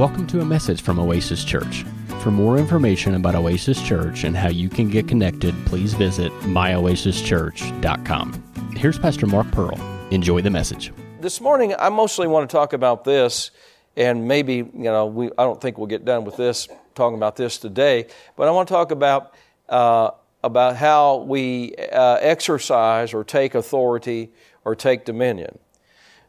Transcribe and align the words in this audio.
Welcome 0.00 0.24
to 0.28 0.40
a 0.40 0.44
message 0.46 0.80
from 0.80 0.98
Oasis 0.98 1.44
Church. 1.44 1.84
For 2.22 2.30
more 2.30 2.56
information 2.56 3.16
about 3.16 3.34
Oasis 3.34 3.82
Church 3.82 4.24
and 4.24 4.34
how 4.34 4.48
you 4.48 4.70
can 4.70 4.88
get 4.88 5.06
connected, 5.06 5.54
please 5.66 5.92
visit 5.92 6.32
myoasischurch.com. 6.40 8.72
Here's 8.76 8.98
Pastor 8.98 9.26
Mark 9.26 9.50
Pearl. 9.50 9.78
Enjoy 10.10 10.40
the 10.40 10.48
message. 10.48 10.90
This 11.20 11.38
morning, 11.38 11.74
I 11.78 11.90
mostly 11.90 12.26
want 12.28 12.48
to 12.48 12.56
talk 12.56 12.72
about 12.72 13.04
this, 13.04 13.50
and 13.94 14.26
maybe, 14.26 14.54
you 14.54 14.70
know, 14.72 15.04
we, 15.04 15.26
I 15.36 15.44
don't 15.44 15.60
think 15.60 15.76
we'll 15.76 15.86
get 15.86 16.06
done 16.06 16.24
with 16.24 16.38
this, 16.38 16.66
talking 16.94 17.18
about 17.18 17.36
this 17.36 17.58
today, 17.58 18.06
but 18.36 18.48
I 18.48 18.52
want 18.52 18.68
to 18.68 18.72
talk 18.72 18.92
about, 18.92 19.34
uh, 19.68 20.12
about 20.42 20.76
how 20.76 21.18
we 21.18 21.74
uh, 21.76 22.16
exercise 22.22 23.12
or 23.12 23.22
take 23.22 23.54
authority 23.54 24.32
or 24.64 24.74
take 24.74 25.04
dominion. 25.04 25.58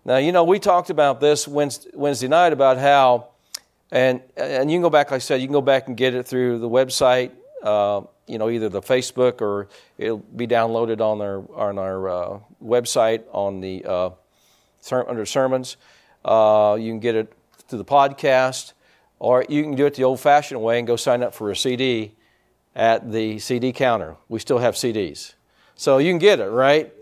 Now, 0.04 0.18
you 0.18 0.34
know, 0.34 0.44
we 0.44 0.60
talked 0.60 0.90
about 0.90 1.22
this 1.22 1.48
Wednesday 1.48 2.28
night 2.28 2.52
about 2.52 2.78
how 2.78 3.31
and, 3.92 4.22
and 4.38 4.72
you 4.72 4.76
can 4.76 4.82
go 4.82 4.90
back, 4.90 5.12
like 5.12 5.18
I 5.18 5.20
said, 5.20 5.42
you 5.42 5.48
can 5.48 5.54
go 5.54 5.62
back 5.62 5.88
and 5.88 5.98
get 5.98 6.14
it 6.14 6.26
through 6.26 6.60
the 6.60 6.70
website, 6.70 7.32
uh, 7.62 8.02
you 8.26 8.38
know, 8.38 8.50
either 8.50 8.70
the 8.70 8.82
Facebook 8.82 9.42
or 9.42 9.68
it'll 9.98 10.20
be 10.20 10.48
downloaded 10.48 11.02
on 11.02 11.22
our, 11.22 11.44
on 11.54 11.78
our 11.78 12.10
uh, 12.10 12.40
website 12.64 13.24
on 13.34 13.60
the, 13.60 13.84
uh, 13.86 14.10
under 14.92 15.26
sermons. 15.26 15.76
Uh, 16.24 16.78
you 16.80 16.92
can 16.92 17.00
get 17.00 17.16
it 17.16 17.34
through 17.68 17.80
the 17.80 17.86
podcast, 17.86 18.74
or 19.20 19.46
you 19.50 19.64
can 19.64 19.76
do 19.76 19.86
it 19.86 19.96
the 19.96 20.04
old 20.04 20.20
fashioned 20.20 20.62
way 20.62 20.78
and 20.78 20.88
go 20.88 20.96
sign 20.96 21.22
up 21.22 21.34
for 21.34 21.52
a 21.52 21.56
CD 21.56 22.16
at 22.76 23.12
the 23.12 23.40
CD 23.40 23.74
counter. 23.74 24.16
We 24.30 24.40
still 24.40 24.60
have 24.60 24.76
CDs. 24.76 25.34
So 25.76 25.98
you 25.98 26.12
can 26.12 26.20
get 26.20 26.40
it, 26.40 26.48
right? 26.48 26.94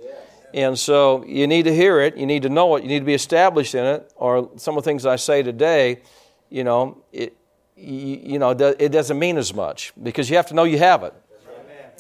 And 0.54 0.80
so 0.80 1.24
you 1.26 1.46
need 1.46 1.64
to 1.64 1.76
hear 1.76 2.00
it, 2.00 2.18
you 2.18 2.26
need 2.26 2.42
to 2.44 2.50
know 2.50 2.76
it, 2.76 2.82
you 2.82 2.90
need 2.90 3.00
to 3.00 3.06
be 3.06 3.14
established 3.14 3.76
in 3.76 3.86
it, 3.86 4.12
or 4.16 4.50
some 4.58 4.76
of 4.78 4.84
the 4.84 4.90
things 4.90 5.06
I 5.06 5.18
say 5.18 5.44
today 5.44 6.02
you 6.50 6.64
know, 6.64 7.04
it, 7.12 7.36
you, 7.76 8.40
know, 8.40 8.52
it 8.52 8.92
doesn't 8.92 9.18
mean 9.18 9.38
as 9.38 9.54
much 9.54 9.94
because 10.02 10.30
you 10.30 10.36
have 10.36 10.48
to 10.48 10.54
know 10.54 10.64
you 10.64 10.78
have 10.80 11.04
it. 11.04 11.14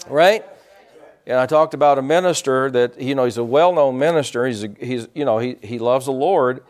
Right? 0.07 0.43
And 1.25 1.37
I 1.37 1.45
talked 1.45 1.73
about 1.73 1.97
a 1.97 2.01
minister 2.01 2.71
that, 2.71 2.99
you 2.99 3.15
know, 3.15 3.25
he's 3.25 3.37
a 3.37 3.43
well 3.43 3.73
known 3.73 3.99
minister. 3.99 4.47
He's, 4.47 4.63
a, 4.63 4.69
he's, 4.79 5.07
you 5.13 5.25
know, 5.25 5.37
he, 5.37 5.57
he 5.61 5.77
loves 5.77 6.05
the 6.05 6.11
Lord. 6.11 6.63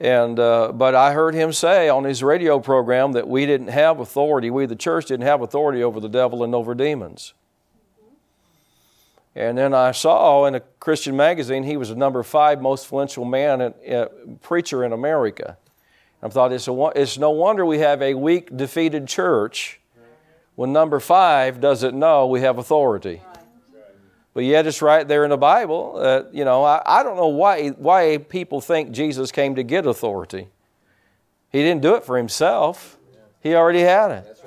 And, 0.00 0.38
uh, 0.38 0.70
but 0.72 0.94
I 0.94 1.12
heard 1.12 1.34
him 1.34 1.52
say 1.52 1.88
on 1.88 2.04
his 2.04 2.22
radio 2.22 2.60
program 2.60 3.12
that 3.12 3.26
we 3.26 3.46
didn't 3.46 3.68
have 3.68 3.98
authority, 3.98 4.50
we, 4.50 4.66
the 4.66 4.76
church, 4.76 5.06
didn't 5.06 5.26
have 5.26 5.42
authority 5.42 5.82
over 5.82 5.98
the 5.98 6.08
devil 6.08 6.44
and 6.44 6.54
over 6.54 6.74
demons. 6.74 7.34
And 9.34 9.58
then 9.58 9.74
I 9.74 9.92
saw 9.92 10.46
in 10.46 10.54
a 10.54 10.60
Christian 10.60 11.16
magazine 11.16 11.64
he 11.64 11.76
was 11.76 11.88
the 11.88 11.96
number 11.96 12.22
five 12.22 12.60
most 12.62 12.84
influential 12.84 13.24
man, 13.24 13.60
and, 13.60 13.92
uh, 13.92 14.08
preacher 14.42 14.84
in 14.84 14.92
America. 14.92 15.56
I 16.22 16.28
thought 16.28 16.52
it's, 16.52 16.68
a, 16.68 16.92
it's 16.96 17.18
no 17.18 17.30
wonder 17.30 17.64
we 17.64 17.78
have 17.78 18.02
a 18.02 18.14
weak, 18.14 18.56
defeated 18.56 19.06
church 19.06 19.80
when 20.56 20.72
number 20.72 20.98
five 20.98 21.60
doesn't 21.60 21.96
know 21.96 22.26
we 22.26 22.40
have 22.40 22.58
authority. 22.58 23.22
But 24.34 24.44
yet 24.44 24.66
it's 24.66 24.82
right 24.82 25.06
there 25.06 25.24
in 25.24 25.30
the 25.30 25.36
Bible. 25.36 25.94
Uh, 25.96 26.22
you 26.32 26.44
know, 26.44 26.64
I, 26.64 26.82
I 26.84 27.02
don't 27.02 27.16
know 27.16 27.28
why, 27.28 27.68
why 27.68 28.18
people 28.18 28.60
think 28.60 28.90
Jesus 28.90 29.32
came 29.32 29.54
to 29.54 29.62
get 29.62 29.86
authority. 29.86 30.48
He 31.50 31.62
didn't 31.62 31.82
do 31.82 31.94
it 31.94 32.04
for 32.04 32.16
himself, 32.16 32.98
he 33.40 33.54
already 33.54 33.80
had 33.80 34.10
it. 34.10 34.44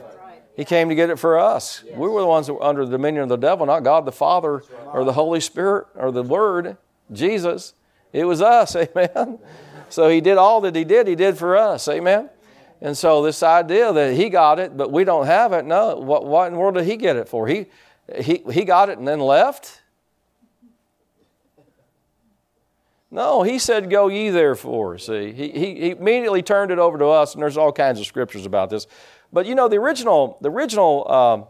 He 0.56 0.66
came 0.66 0.90
to 0.90 0.96
get 0.96 1.10
it 1.10 1.18
for 1.18 1.40
us. 1.40 1.84
We 1.96 2.10
were 2.10 2.22
the 2.22 2.28
ones 2.28 2.48
that 2.48 2.54
were 2.54 2.64
under 2.64 2.86
the 2.86 2.92
dominion 2.92 3.24
of 3.24 3.30
the 3.30 3.38
devil, 3.38 3.66
not 3.66 3.80
God 3.80 4.06
the 4.06 4.12
Father 4.12 4.64
or 4.86 5.06
the 5.06 5.14
Holy 5.14 5.40
Spirit 5.40 5.88
or 5.96 6.12
the 6.12 6.24
Word, 6.24 6.78
Jesus. 7.12 7.74
It 8.12 8.26
was 8.26 8.42
us, 8.42 8.76
amen. 8.76 9.40
So 9.92 10.10
he 10.10 10.22
did 10.22 10.38
all 10.38 10.62
that 10.62 10.76
he 10.76 10.84
did, 10.84 11.08
he 11.08 11.16
did 11.16 11.38
for 11.38 11.58
us. 11.58 11.88
Amen? 11.88 12.30
And 12.82 12.98
so 12.98 13.22
this 13.22 13.44
idea 13.44 13.94
that 13.94 14.16
he 14.16 14.30
got 14.30 14.60
it, 14.60 14.76
but 14.76 14.92
we 14.92 15.04
don't 15.04 15.28
have 15.28 15.54
it, 15.54 15.66
no, 15.66 15.96
what, 15.98 16.26
what 16.26 16.48
in 16.48 16.54
the 16.54 16.60
world 16.60 16.76
did 16.76 16.86
he 16.86 16.98
get 16.98 17.16
it 17.16 17.30
for? 17.30 17.48
He, 17.48 17.68
he, 18.20 18.42
he 18.52 18.64
got 18.64 18.90
it 18.90 18.98
and 18.98 19.08
then 19.08 19.20
left? 19.20 19.82
No, 23.12 23.44
he 23.44 23.60
said, 23.60 23.90
Go 23.90 24.08
ye 24.08 24.30
therefore. 24.30 24.98
See, 24.98 25.34
he, 25.34 25.50
he, 25.50 25.76
he 25.76 25.90
immediately 25.92 26.42
turned 26.42 26.72
it 26.72 26.80
over 26.80 26.98
to 26.98 27.08
us, 27.08 27.34
and 27.34 27.44
there's 27.44 27.58
all 27.58 27.74
kinds 27.74 28.00
of 28.00 28.06
scriptures 28.06 28.46
about 28.46 28.70
this. 28.70 28.88
But 29.34 29.46
you 29.46 29.54
know, 29.54 29.68
the 29.68 29.76
original, 29.76 30.38
the 30.42 30.50
original 30.50 31.12
um, 31.12 31.46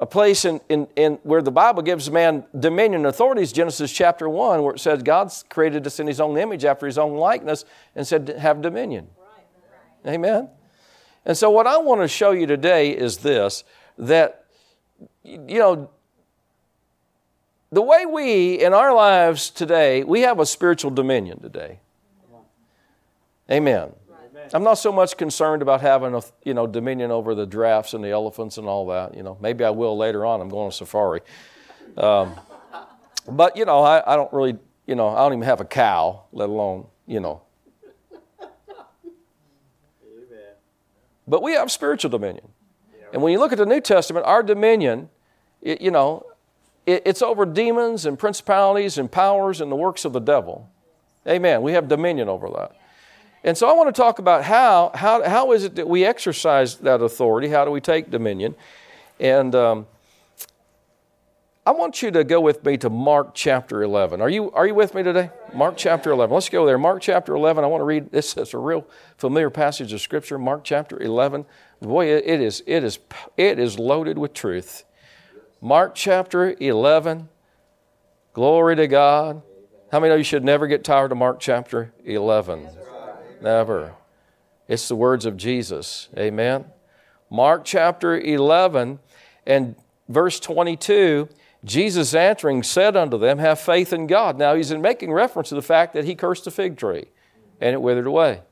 a 0.00 0.06
place 0.06 0.44
in, 0.44 0.60
in, 0.68 0.86
in 0.96 1.14
where 1.22 1.42
the 1.42 1.50
Bible 1.50 1.82
gives 1.82 2.10
man 2.10 2.44
dominion 2.58 3.00
and 3.00 3.06
authority 3.06 3.42
is 3.42 3.52
Genesis 3.52 3.90
chapter 3.90 4.28
1, 4.28 4.62
where 4.62 4.74
it 4.74 4.80
says 4.80 5.02
God's 5.02 5.44
created 5.48 5.86
us 5.86 5.98
in 6.00 6.06
His 6.06 6.20
own 6.20 6.36
image 6.36 6.64
after 6.64 6.86
His 6.86 6.98
own 6.98 7.16
likeness 7.16 7.64
and 7.94 8.06
said, 8.06 8.28
have 8.38 8.60
dominion. 8.60 9.08
Right. 10.04 10.14
Amen? 10.14 10.48
And 11.24 11.36
so, 11.36 11.50
what 11.50 11.66
I 11.66 11.78
want 11.78 12.02
to 12.02 12.08
show 12.08 12.30
you 12.30 12.46
today 12.46 12.90
is 12.90 13.18
this 13.18 13.64
that, 13.98 14.44
you 15.24 15.58
know, 15.58 15.90
the 17.72 17.82
way 17.82 18.06
we, 18.06 18.62
in 18.62 18.72
our 18.72 18.94
lives 18.94 19.50
today, 19.50 20.04
we 20.04 20.20
have 20.20 20.38
a 20.38 20.46
spiritual 20.46 20.90
dominion 20.90 21.40
today. 21.40 21.80
Amen. 23.50 23.92
I'm 24.52 24.62
not 24.62 24.74
so 24.74 24.92
much 24.92 25.16
concerned 25.16 25.62
about 25.62 25.80
having 25.80 26.14
a, 26.14 26.22
you 26.44 26.54
know 26.54 26.66
dominion 26.66 27.10
over 27.10 27.34
the 27.34 27.46
giraffes 27.46 27.94
and 27.94 28.04
the 28.04 28.10
elephants 28.10 28.58
and 28.58 28.66
all 28.66 28.86
that. 28.88 29.16
You 29.16 29.22
know, 29.22 29.36
maybe 29.40 29.64
I 29.64 29.70
will 29.70 29.96
later 29.96 30.24
on. 30.24 30.40
I'm 30.40 30.48
going 30.48 30.66
on 30.66 30.72
safari, 30.72 31.20
um, 31.96 32.34
but 33.28 33.56
you 33.56 33.64
know, 33.64 33.82
I, 33.82 34.12
I 34.12 34.16
don't 34.16 34.32
really, 34.32 34.56
you 34.86 34.94
know, 34.94 35.08
I 35.08 35.20
don't 35.20 35.32
even 35.32 35.42
have 35.42 35.60
a 35.60 35.64
cow, 35.64 36.24
let 36.32 36.48
alone 36.48 36.86
you 37.06 37.20
know. 37.20 37.42
Amen. 38.40 38.50
But 41.26 41.42
we 41.42 41.52
have 41.52 41.70
spiritual 41.70 42.10
dominion, 42.10 42.48
and 43.12 43.22
when 43.22 43.32
you 43.32 43.38
look 43.38 43.52
at 43.52 43.58
the 43.58 43.66
New 43.66 43.80
Testament, 43.80 44.26
our 44.26 44.42
dominion, 44.42 45.08
it, 45.62 45.80
you 45.80 45.90
know, 45.90 46.26
it, 46.84 47.02
it's 47.04 47.22
over 47.22 47.46
demons 47.46 48.06
and 48.06 48.18
principalities 48.18 48.98
and 48.98 49.10
powers 49.10 49.60
and 49.60 49.70
the 49.70 49.76
works 49.76 50.04
of 50.04 50.12
the 50.12 50.20
devil. 50.20 50.70
Amen. 51.26 51.62
We 51.62 51.72
have 51.72 51.88
dominion 51.88 52.28
over 52.28 52.48
that. 52.50 52.76
And 53.46 53.56
so 53.56 53.68
I 53.68 53.72
want 53.74 53.94
to 53.94 53.98
talk 53.98 54.18
about 54.18 54.42
how, 54.42 54.90
how, 54.92 55.22
how 55.22 55.52
is 55.52 55.62
it 55.62 55.76
that 55.76 55.88
we 55.88 56.04
exercise 56.04 56.74
that 56.78 57.00
authority? 57.00 57.46
How 57.46 57.64
do 57.64 57.70
we 57.70 57.80
take 57.80 58.10
dominion? 58.10 58.56
And 59.20 59.54
um, 59.54 59.86
I 61.64 61.70
want 61.70 62.02
you 62.02 62.10
to 62.10 62.24
go 62.24 62.40
with 62.40 62.64
me 62.64 62.76
to 62.78 62.90
Mark 62.90 63.34
chapter 63.34 63.84
11. 63.84 64.20
Are 64.20 64.28
you, 64.28 64.50
are 64.50 64.66
you 64.66 64.74
with 64.74 64.96
me 64.96 65.04
today? 65.04 65.30
Mark 65.54 65.76
chapter 65.76 66.10
11. 66.10 66.34
Let's 66.34 66.48
go 66.48 66.66
there. 66.66 66.76
Mark 66.76 67.00
chapter 67.00 67.36
11. 67.36 67.62
I 67.62 67.68
want 67.68 67.82
to 67.82 67.84
read 67.84 68.10
this. 68.10 68.36
It's 68.36 68.52
a 68.52 68.58
real 68.58 68.84
familiar 69.16 69.48
passage 69.48 69.92
of 69.92 70.00
Scripture. 70.00 70.40
Mark 70.40 70.64
chapter 70.64 71.00
11. 71.00 71.46
Boy, 71.80 72.06
it 72.06 72.40
is, 72.40 72.64
it 72.66 72.82
is, 72.82 72.98
it 73.36 73.60
is 73.60 73.78
loaded 73.78 74.18
with 74.18 74.34
truth. 74.34 74.82
Mark 75.60 75.94
chapter 75.94 76.56
11. 76.58 77.28
Glory 78.32 78.74
to 78.74 78.88
God. 78.88 79.40
How 79.92 80.00
many 80.00 80.10
know 80.10 80.16
you 80.16 80.24
should 80.24 80.42
never 80.42 80.66
get 80.66 80.82
tired 80.82 81.12
of 81.12 81.18
Mark 81.18 81.38
chapter 81.38 81.92
11? 82.04 82.85
Never. 83.40 83.94
It's 84.68 84.88
the 84.88 84.96
words 84.96 85.26
of 85.26 85.36
Jesus. 85.36 86.08
Amen. 86.16 86.66
Mark 87.30 87.64
chapter 87.64 88.18
11 88.18 88.98
and 89.46 89.76
verse 90.08 90.40
22 90.40 91.28
Jesus 91.64 92.14
answering 92.14 92.62
said 92.62 92.96
unto 92.96 93.18
them, 93.18 93.38
Have 93.38 93.58
faith 93.58 93.92
in 93.92 94.06
God. 94.06 94.38
Now 94.38 94.54
he's 94.54 94.72
making 94.72 95.12
reference 95.12 95.48
to 95.48 95.56
the 95.56 95.62
fact 95.62 95.94
that 95.94 96.04
he 96.04 96.14
cursed 96.14 96.44
the 96.44 96.50
fig 96.52 96.76
tree 96.76 97.06
and 97.60 97.74
it 97.74 97.82
withered 97.82 98.06
away. 98.06 98.42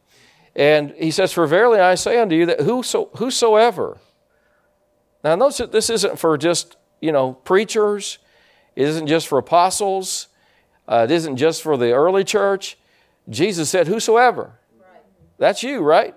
And 0.56 0.93
he 0.93 1.12
says, 1.12 1.33
For 1.33 1.47
verily 1.47 1.78
I 1.78 1.95
say 1.95 2.19
unto 2.19 2.34
you 2.34 2.47
that 2.47 2.61
whoso, 2.62 3.11
whosoever. 3.16 3.99
Now 5.22 5.37
notice 5.37 5.59
that 5.59 5.71
this 5.71 5.91
isn't 5.91 6.19
for 6.19 6.37
just, 6.37 6.77
you 7.01 7.12
know, 7.12 7.34
preachers, 7.34 8.19
it 8.75 8.83
isn't 8.83 9.06
just 9.06 9.28
for 9.28 9.39
apostles, 9.39 10.28
uh, 10.89 11.06
it 11.09 11.12
isn't 11.12 11.37
just 11.37 11.62
for 11.62 11.77
the 11.77 11.93
early 11.93 12.25
church. 12.25 12.77
Jesus 13.28 13.71
said, 13.71 13.87
Whosoever. 13.87 14.59
That's 15.39 15.62
you, 15.62 15.81
right? 15.81 16.15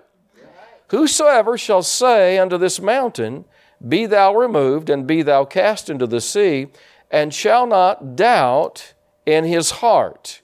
Whosoever 0.88 1.58
shall 1.58 1.82
say 1.82 2.38
unto 2.38 2.56
this 2.56 2.80
mountain, 2.80 3.44
Be 3.86 4.06
thou 4.06 4.34
removed, 4.34 4.88
and 4.88 5.06
be 5.06 5.22
thou 5.22 5.44
cast 5.44 5.90
into 5.90 6.06
the 6.06 6.20
sea, 6.20 6.68
and 7.10 7.32
shall 7.32 7.66
not 7.66 8.16
doubt 8.16 8.94
in 9.26 9.44
his 9.44 9.70
heart, 9.72 10.40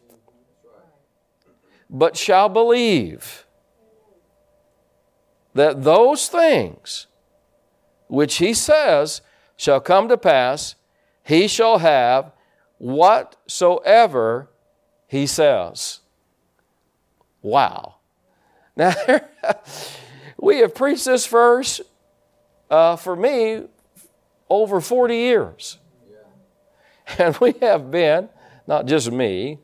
but 1.88 2.17
shall 2.17 2.49
believe 2.49 3.47
that 5.55 5.85
those 5.85 6.29
things 6.29 7.06
which 8.09 8.37
he 8.37 8.53
says 8.53 9.23
shall 9.56 9.81
come 9.81 10.09
to 10.09 10.19
pass, 10.19 10.75
he 11.23 11.49
shall 11.49 11.79
have 11.79 12.32
whatsoever 12.79 14.50
he 15.06 15.26
says. 15.26 16.00
Wow. 17.41 17.97
Now, 18.76 18.94
we 20.41 20.59
have 20.59 20.75
preached 20.75 21.05
this 21.05 21.26
verse 21.26 21.81
uh, 22.71 22.97
for 22.97 23.15
me 23.17 23.62
over 24.49 24.81
40 24.81 25.17
years. 25.17 25.79
And 27.19 27.37
we 27.37 27.55
have 27.61 27.91
been, 27.91 28.29
not 28.67 28.87
just 28.87 29.11
me, 29.12 29.59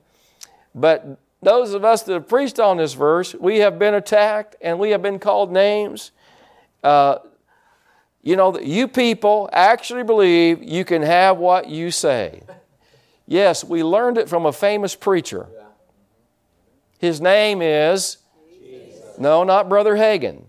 but 0.75 1.19
those 1.43 1.73
of 1.73 1.85
us 1.85 2.03
that 2.03 2.13
have 2.13 2.29
preached 2.29 2.61
on 2.61 2.77
this 2.77 2.93
verse, 2.93 3.35
we 3.35 3.59
have 3.59 3.79
been 3.79 3.95
attacked 3.95 4.57
and 4.61 4.79
we 4.79 4.91
have 4.91 5.01
been 5.03 5.19
called 5.19 5.51
names. 5.51 6.13
Uh, 6.83 7.19
you 8.23 8.37
know, 8.37 8.59
you 8.59 8.87
people 8.87 9.49
actually 9.53 10.03
believe 10.03 10.63
you 10.63 10.85
can 10.85 11.01
have 11.01 11.39
what 11.39 11.69
you 11.69 11.91
say. 11.91 12.43
Yes, 13.27 13.65
we 13.65 13.83
learned 13.83 14.19
it 14.19 14.29
from 14.29 14.45
a 14.45 14.53
famous 14.53 14.95
preacher. 14.95 15.47
His 16.99 17.21
name 17.21 17.63
is. 17.63 18.19
No, 19.21 19.45
not 19.45 19.69
Brother 19.69 19.95
Hagin, 19.95 20.45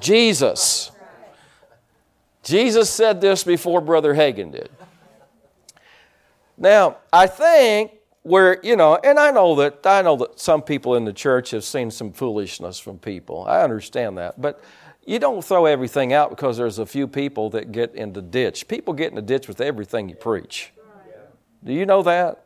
Jesus. 0.00 0.90
Jesus 2.42 2.90
said 2.90 3.20
this 3.20 3.44
before 3.44 3.80
Brother 3.80 4.14
Hagin 4.14 4.52
did. 4.52 4.70
Now, 6.58 6.98
I 7.12 7.26
think 7.26 7.92
where, 8.22 8.60
you 8.62 8.76
know, 8.76 8.96
and 8.96 9.18
I 9.18 9.30
know 9.30 9.56
that 9.56 9.84
I 9.84 10.02
know 10.02 10.16
that 10.16 10.38
some 10.38 10.62
people 10.62 10.94
in 10.94 11.04
the 11.04 11.12
church 11.12 11.50
have 11.50 11.64
seen 11.64 11.90
some 11.90 12.12
foolishness 12.12 12.78
from 12.78 12.98
people. 12.98 13.44
I 13.46 13.62
understand 13.62 14.18
that. 14.18 14.40
But 14.40 14.62
you 15.04 15.18
don't 15.18 15.44
throw 15.44 15.66
everything 15.66 16.12
out 16.12 16.30
because 16.30 16.56
there's 16.56 16.78
a 16.78 16.86
few 16.86 17.08
people 17.08 17.50
that 17.50 17.72
get 17.72 17.94
in 17.94 18.12
the 18.12 18.22
ditch. 18.22 18.68
People 18.68 18.94
get 18.94 19.08
in 19.08 19.16
the 19.16 19.22
ditch 19.22 19.48
with 19.48 19.60
everything 19.60 20.08
you 20.08 20.14
preach. 20.14 20.72
Do 21.64 21.72
you 21.72 21.86
know 21.86 22.02
that? 22.02 22.44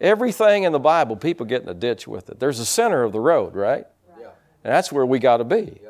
Everything 0.00 0.62
in 0.62 0.72
the 0.72 0.78
Bible, 0.78 1.16
people 1.16 1.44
get 1.44 1.60
in 1.60 1.66
the 1.66 1.74
ditch 1.74 2.08
with 2.08 2.30
it. 2.30 2.40
There's 2.40 2.58
a 2.58 2.64
center 2.64 3.02
of 3.02 3.12
the 3.12 3.20
road, 3.20 3.54
right? 3.54 3.86
That's 4.62 4.92
where 4.92 5.06
we 5.06 5.18
got 5.18 5.38
to 5.38 5.44
be. 5.44 5.80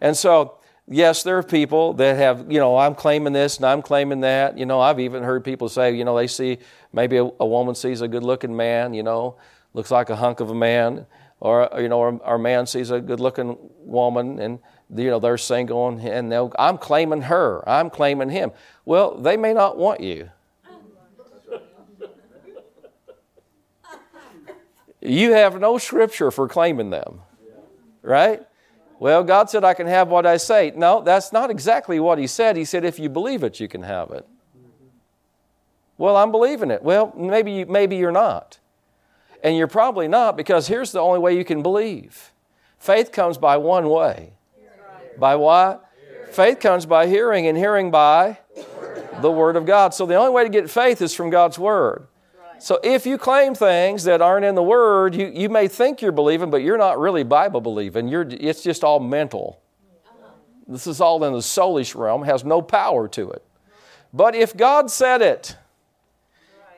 And 0.00 0.16
so, 0.16 0.58
yes, 0.88 1.22
there 1.22 1.38
are 1.38 1.42
people 1.42 1.94
that 1.94 2.16
have, 2.16 2.50
you 2.50 2.58
know, 2.58 2.76
I'm 2.76 2.94
claiming 2.94 3.32
this 3.32 3.56
and 3.56 3.66
I'm 3.66 3.82
claiming 3.82 4.20
that. 4.20 4.58
You 4.58 4.66
know, 4.66 4.80
I've 4.80 5.00
even 5.00 5.22
heard 5.22 5.44
people 5.44 5.68
say, 5.68 5.94
you 5.94 6.04
know, 6.04 6.16
they 6.16 6.26
see 6.26 6.58
maybe 6.92 7.16
a, 7.16 7.24
a 7.24 7.46
woman 7.46 7.74
sees 7.74 8.00
a 8.00 8.08
good 8.08 8.22
looking 8.22 8.56
man, 8.56 8.94
you 8.94 9.02
know, 9.02 9.36
looks 9.74 9.90
like 9.90 10.10
a 10.10 10.16
hunk 10.16 10.40
of 10.40 10.50
a 10.50 10.54
man, 10.54 11.06
or, 11.40 11.68
you 11.78 11.88
know, 11.88 12.20
our, 12.22 12.38
man 12.38 12.66
sees 12.66 12.90
a 12.90 13.00
good 13.00 13.18
looking 13.18 13.56
woman 13.78 14.38
and, 14.38 14.58
you 14.94 15.10
know, 15.10 15.18
they're 15.18 15.38
single 15.38 15.88
and, 15.88 16.00
and 16.00 16.52
I'm 16.58 16.78
claiming 16.78 17.22
her, 17.22 17.68
I'm 17.68 17.90
claiming 17.90 18.30
him. 18.30 18.52
Well, 18.84 19.16
they 19.16 19.36
may 19.36 19.52
not 19.52 19.76
want 19.76 20.00
you. 20.00 20.30
You 25.00 25.32
have 25.32 25.58
no 25.60 25.78
scripture 25.78 26.30
for 26.30 26.46
claiming 26.46 26.90
them, 26.90 27.22
right? 28.02 28.42
Well, 28.98 29.24
God 29.24 29.50
said, 29.50 29.64
I 29.64 29.74
can 29.74 29.86
have 29.86 30.08
what 30.08 30.26
I 30.26 30.36
say. 30.36 30.72
No, 30.76 31.02
that's 31.02 31.32
not 31.32 31.50
exactly 31.50 31.98
what 31.98 32.18
He 32.18 32.26
said. 32.26 32.56
He 32.56 32.64
said, 32.64 32.84
if 32.84 32.98
you 32.98 33.08
believe 33.08 33.42
it, 33.42 33.58
you 33.58 33.68
can 33.68 33.82
have 33.82 34.10
it. 34.10 34.26
Well, 35.98 36.16
I'm 36.16 36.30
believing 36.30 36.70
it. 36.70 36.82
Well, 36.82 37.12
maybe, 37.16 37.64
maybe 37.64 37.96
you're 37.96 38.12
not. 38.12 38.58
And 39.42 39.56
you're 39.56 39.66
probably 39.66 40.08
not 40.08 40.36
because 40.36 40.68
here's 40.68 40.92
the 40.92 41.00
only 41.00 41.18
way 41.18 41.36
you 41.36 41.44
can 41.44 41.62
believe 41.62 42.32
faith 42.78 43.12
comes 43.12 43.38
by 43.38 43.56
one 43.56 43.88
way. 43.88 44.34
By 45.18 45.36
what? 45.36 45.84
Faith 46.30 46.60
comes 46.60 46.86
by 46.86 47.06
hearing, 47.06 47.46
and 47.46 47.58
hearing 47.58 47.90
by 47.90 48.38
the 49.20 49.30
Word 49.30 49.56
of 49.56 49.66
God. 49.66 49.94
So 49.94 50.06
the 50.06 50.14
only 50.14 50.30
way 50.30 50.44
to 50.44 50.48
get 50.48 50.70
faith 50.70 51.02
is 51.02 51.14
from 51.14 51.28
God's 51.28 51.58
Word. 51.58 52.06
So 52.62 52.78
if 52.84 53.06
you 53.06 53.18
claim 53.18 53.56
things 53.56 54.04
that 54.04 54.22
aren't 54.22 54.44
in 54.44 54.54
the 54.54 54.62
Word, 54.62 55.16
you, 55.16 55.26
you 55.34 55.48
may 55.48 55.66
think 55.66 56.00
you're 56.00 56.12
believing, 56.12 56.48
but 56.48 56.62
you're 56.62 56.78
not 56.78 56.96
really 57.00 57.24
Bible 57.24 57.60
believing. 57.60 58.06
You're, 58.06 58.24
it's 58.30 58.62
just 58.62 58.84
all 58.84 59.00
mental. 59.00 59.60
This 60.68 60.86
is 60.86 61.00
all 61.00 61.24
in 61.24 61.32
the 61.32 61.40
soulish 61.40 61.96
realm, 61.96 62.22
has 62.22 62.44
no 62.44 62.62
power 62.62 63.08
to 63.08 63.30
it. 63.32 63.44
But 64.12 64.36
if 64.36 64.56
God 64.56 64.92
said 64.92 65.22
it, 65.22 65.56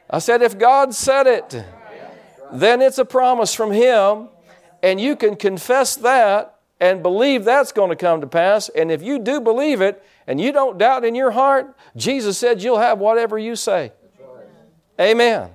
I 0.09 0.21
said, 0.21 0.41
if 0.41 0.59
God 0.59 0.95
said 0.95 1.27
it, 1.27 1.63
then 2.51 2.81
it's 2.81 2.97
a 2.97 3.05
promise 3.05 3.55
from 3.55 3.71
Him, 3.71 4.29
and 4.83 4.99
you 4.99 5.15
can 5.17 5.37
confess 5.37 5.97
that 5.97 6.61
and 6.81 7.03
believe 7.03 7.45
that's 7.45 7.73
going 7.73 7.91
to 7.91 7.97
come 7.97 8.23
to 8.23 8.27
pass. 8.27 8.71
And 8.71 8.91
if 8.91 9.03
you 9.03 9.19
do 9.19 9.39
believe 9.39 9.83
it 9.83 10.03
and 10.27 10.41
you 10.41 10.51
don't 10.51 10.79
doubt 10.79 11.05
in 11.05 11.15
your 11.15 11.33
heart, 11.33 11.77
Jesus 11.95 12.39
said 12.39 12.63
you'll 12.63 12.79
have 12.79 13.01
whatever 13.01 13.39
you 13.39 13.55
say. 13.55 13.93
Amen. 14.99 15.51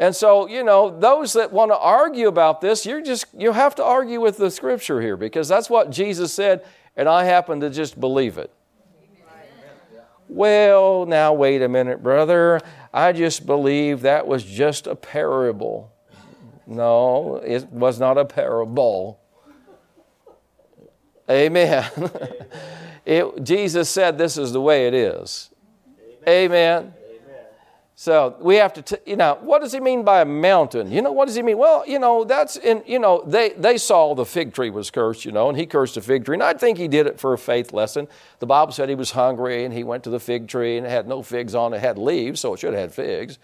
And 0.00 0.16
so, 0.16 0.48
you 0.48 0.64
know, 0.64 0.98
those 0.98 1.34
that 1.34 1.52
want 1.52 1.72
to 1.72 1.76
argue 1.76 2.26
about 2.26 2.62
this, 2.62 2.86
you're 2.86 3.02
just 3.02 3.26
you 3.36 3.52
have 3.52 3.74
to 3.74 3.84
argue 3.84 4.18
with 4.18 4.38
the 4.38 4.50
scripture 4.50 4.98
here 4.98 5.14
because 5.14 5.46
that's 5.46 5.68
what 5.68 5.90
Jesus 5.90 6.32
said, 6.32 6.64
and 6.96 7.06
I 7.06 7.24
happen 7.24 7.60
to 7.60 7.68
just 7.68 8.00
believe 8.00 8.38
it. 8.38 8.50
Well, 10.26 11.04
now 11.04 11.34
wait 11.34 11.60
a 11.60 11.68
minute, 11.68 12.02
brother. 12.02 12.62
I 12.94 13.12
just 13.12 13.44
believe 13.44 14.00
that 14.00 14.26
was 14.26 14.42
just 14.42 14.86
a 14.86 14.96
parable. 14.96 15.92
No, 16.66 17.36
it 17.44 17.68
was 17.68 18.00
not 18.00 18.16
a 18.16 18.24
parable. 18.24 19.20
Amen. 21.28 21.90
it, 23.04 23.44
Jesus 23.44 23.90
said 23.90 24.16
this 24.16 24.38
is 24.38 24.52
the 24.52 24.62
way 24.62 24.86
it 24.86 24.94
is. 24.94 25.50
Amen. 26.26 26.94
So 28.00 28.34
we 28.40 28.56
have 28.56 28.72
to, 28.72 28.80
t- 28.80 28.96
you 29.04 29.16
know, 29.16 29.36
what 29.42 29.60
does 29.60 29.72
he 29.72 29.78
mean 29.78 30.04
by 30.04 30.22
a 30.22 30.24
mountain? 30.24 30.90
You 30.90 31.02
know, 31.02 31.12
what 31.12 31.26
does 31.26 31.34
he 31.34 31.42
mean? 31.42 31.58
Well, 31.58 31.84
you 31.86 31.98
know, 31.98 32.24
that's 32.24 32.56
in, 32.56 32.82
you 32.86 32.98
know, 32.98 33.22
they, 33.26 33.50
they 33.50 33.76
saw 33.76 34.14
the 34.14 34.24
fig 34.24 34.54
tree 34.54 34.70
was 34.70 34.90
cursed, 34.90 35.26
you 35.26 35.32
know, 35.32 35.50
and 35.50 35.58
he 35.58 35.66
cursed 35.66 35.96
the 35.96 36.00
fig 36.00 36.24
tree. 36.24 36.34
And 36.34 36.42
I 36.42 36.54
think 36.54 36.78
he 36.78 36.88
did 36.88 37.06
it 37.06 37.20
for 37.20 37.34
a 37.34 37.38
faith 37.38 37.74
lesson. 37.74 38.08
The 38.38 38.46
Bible 38.46 38.72
said 38.72 38.88
he 38.88 38.94
was 38.94 39.10
hungry 39.10 39.66
and 39.66 39.74
he 39.74 39.84
went 39.84 40.04
to 40.04 40.10
the 40.10 40.18
fig 40.18 40.48
tree 40.48 40.78
and 40.78 40.86
it 40.86 40.88
had 40.88 41.06
no 41.06 41.22
figs 41.22 41.54
on 41.54 41.74
it, 41.74 41.80
had 41.82 41.98
leaves, 41.98 42.40
so 42.40 42.54
it 42.54 42.60
should 42.60 42.72
have 42.72 42.80
had 42.80 42.94
figs. 42.94 43.38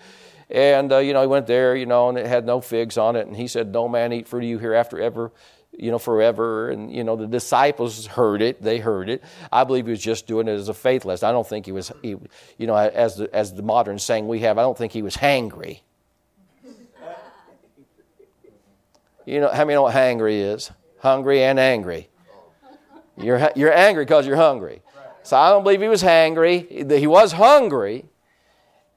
And, 0.48 0.90
uh, 0.90 0.98
you 1.00 1.12
know, 1.12 1.20
he 1.20 1.26
went 1.26 1.46
there, 1.46 1.76
you 1.76 1.84
know, 1.84 2.08
and 2.08 2.16
it 2.16 2.26
had 2.26 2.46
no 2.46 2.62
figs 2.62 2.96
on 2.96 3.14
it. 3.14 3.26
And 3.26 3.36
he 3.36 3.48
said, 3.48 3.74
No 3.74 3.90
man 3.90 4.14
eat 4.14 4.26
fruit 4.26 4.44
of 4.44 4.48
you 4.48 4.58
hereafter 4.58 4.98
ever 4.98 5.32
you 5.78 5.90
know, 5.90 5.99
forever. 5.99 6.70
And, 6.70 6.93
you 6.94 7.05
know, 7.05 7.17
the 7.17 7.26
disciples 7.26 8.06
heard 8.06 8.43
it. 8.43 8.62
They 8.62 8.78
heard 8.78 9.08
it. 9.08 9.23
I 9.52 9.64
believe 9.64 9.87
he 9.87 9.90
was 9.90 10.02
just 10.02 10.26
doing 10.26 10.49
it 10.49 10.52
as 10.52 10.69
a 10.69 10.75
faith 10.75 11.05
lesson. 11.05 11.28
I 11.28 11.32
don't 11.32 11.46
think 11.46 11.67
he 11.67 11.73
was, 11.73 11.93
he, 12.02 12.17
you 12.58 12.67
know, 12.67 12.76
as 12.76 13.17
the, 13.17 13.34
as 13.34 13.52
the 13.55 13.62
modern 13.62 13.99
saying 13.99 14.26
we 14.26 14.40
have, 14.40 14.58
I 14.58 14.62
don't 14.62 14.76
think 14.76 14.93
he 14.93 15.02
was 15.02 15.17
hangry. 15.17 15.81
You 19.25 19.40
know, 19.40 19.49
how 19.49 19.64
many 19.64 19.75
know 19.75 19.82
what 19.82 19.94
hangry 19.94 20.55
is? 20.55 20.70
Hungry 21.00 21.43
and 21.43 21.58
angry. 21.58 22.08
You're, 23.19 23.50
you're 23.56 23.73
angry 23.73 24.05
because 24.05 24.26
you're 24.26 24.37
hungry. 24.37 24.82
So 25.25 25.37
I 25.37 25.50
don't 25.50 25.64
believe 25.64 25.82
he 25.82 25.88
was 25.88 26.02
hangry. 26.02 26.90
He 26.96 27.06
was 27.08 27.32
hungry, 27.32 28.05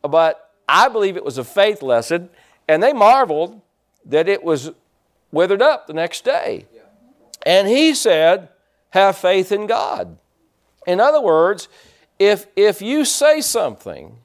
but 0.04 0.52
I 0.68 0.88
believe 0.88 1.18
it 1.18 1.26
was 1.26 1.40
a 1.40 1.44
faith 1.44 1.82
lesson. 1.82 2.30
And 2.68 2.84
they 2.84 2.94
marveled 2.94 3.60
that 4.06 4.30
it 4.30 4.44
was 4.44 4.72
withered 5.32 5.62
up 5.62 5.88
the 5.88 5.94
next 5.94 6.24
day. 6.24 6.66
And 7.46 7.68
he 7.68 7.94
said, 7.94 8.50
Have 8.92 9.18
faith 9.18 9.52
in 9.52 9.68
God. 9.68 10.18
In 10.88 11.00
other 11.00 11.22
words, 11.22 11.68
if, 12.18 12.48
if 12.56 12.82
you 12.82 13.06
say 13.06 13.42
something 13.42 14.18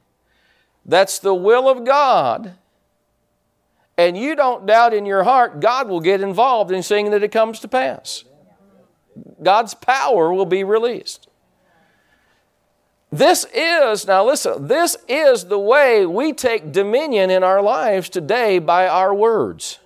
that's 0.85 1.19
the 1.19 1.35
will 1.35 1.69
of 1.69 1.85
God, 1.85 2.55
and 3.97 4.17
you 4.17 4.35
don't 4.35 4.67
doubt 4.67 4.93
in 4.93 5.07
your 5.07 5.23
heart, 5.23 5.61
God 5.61 5.89
will 5.89 6.01
get 6.01 6.21
involved 6.21 6.73
in 6.73 6.83
seeing 6.83 7.11
that 7.11 7.23
it 7.23 7.31
comes 7.31 7.61
to 7.61 7.69
pass. 7.69 8.25
God's 9.43 9.75
power 9.75 10.33
will 10.33 10.47
be 10.47 10.65
released. 10.65 11.29
This 13.13 13.47
is, 13.55 14.09
now 14.09 14.27
listen, 14.27 14.67
this 14.67 14.97
is 15.07 15.45
the 15.45 15.59
way 15.59 16.05
we 16.05 16.33
take 16.33 16.73
dominion 16.73 17.31
in 17.31 17.45
our 17.45 17.63
lives 17.63 18.09
today 18.09 18.59
by 18.59 18.89
our 18.89 19.15
words. 19.15 19.79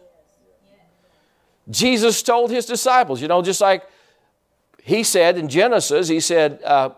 Jesus 1.71 2.23
told 2.23 2.51
his 2.51 2.67
disciples, 2.67 3.21
you 3.21 3.29
know, 3.29 3.43
just 3.43 3.61
like 3.61 3.85
he 4.83 5.03
said 5.03 5.37
in 5.37 5.49
Genesis, 5.49 6.09
he 6.09 6.21
said, 6.21 6.63
uh, 6.65 6.91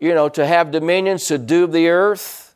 you 0.00 0.14
know, 0.14 0.28
to 0.28 0.44
have 0.44 0.72
dominion, 0.72 1.18
subdue 1.18 1.68
the 1.68 1.88
earth. 1.88 2.54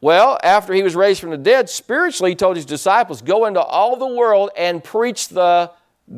Well, 0.00 0.36
after 0.42 0.72
he 0.72 0.82
was 0.82 0.96
raised 0.96 1.20
from 1.20 1.30
the 1.30 1.36
dead, 1.36 1.70
spiritually, 1.70 2.32
he 2.32 2.34
told 2.34 2.56
his 2.56 2.66
disciples, 2.66 3.22
go 3.22 3.44
into 3.46 3.60
all 3.60 3.96
the 3.96 4.08
world 4.08 4.50
and 4.56 4.82
preach 4.82 5.28
the 5.28 5.70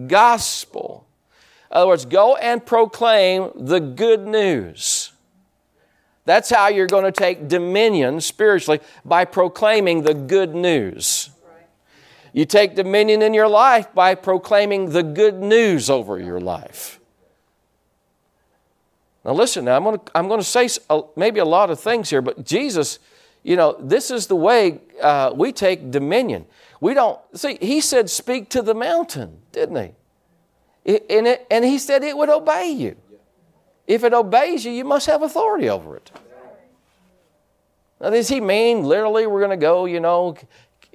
gospel. 0.06 1.06
In 1.70 1.76
other 1.76 1.88
words, 1.88 2.06
go 2.06 2.36
and 2.36 2.64
proclaim 2.64 3.50
the 3.54 3.80
good 3.80 4.26
news. 4.26 5.12
That's 6.24 6.48
how 6.48 6.68
you're 6.68 6.86
going 6.86 7.04
to 7.04 7.12
take 7.12 7.48
dominion 7.48 8.22
spiritually 8.22 8.80
by 9.04 9.26
proclaiming 9.26 10.02
the 10.02 10.14
good 10.14 10.54
news. 10.54 11.28
You 12.34 12.44
take 12.44 12.74
dominion 12.74 13.22
in 13.22 13.32
your 13.32 13.46
life 13.46 13.94
by 13.94 14.16
proclaiming 14.16 14.90
the 14.90 15.04
good 15.04 15.40
news 15.40 15.88
over 15.88 16.18
your 16.18 16.40
life. 16.40 16.98
Now, 19.24 19.34
listen, 19.34 19.64
now 19.64 19.76
I'm 19.76 19.84
going 19.84 20.00
to, 20.00 20.04
I'm 20.16 20.26
going 20.26 20.40
to 20.40 20.44
say 20.44 20.68
maybe 21.14 21.38
a 21.38 21.44
lot 21.44 21.70
of 21.70 21.78
things 21.78 22.10
here, 22.10 22.20
but 22.20 22.44
Jesus, 22.44 22.98
you 23.44 23.54
know, 23.54 23.76
this 23.78 24.10
is 24.10 24.26
the 24.26 24.34
way 24.34 24.80
uh, 25.00 25.32
we 25.32 25.52
take 25.52 25.92
dominion. 25.92 26.44
We 26.80 26.92
don't, 26.92 27.20
see, 27.34 27.56
he 27.60 27.80
said, 27.80 28.10
speak 28.10 28.48
to 28.50 28.62
the 28.62 28.74
mountain, 28.74 29.38
didn't 29.52 29.76
he? 30.84 30.96
and, 31.08 31.28
it, 31.28 31.46
and 31.52 31.64
he 31.64 31.78
said 31.78 32.02
it 32.02 32.16
would 32.16 32.28
obey 32.28 32.68
you. 32.68 32.96
If 33.86 34.02
it 34.02 34.12
obeys 34.12 34.64
you, 34.64 34.72
you 34.72 34.84
must 34.84 35.06
have 35.06 35.22
authority 35.22 35.68
over 35.68 35.96
it. 35.96 36.10
Now, 38.00 38.10
does 38.10 38.28
he 38.28 38.40
mean 38.40 38.82
literally 38.82 39.26
we're 39.26 39.40
going 39.40 39.50
to 39.50 39.56
go, 39.56 39.86
you 39.86 40.00
know, 40.00 40.36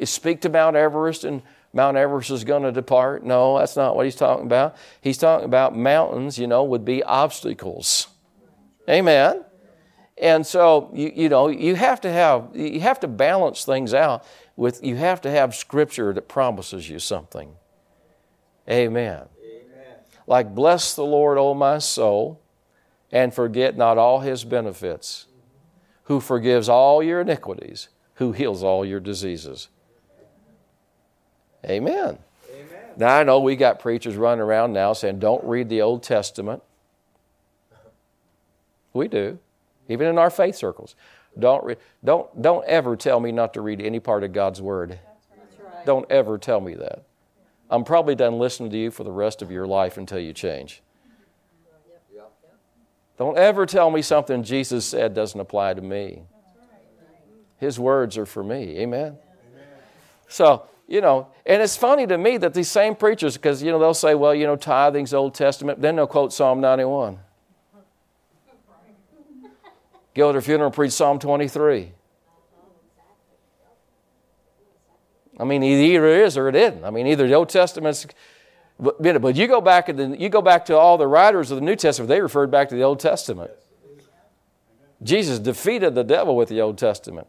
speak 0.05 0.41
to 0.41 0.49
Mount 0.49 0.75
Everest 0.75 1.23
and 1.23 1.41
Mount 1.73 1.97
Everest 1.97 2.31
is 2.31 2.43
going 2.43 2.63
to 2.63 2.71
depart. 2.71 3.23
No, 3.23 3.59
that's 3.59 3.75
not 3.75 3.95
what 3.95 4.05
he's 4.05 4.15
talking 4.15 4.45
about. 4.45 4.75
He's 5.01 5.17
talking 5.17 5.45
about 5.45 5.77
mountains, 5.77 6.39
you 6.39 6.47
know, 6.47 6.63
would 6.63 6.85
be 6.85 7.03
obstacles. 7.03 8.07
Amen. 8.89 9.45
And 10.19 10.45
so 10.45 10.91
you, 10.93 11.11
you 11.15 11.29
know 11.29 11.47
you 11.47 11.75
have 11.75 12.01
to 12.01 12.11
have 12.11 12.49
you 12.53 12.81
have 12.81 12.99
to 13.01 13.07
balance 13.07 13.63
things 13.63 13.93
out 13.93 14.25
with 14.57 14.83
you 14.83 14.97
have 14.97 15.21
to 15.21 15.31
have 15.31 15.55
scripture 15.55 16.11
that 16.13 16.27
promises 16.27 16.89
you 16.89 16.99
something. 16.99 17.55
Amen. 18.69 19.23
Amen. 19.41 19.95
Like 20.27 20.53
bless 20.53 20.95
the 20.95 21.05
Lord, 21.05 21.37
O 21.37 21.53
my 21.53 21.77
soul, 21.77 22.41
and 23.11 23.33
forget 23.33 23.77
not 23.77 23.97
all 23.97 24.19
his 24.19 24.43
benefits, 24.43 25.27
who 26.03 26.19
forgives 26.19 26.67
all 26.67 27.01
your 27.01 27.21
iniquities, 27.21 27.87
who 28.15 28.33
heals 28.33 28.61
all 28.61 28.83
your 28.83 28.99
diseases. 28.99 29.69
Amen. 31.65 32.17
Amen. 32.51 32.79
Now 32.97 33.17
I 33.17 33.23
know 33.23 33.39
we 33.39 33.55
got 33.55 33.79
preachers 33.79 34.15
running 34.15 34.41
around 34.41 34.73
now 34.73 34.93
saying, 34.93 35.19
don't 35.19 35.43
read 35.43 35.69
the 35.69 35.81
Old 35.81 36.03
Testament. 36.03 36.63
We 38.93 39.07
do 39.07 39.39
even 39.89 40.07
in 40.07 40.17
our 40.17 40.29
faith 40.29 40.55
circles. 40.55 40.95
Don't, 41.37 41.63
re- 41.63 41.75
don't, 42.03 42.41
don't 42.41 42.65
ever 42.65 42.95
tell 42.95 43.19
me 43.19 43.31
not 43.31 43.53
to 43.55 43.61
read 43.61 43.81
any 43.81 43.99
part 43.99 44.23
of 44.23 44.31
God's 44.31 44.61
Word. 44.61 44.99
Right. 45.61 45.85
Don't 45.85 46.09
ever 46.09 46.37
tell 46.37 46.61
me 46.61 46.75
that. 46.75 47.03
I'm 47.69 47.83
probably 47.83 48.15
done 48.15 48.39
listening 48.39 48.71
to 48.71 48.77
you 48.77 48.91
for 48.91 49.03
the 49.03 49.11
rest 49.11 49.41
of 49.41 49.51
your 49.51 49.67
life 49.67 49.97
until 49.97 50.19
you 50.19 50.33
change. 50.33 50.81
Don't 53.17 53.37
ever 53.37 53.65
tell 53.65 53.91
me 53.91 54.01
something 54.01 54.43
Jesus 54.43 54.85
said 54.85 55.13
doesn't 55.13 55.39
apply 55.39 55.73
to 55.73 55.81
me. 55.81 56.21
His 57.57 57.77
words 57.77 58.17
are 58.17 58.25
for 58.25 58.43
me. 58.43 58.77
Amen? 58.79 59.17
So, 60.29 60.63
you 60.89 61.01
know, 61.01 61.27
and 61.45 61.61
it's 61.61 61.77
funny 61.77 62.07
to 62.07 62.17
me 62.17 62.37
that 62.37 62.55
these 62.55 62.67
same 62.67 62.95
preachers, 62.95 63.37
because, 63.37 63.61
you 63.61 63.71
know, 63.71 63.77
they'll 63.77 63.93
say, 63.93 64.15
well, 64.15 64.33
you 64.33 64.47
know, 64.47 64.55
tithing's 64.55 65.13
Old 65.13 65.35
Testament, 65.35 65.79
then 65.79 65.95
they'll 65.95 66.07
quote 66.07 66.33
Psalm 66.33 66.59
91. 66.59 67.19
Go 70.15 70.31
to 70.31 70.39
a 70.39 70.41
funeral 70.41 70.65
and 70.65 70.75
preach 70.75 70.91
Psalm 70.91 71.19
23. 71.19 71.91
I 75.39 75.43
mean, 75.43 75.61
either 75.61 76.07
it 76.07 76.25
is 76.25 76.37
or 76.37 76.49
it 76.49 76.55
isn't. 76.55 76.83
I 76.83 76.89
mean, 76.89 77.05
either 77.05 77.27
the 77.27 77.35
Old 77.35 77.49
Testament's, 77.49 78.07
but, 78.79 79.21
but 79.21 79.35
you 79.35 79.47
go 79.47 79.61
back 79.61 79.89
and 79.89 80.19
you 80.19 80.27
go 80.27 80.41
back 80.41 80.65
to 80.65 80.75
all 80.75 80.97
the 80.97 81.07
writers 81.07 81.51
of 81.51 81.57
the 81.57 81.63
New 81.63 81.75
Testament. 81.75 82.09
They 82.09 82.19
referred 82.19 82.49
back 82.49 82.67
to 82.69 82.75
the 82.75 82.83
Old 82.83 82.99
Testament. 82.99 83.51
Jesus 85.03 85.37
defeated 85.37 85.93
the 85.93 86.03
devil 86.03 86.35
with 86.35 86.49
the 86.49 86.59
Old 86.59 86.77
Testament. 86.77 87.27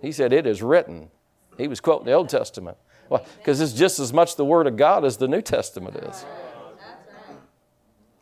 He 0.00 0.10
said, 0.10 0.32
"It 0.32 0.46
is 0.46 0.62
written." 0.62 1.10
He 1.58 1.68
was 1.68 1.78
quoting 1.78 2.06
the 2.06 2.12
Old 2.12 2.28
Testament. 2.28 2.78
Because 3.08 3.60
it's 3.60 3.72
just 3.72 3.98
as 3.98 4.12
much 4.12 4.36
the 4.36 4.44
Word 4.44 4.66
of 4.66 4.76
God 4.76 5.04
as 5.04 5.16
the 5.16 5.28
New 5.28 5.42
Testament 5.42 5.96
is. 5.96 6.24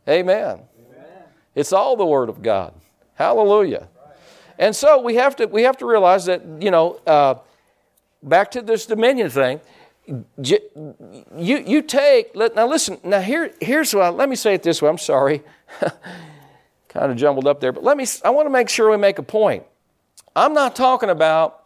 Amen. 0.08 0.62
It's 1.54 1.72
all 1.72 1.96
the 1.96 2.06
Word 2.06 2.28
of 2.28 2.42
God. 2.42 2.74
Hallelujah. 3.14 3.88
And 4.58 4.74
so 4.74 5.00
we 5.00 5.14
have 5.14 5.36
to, 5.36 5.46
we 5.46 5.62
have 5.62 5.76
to 5.78 5.86
realize 5.86 6.26
that, 6.26 6.42
you 6.60 6.70
know, 6.70 7.00
uh, 7.06 7.36
back 8.22 8.50
to 8.52 8.62
this 8.62 8.86
dominion 8.86 9.30
thing, 9.30 9.60
you, 10.42 10.58
you 11.36 11.82
take, 11.82 12.34
now 12.34 12.66
listen, 12.66 12.98
now 13.04 13.20
here, 13.20 13.52
here's 13.60 13.94
what, 13.94 14.16
let 14.16 14.28
me 14.28 14.36
say 14.36 14.54
it 14.54 14.62
this 14.62 14.82
way, 14.82 14.88
I'm 14.88 14.98
sorry. 14.98 15.42
kind 16.88 17.12
of 17.12 17.16
jumbled 17.16 17.46
up 17.46 17.60
there, 17.60 17.72
but 17.72 17.84
let 17.84 17.96
me, 17.96 18.04
I 18.24 18.30
want 18.30 18.46
to 18.46 18.50
make 18.50 18.68
sure 18.68 18.90
we 18.90 18.96
make 18.96 19.18
a 19.18 19.22
point. 19.22 19.64
I'm 20.34 20.52
not 20.54 20.74
talking 20.74 21.08
about 21.08 21.59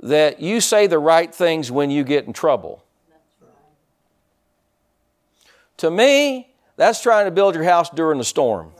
that 0.00 0.40
you 0.40 0.60
say 0.60 0.86
the 0.86 0.98
right 0.98 1.34
things 1.34 1.70
when 1.70 1.90
you 1.90 2.04
get 2.04 2.26
in 2.26 2.32
trouble. 2.32 2.82
To 5.78 5.90
me, 5.90 6.48
that's 6.76 7.02
trying 7.02 7.26
to 7.26 7.30
build 7.30 7.54
your 7.54 7.64
house 7.64 7.90
during 7.90 8.18
the 8.18 8.24
storm. 8.24 8.72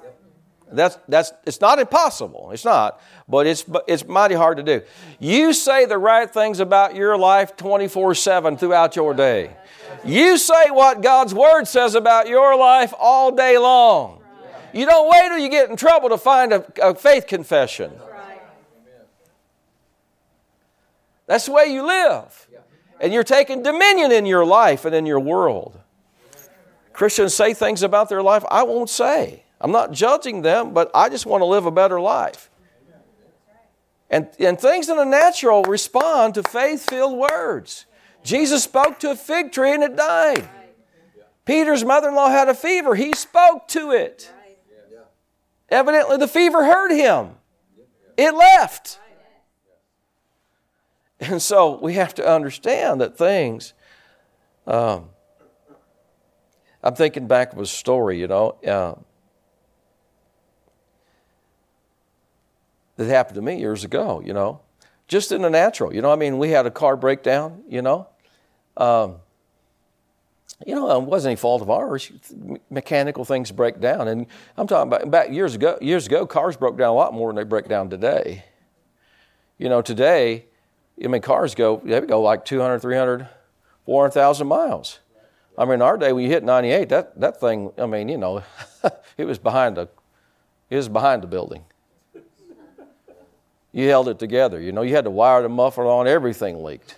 That's, 0.72 0.98
that's, 1.08 1.32
it's 1.46 1.60
not 1.60 1.78
impossible. 1.78 2.50
It's 2.52 2.64
not, 2.64 3.00
but 3.28 3.46
it's, 3.46 3.64
it's 3.86 4.06
mighty 4.06 4.34
hard 4.34 4.56
to 4.56 4.62
do. 4.62 4.82
You 5.20 5.52
say 5.52 5.84
the 5.84 5.98
right 5.98 6.28
things 6.28 6.58
about 6.58 6.94
your 6.94 7.16
life 7.16 7.56
24 7.56 8.14
7 8.14 8.56
throughout 8.56 8.96
your 8.96 9.14
day. 9.14 9.56
You 10.04 10.36
say 10.36 10.70
what 10.70 11.00
God's 11.00 11.32
Word 11.32 11.66
says 11.66 11.94
about 11.94 12.28
your 12.28 12.56
life 12.58 12.92
all 12.98 13.30
day 13.30 13.56
long. 13.56 14.20
You 14.72 14.86
don't 14.86 15.08
wait 15.08 15.28
till 15.28 15.38
you 15.38 15.48
get 15.48 15.70
in 15.70 15.76
trouble 15.76 16.08
to 16.08 16.18
find 16.18 16.52
a, 16.52 16.64
a 16.82 16.94
faith 16.94 17.28
confession. 17.28 17.92
That's 21.26 21.46
the 21.46 21.52
way 21.52 21.66
you 21.66 21.86
live. 21.86 22.48
And 23.00 23.12
you're 23.12 23.24
taking 23.24 23.62
dominion 23.62 24.12
in 24.12 24.26
your 24.26 24.44
life 24.44 24.84
and 24.84 24.94
in 24.94 25.06
your 25.06 25.20
world. 25.20 25.78
Christians 26.92 27.34
say 27.34 27.54
things 27.54 27.82
about 27.82 28.08
their 28.08 28.22
life 28.22 28.44
I 28.50 28.62
won't 28.62 28.90
say. 28.90 29.44
I'm 29.60 29.72
not 29.72 29.92
judging 29.92 30.42
them, 30.42 30.74
but 30.74 30.90
I 30.94 31.08
just 31.08 31.26
want 31.26 31.40
to 31.40 31.46
live 31.46 31.66
a 31.66 31.70
better 31.70 32.00
life. 32.00 32.50
And, 34.10 34.28
and 34.38 34.60
things 34.60 34.88
in 34.88 34.96
the 34.96 35.04
natural 35.04 35.62
respond 35.64 36.34
to 36.34 36.42
faith 36.42 36.88
filled 36.88 37.18
words. 37.18 37.86
Jesus 38.22 38.62
spoke 38.62 39.00
to 39.00 39.10
a 39.10 39.16
fig 39.16 39.52
tree 39.52 39.72
and 39.72 39.82
it 39.82 39.96
died. 39.96 40.48
Peter's 41.44 41.84
mother 41.84 42.08
in 42.08 42.14
law 42.14 42.28
had 42.28 42.48
a 42.48 42.54
fever. 42.54 42.94
He 42.94 43.12
spoke 43.12 43.68
to 43.68 43.90
it. 43.90 44.30
Evidently, 45.68 46.16
the 46.18 46.28
fever 46.28 46.64
hurt 46.64 46.92
him, 46.92 47.30
it 48.16 48.34
left. 48.34 49.00
And 51.20 51.40
so 51.40 51.78
we 51.80 51.94
have 51.94 52.14
to 52.14 52.26
understand 52.26 53.00
that 53.00 53.16
things. 53.16 53.72
Um, 54.66 55.10
I'm 56.82 56.94
thinking 56.94 57.26
back 57.26 57.52
of 57.52 57.58
a 57.58 57.66
story, 57.66 58.20
you 58.20 58.26
know. 58.26 58.50
Uh, 58.66 58.94
that 62.96 63.06
happened 63.06 63.36
to 63.36 63.42
me 63.42 63.58
years 63.58 63.84
ago, 63.84 64.22
you 64.24 64.32
know, 64.32 64.60
just 65.08 65.32
in 65.32 65.42
the 65.42 65.50
natural. 65.50 65.94
You 65.94 66.02
know, 66.02 66.12
I 66.12 66.16
mean, 66.16 66.38
we 66.38 66.50
had 66.50 66.66
a 66.66 66.70
car 66.70 66.96
breakdown, 66.96 67.62
you 67.68 67.82
know. 67.82 68.08
Um, 68.76 69.16
you 70.66 70.74
know, 70.74 70.90
it 70.96 71.02
wasn't 71.02 71.30
any 71.30 71.36
fault 71.36 71.62
of 71.62 71.70
ours. 71.70 72.12
Mechanical 72.70 73.24
things 73.24 73.50
break 73.50 73.80
down, 73.80 74.08
and 74.08 74.26
I'm 74.56 74.66
talking 74.66 74.92
about 74.92 75.10
back 75.10 75.30
years 75.30 75.54
ago. 75.54 75.76
Years 75.80 76.06
ago, 76.06 76.26
cars 76.26 76.56
broke 76.56 76.78
down 76.78 76.90
a 76.90 76.94
lot 76.94 77.12
more 77.12 77.28
than 77.28 77.36
they 77.36 77.44
break 77.44 77.68
down 77.68 77.90
today. 77.90 78.44
You 79.58 79.68
know, 79.68 79.82
today, 79.82 80.46
I 81.02 81.08
mean, 81.08 81.22
cars 81.22 81.54
go 81.54 81.80
they 81.84 82.00
go 82.00 82.20
like 82.20 82.44
200, 82.44 82.80
300, 82.80 83.28
400,000 83.86 84.46
miles. 84.46 85.00
I 85.56 85.64
mean, 85.64 85.82
our 85.82 85.96
day 85.96 86.12
when 86.12 86.24
you 86.24 86.30
hit 86.30 86.44
98, 86.44 86.88
that 86.88 87.20
that 87.20 87.40
thing, 87.40 87.72
I 87.78 87.86
mean, 87.86 88.08
you 88.08 88.18
know, 88.18 88.42
it 89.16 89.24
was 89.24 89.38
behind 89.38 89.76
the, 89.76 89.88
it 90.70 90.76
was 90.76 90.88
behind 90.88 91.22
the 91.22 91.26
building 91.26 91.64
you 93.74 93.88
held 93.88 94.08
it 94.08 94.20
together. 94.20 94.60
You 94.60 94.70
know, 94.70 94.82
you 94.82 94.94
had 94.94 95.04
to 95.04 95.10
wire 95.10 95.42
the 95.42 95.48
muffler 95.48 95.86
on, 95.86 96.06
everything 96.06 96.62
leaked. 96.62 96.94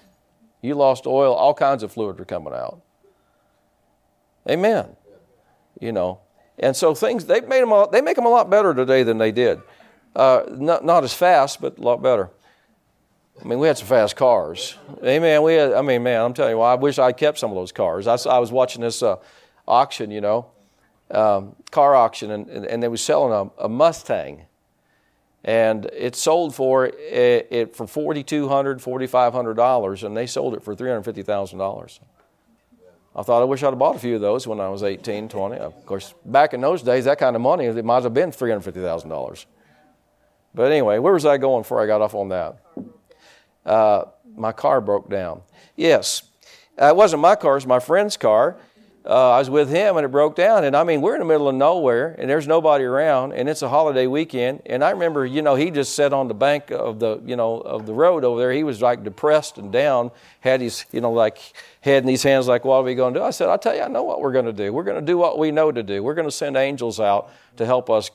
You 0.60 0.74
lost 0.74 1.06
oil, 1.06 1.32
all 1.32 1.54
kinds 1.54 1.82
of 1.82 1.90
fluid 1.90 2.18
were 2.18 2.26
coming 2.26 2.52
out. 2.52 2.82
Amen. 4.48 4.94
You 5.80 5.92
know, 5.92 6.20
and 6.58 6.76
so 6.76 6.94
things 6.94 7.24
they've 7.24 7.48
made 7.48 7.62
them 7.62 7.72
a, 7.72 7.88
they 7.90 8.02
make 8.02 8.16
them 8.16 8.26
a 8.26 8.28
lot 8.28 8.50
better 8.50 8.74
today 8.74 9.02
than 9.02 9.16
they 9.16 9.32
did. 9.32 9.60
Uh, 10.14 10.42
not 10.50 10.84
not 10.84 11.02
as 11.02 11.14
fast, 11.14 11.62
but 11.62 11.78
a 11.78 11.80
lot 11.80 12.02
better. 12.02 12.30
I 13.40 13.48
mean, 13.48 13.58
we 13.58 13.66
had 13.66 13.78
some 13.78 13.86
fast 13.86 14.16
cars. 14.16 14.76
Amen. 15.04 15.42
We 15.42 15.54
had. 15.54 15.72
I 15.72 15.82
mean, 15.82 16.02
man, 16.02 16.22
I'm 16.22 16.34
telling 16.34 16.52
you, 16.52 16.58
well, 16.58 16.68
I 16.68 16.74
wish 16.74 16.98
I 16.98 17.12
kept 17.12 17.38
some 17.38 17.50
of 17.50 17.56
those 17.56 17.72
cars. 17.72 18.06
I, 18.06 18.16
I 18.30 18.38
was 18.38 18.50
watching 18.50 18.82
this 18.82 19.02
uh, 19.02 19.16
auction, 19.68 20.10
you 20.10 20.20
know, 20.20 20.46
um, 21.10 21.54
car 21.70 21.94
auction, 21.94 22.30
and, 22.30 22.48
and, 22.48 22.82
they 22.82 22.88
were 22.88 22.96
selling 22.96 23.50
a, 23.58 23.64
a 23.64 23.68
Mustang 23.68 24.46
and 25.46 25.86
it 25.92 26.16
sold 26.16 26.54
for 26.54 26.86
it, 26.86 27.46
it 27.50 27.76
for 27.76 27.86
$4,200, 27.86 28.82
$4,500, 28.82 30.02
and 30.02 30.16
they 30.16 30.26
sold 30.26 30.54
it 30.54 30.62
for 30.62 30.74
$350,000. 30.74 32.00
I 33.14 33.22
thought 33.22 33.40
I 33.40 33.44
wish 33.44 33.62
I'd 33.62 33.66
have 33.66 33.78
bought 33.78 33.96
a 33.96 33.98
few 33.98 34.16
of 34.16 34.20
those 34.20 34.46
when 34.46 34.60
I 34.60 34.68
was 34.68 34.82
18, 34.82 35.28
20. 35.28 35.56
Of 35.56 35.86
course, 35.86 36.14
back 36.24 36.52
in 36.52 36.60
those 36.60 36.82
days, 36.82 37.04
that 37.06 37.18
kind 37.18 37.34
of 37.34 37.40
money, 37.40 37.64
it 37.64 37.84
might 37.84 38.02
have 38.02 38.12
been 38.12 38.30
$350,000. 38.30 39.46
But 40.52 40.72
anyway, 40.72 40.98
where 40.98 41.12
was 41.12 41.24
I 41.24 41.38
going 41.38 41.62
before 41.62 41.80
I 41.80 41.86
got 41.86 42.02
off 42.02 42.14
on 42.14 42.28
that? 42.30 42.58
Uh, 43.66 44.04
my 44.34 44.52
car 44.52 44.80
broke 44.80 45.10
down. 45.10 45.42
Yes, 45.76 46.22
uh, 46.80 46.86
it 46.86 46.96
wasn't 46.96 47.20
my 47.20 47.36
car, 47.36 47.52
it 47.52 47.56
was 47.56 47.66
my 47.66 47.80
friend's 47.80 48.16
car 48.16 48.56
uh, 49.06 49.30
I 49.30 49.38
was 49.38 49.48
with 49.48 49.70
him 49.70 49.96
and 49.96 50.04
it 50.04 50.08
broke 50.08 50.34
down. 50.34 50.64
And 50.64 50.76
I 50.76 50.82
mean, 50.82 51.00
we're 51.00 51.14
in 51.14 51.20
the 51.20 51.26
middle 51.26 51.48
of 51.48 51.54
nowhere 51.54 52.16
and 52.18 52.28
there's 52.28 52.48
nobody 52.48 52.84
around 52.84 53.32
and 53.32 53.48
it's 53.48 53.62
a 53.62 53.68
holiday 53.68 54.08
weekend. 54.08 54.62
And 54.66 54.82
I 54.82 54.90
remember, 54.90 55.24
you 55.24 55.42
know, 55.42 55.54
he 55.54 55.70
just 55.70 55.94
sat 55.94 56.12
on 56.12 56.26
the 56.26 56.34
bank 56.34 56.72
of 56.72 56.98
the, 56.98 57.22
you 57.24 57.36
know, 57.36 57.60
of 57.60 57.86
the 57.86 57.94
road 57.94 58.24
over 58.24 58.40
there. 58.40 58.52
He 58.52 58.64
was 58.64 58.82
like 58.82 59.04
depressed 59.04 59.58
and 59.58 59.70
down, 59.70 60.10
had 60.40 60.60
his, 60.60 60.84
you 60.90 61.00
know, 61.00 61.12
like 61.12 61.38
head 61.82 62.02
in 62.02 62.08
his 62.08 62.24
hands, 62.24 62.48
like, 62.48 62.64
what 62.64 62.78
are 62.78 62.82
we 62.82 62.96
going 62.96 63.14
to 63.14 63.20
do? 63.20 63.24
I 63.24 63.30
said, 63.30 63.48
I'll 63.48 63.58
tell 63.58 63.76
you, 63.76 63.82
I 63.82 63.88
know 63.88 64.02
what 64.02 64.20
we're 64.20 64.32
going 64.32 64.46
to 64.46 64.52
do. 64.52 64.72
We're 64.72 64.84
going 64.84 65.00
to 65.00 65.06
do 65.06 65.16
what 65.16 65.38
we 65.38 65.52
know 65.52 65.70
to 65.70 65.84
do. 65.84 66.02
We're 66.02 66.14
going 66.14 66.28
to 66.28 66.32
send 66.32 66.56
angels 66.56 66.98
out 66.98 67.30
to 67.58 67.66
help 67.66 67.88
us, 67.90 68.10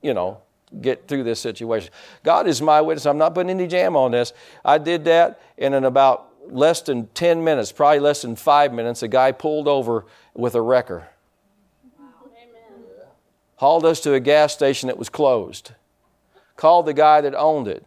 you 0.00 0.14
know, 0.14 0.40
get 0.80 1.06
through 1.08 1.24
this 1.24 1.40
situation. 1.40 1.90
God 2.22 2.46
is 2.46 2.62
my 2.62 2.80
witness. 2.80 3.06
I'm 3.06 3.18
not 3.18 3.34
putting 3.34 3.50
any 3.50 3.66
jam 3.66 3.96
on 3.96 4.12
this. 4.12 4.32
I 4.64 4.78
did 4.78 5.04
that, 5.04 5.40
and 5.58 5.74
in 5.74 5.84
about 5.84 6.28
less 6.50 6.82
than 6.82 7.08
10 7.08 7.44
minutes, 7.44 7.72
probably 7.72 8.00
less 8.00 8.22
than 8.22 8.36
five 8.36 8.72
minutes, 8.72 9.02
a 9.02 9.08
guy 9.08 9.32
pulled 9.32 9.68
over 9.68 10.06
with 10.34 10.54
a 10.54 10.60
wrecker. 10.60 11.08
Hauled 13.56 13.84
us 13.84 14.00
to 14.00 14.14
a 14.14 14.20
gas 14.20 14.52
station 14.52 14.88
that 14.88 14.98
was 14.98 15.08
closed. 15.08 15.72
Called 16.56 16.86
the 16.86 16.94
guy 16.94 17.20
that 17.20 17.34
owned 17.34 17.68
it. 17.68 17.86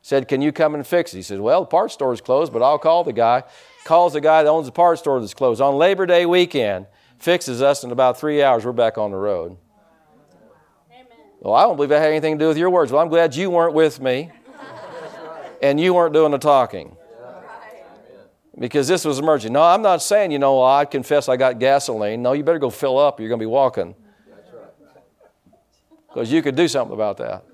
Said, 0.00 0.26
Can 0.26 0.40
you 0.40 0.52
come 0.52 0.74
and 0.74 0.86
fix 0.86 1.12
it? 1.12 1.18
He 1.18 1.22
said, 1.22 1.40
Well, 1.40 1.60
the 1.60 1.66
parts 1.66 1.94
store 1.94 2.14
is 2.14 2.22
closed, 2.22 2.52
but 2.52 2.62
I'll 2.62 2.78
call 2.78 3.04
the 3.04 3.12
guy. 3.12 3.44
Calls 3.84 4.14
the 4.14 4.20
guy 4.20 4.42
that 4.42 4.48
owns 4.48 4.66
the 4.66 4.72
parts 4.72 5.02
store 5.02 5.20
that's 5.20 5.34
closed. 5.34 5.60
On 5.60 5.76
Labor 5.76 6.06
Day 6.06 6.24
weekend, 6.24 6.86
fixes 7.18 7.60
us 7.60 7.84
in 7.84 7.90
about 7.90 8.18
three 8.18 8.42
hours, 8.42 8.64
we're 8.64 8.72
back 8.72 8.96
on 8.96 9.10
the 9.10 9.16
road. 9.16 9.56
Well, 11.42 11.54
I 11.54 11.64
don't 11.64 11.74
believe 11.74 11.88
that 11.88 12.00
had 12.00 12.10
anything 12.10 12.38
to 12.38 12.44
do 12.44 12.48
with 12.48 12.56
your 12.56 12.70
words. 12.70 12.92
Well, 12.92 13.02
I'm 13.02 13.08
glad 13.08 13.34
you 13.34 13.50
weren't 13.50 13.74
with 13.74 14.00
me 14.00 14.30
and 15.60 15.80
you 15.80 15.92
weren't 15.92 16.14
doing 16.14 16.30
the 16.30 16.38
talking. 16.38 16.96
Because 18.56 18.86
this 18.86 19.04
was 19.04 19.18
emerging. 19.18 19.52
No, 19.52 19.60
I'm 19.60 19.82
not 19.82 20.02
saying, 20.02 20.30
you 20.30 20.38
know, 20.38 20.62
I 20.62 20.84
confess 20.84 21.28
I 21.28 21.36
got 21.36 21.58
gasoline. 21.58 22.22
No, 22.22 22.32
you 22.32 22.44
better 22.44 22.60
go 22.60 22.70
fill 22.70 22.96
up 22.96 23.18
you're 23.18 23.28
going 23.28 23.40
to 23.40 23.42
be 23.42 23.46
walking. 23.48 23.96
Because 26.06 26.30
you 26.30 26.42
could 26.42 26.54
do 26.54 26.68
something 26.68 26.94
about 26.94 27.16
that. 27.16 27.44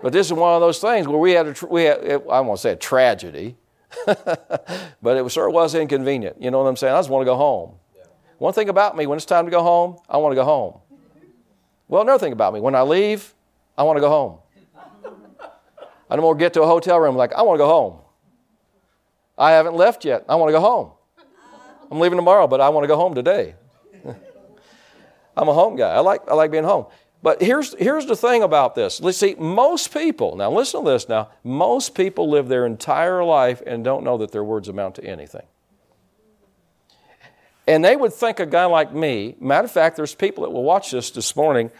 But 0.00 0.12
this 0.12 0.28
is 0.28 0.32
one 0.32 0.54
of 0.54 0.60
those 0.60 0.78
things 0.78 1.08
where 1.08 1.18
we 1.18 1.32
had, 1.32 1.46
a, 1.48 1.66
we 1.66 1.84
had 1.84 2.22
I 2.30 2.38
won't 2.40 2.60
say 2.60 2.70
a 2.72 2.76
tragedy, 2.76 3.56
but 4.06 5.16
it 5.16 5.32
sure 5.32 5.50
was 5.50 5.74
inconvenient. 5.74 6.40
You 6.40 6.52
know 6.52 6.62
what 6.62 6.68
I'm 6.68 6.76
saying? 6.76 6.94
I 6.94 6.98
just 6.98 7.10
want 7.10 7.22
to 7.22 7.24
go 7.24 7.36
home. 7.36 7.76
One 8.38 8.52
thing 8.52 8.68
about 8.68 8.96
me, 8.96 9.06
when 9.06 9.16
it's 9.16 9.24
time 9.24 9.46
to 9.46 9.50
go 9.50 9.62
home, 9.62 9.96
I 10.08 10.18
want 10.18 10.32
to 10.32 10.36
go 10.36 10.44
home. 10.44 10.78
Well, 11.88 12.02
another 12.02 12.18
thing 12.18 12.32
about 12.32 12.54
me, 12.54 12.60
when 12.60 12.74
I 12.74 12.82
leave, 12.82 13.34
I 13.76 13.82
want 13.82 13.96
to 13.96 14.00
go 14.00 14.08
home. 14.08 14.38
I 16.10 16.16
don't 16.16 16.24
want 16.24 16.38
to 16.38 16.44
get 16.44 16.52
to 16.54 16.62
a 16.62 16.66
hotel 16.66 16.98
room 16.98 17.16
like, 17.16 17.32
I 17.32 17.42
want 17.42 17.56
to 17.56 17.58
go 17.58 17.68
home. 17.68 17.98
I 19.36 19.52
haven't 19.52 19.74
left 19.74 20.04
yet. 20.04 20.24
I 20.28 20.36
want 20.36 20.48
to 20.48 20.52
go 20.52 20.60
home. 20.60 20.92
I'm 21.90 22.00
leaving 22.00 22.18
tomorrow, 22.18 22.46
but 22.46 22.60
I 22.60 22.68
want 22.68 22.84
to 22.84 22.88
go 22.88 22.96
home 22.96 23.14
today. 23.14 23.54
I'm 25.36 25.48
a 25.48 25.52
home 25.52 25.76
guy. 25.76 25.90
I 25.90 26.00
like, 26.00 26.22
I 26.28 26.34
like 26.34 26.50
being 26.50 26.64
home. 26.64 26.86
But 27.22 27.40
here's, 27.40 27.74
here's 27.78 28.06
the 28.06 28.16
thing 28.16 28.42
about 28.42 28.74
this. 28.74 29.00
Let's 29.00 29.16
see, 29.16 29.34
most 29.36 29.92
people, 29.94 30.36
now 30.36 30.50
listen 30.50 30.84
to 30.84 30.90
this 30.90 31.08
now, 31.08 31.30
most 31.42 31.94
people 31.94 32.28
live 32.28 32.48
their 32.48 32.66
entire 32.66 33.24
life 33.24 33.62
and 33.66 33.82
don't 33.82 34.04
know 34.04 34.18
that 34.18 34.30
their 34.30 34.44
words 34.44 34.68
amount 34.68 34.96
to 34.96 35.04
anything. 35.04 35.46
And 37.66 37.84
they 37.84 37.96
would 37.96 38.12
think 38.12 38.40
a 38.40 38.46
guy 38.46 38.66
like 38.66 38.92
me, 38.92 39.36
matter 39.40 39.64
of 39.64 39.70
fact, 39.70 39.96
there's 39.96 40.14
people 40.14 40.44
that 40.44 40.50
will 40.50 40.64
watch 40.64 40.90
this 40.90 41.10
this 41.10 41.34
morning 41.34 41.70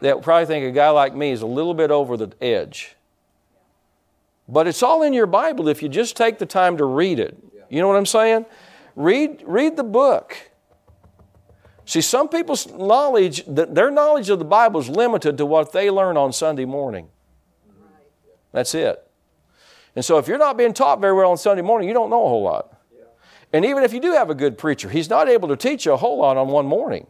that 0.00 0.22
probably 0.22 0.46
think 0.46 0.66
a 0.66 0.70
guy 0.70 0.90
like 0.90 1.14
me 1.14 1.30
is 1.30 1.42
a 1.42 1.46
little 1.46 1.74
bit 1.74 1.90
over 1.90 2.16
the 2.16 2.30
edge. 2.42 2.94
But 4.48 4.66
it's 4.66 4.82
all 4.82 5.02
in 5.02 5.12
your 5.12 5.26
Bible 5.26 5.68
if 5.68 5.82
you 5.82 5.88
just 5.88 6.16
take 6.16 6.38
the 6.38 6.46
time 6.46 6.76
to 6.78 6.84
read 6.84 7.18
it. 7.18 7.36
You 7.68 7.80
know 7.80 7.88
what 7.88 7.96
I'm 7.96 8.06
saying? 8.06 8.46
Read, 8.96 9.42
read 9.46 9.76
the 9.76 9.84
book. 9.84 10.36
See, 11.84 12.00
some 12.00 12.28
people's 12.28 12.66
knowledge, 12.68 13.44
their 13.46 13.90
knowledge 13.90 14.28
of 14.28 14.38
the 14.38 14.44
Bible 14.44 14.80
is 14.80 14.88
limited 14.88 15.38
to 15.38 15.46
what 15.46 15.72
they 15.72 15.90
learn 15.90 16.16
on 16.16 16.32
Sunday 16.32 16.64
morning. 16.64 17.08
That's 18.52 18.74
it. 18.74 19.06
And 19.96 20.04
so 20.04 20.18
if 20.18 20.28
you're 20.28 20.38
not 20.38 20.56
being 20.56 20.72
taught 20.72 21.00
very 21.00 21.14
well 21.14 21.30
on 21.30 21.36
Sunday 21.36 21.62
morning, 21.62 21.88
you 21.88 21.94
don't 21.94 22.10
know 22.10 22.24
a 22.24 22.28
whole 22.28 22.42
lot. 22.42 22.79
And 23.52 23.64
even 23.64 23.82
if 23.82 23.92
you 23.92 24.00
do 24.00 24.12
have 24.12 24.30
a 24.30 24.34
good 24.34 24.56
preacher, 24.58 24.88
he's 24.88 25.10
not 25.10 25.28
able 25.28 25.48
to 25.48 25.56
teach 25.56 25.86
you 25.86 25.92
a 25.92 25.96
whole 25.96 26.18
lot 26.18 26.36
on 26.36 26.48
one 26.48 26.66
morning. 26.66 27.06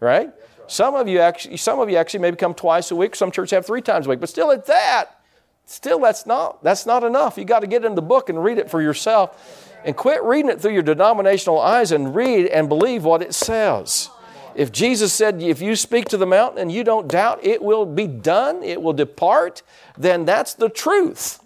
Right? 0.00 0.30
Some 0.66 0.94
of 0.94 1.08
you 1.08 1.18
actually 1.18 1.56
some 1.56 1.80
of 1.80 1.90
you 1.90 1.96
actually 1.96 2.20
maybe 2.20 2.36
come 2.36 2.54
twice 2.54 2.90
a 2.90 2.96
week, 2.96 3.16
some 3.16 3.30
churches 3.30 3.50
have 3.52 3.66
three 3.66 3.82
times 3.82 4.06
a 4.06 4.10
week, 4.10 4.20
but 4.20 4.28
still 4.28 4.52
at 4.52 4.66
that, 4.66 5.18
Still, 5.70 5.98
that's 6.00 6.24
not, 6.24 6.64
that's 6.64 6.86
not 6.86 7.04
enough. 7.04 7.36
You 7.36 7.44
got 7.44 7.60
to 7.60 7.66
get 7.66 7.84
in 7.84 7.94
the 7.94 8.00
book 8.00 8.30
and 8.30 8.42
read 8.42 8.56
it 8.56 8.70
for 8.70 8.80
yourself. 8.80 9.70
And 9.84 9.94
quit 9.94 10.24
reading 10.24 10.50
it 10.50 10.62
through 10.62 10.72
your 10.72 10.82
denominational 10.82 11.60
eyes 11.60 11.92
and 11.92 12.14
read 12.14 12.46
and 12.46 12.70
believe 12.70 13.04
what 13.04 13.20
it 13.20 13.34
says. 13.34 14.08
If 14.54 14.72
Jesus 14.72 15.12
said, 15.12 15.42
if 15.42 15.60
you 15.60 15.76
speak 15.76 16.06
to 16.06 16.16
the 16.16 16.24
mountain 16.24 16.58
and 16.58 16.72
you 16.72 16.84
don't 16.84 17.06
doubt 17.06 17.44
it 17.44 17.62
will 17.62 17.84
be 17.84 18.06
done, 18.06 18.62
it 18.62 18.80
will 18.80 18.94
depart, 18.94 19.62
then 19.96 20.24
that's 20.24 20.54
the 20.54 20.70
truth. 20.70 21.38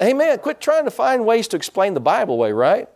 Amen. 0.00 0.38
Quit 0.38 0.60
trying 0.60 0.84
to 0.84 0.90
find 0.90 1.24
ways 1.24 1.48
to 1.48 1.56
explain 1.56 1.94
the 1.94 2.00
Bible 2.00 2.36
way, 2.38 2.52
right? 2.52 2.88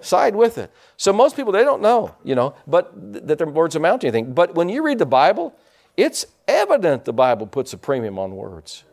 Side 0.00 0.36
with 0.36 0.58
it. 0.58 0.70
So 0.96 1.12
most 1.12 1.34
people, 1.34 1.52
they 1.52 1.64
don't 1.64 1.82
know, 1.82 2.14
you 2.22 2.34
know, 2.34 2.54
but 2.66 3.12
th- 3.12 3.24
that 3.24 3.38
their 3.38 3.46
words 3.48 3.74
amount 3.74 4.02
to 4.02 4.06
anything. 4.06 4.32
But 4.32 4.54
when 4.54 4.68
you 4.68 4.84
read 4.84 4.98
the 4.98 5.06
Bible, 5.06 5.54
it's 5.96 6.26
evident 6.46 7.04
the 7.04 7.12
Bible 7.12 7.46
puts 7.46 7.72
a 7.72 7.78
premium 7.78 8.18
on 8.18 8.36
words. 8.36 8.84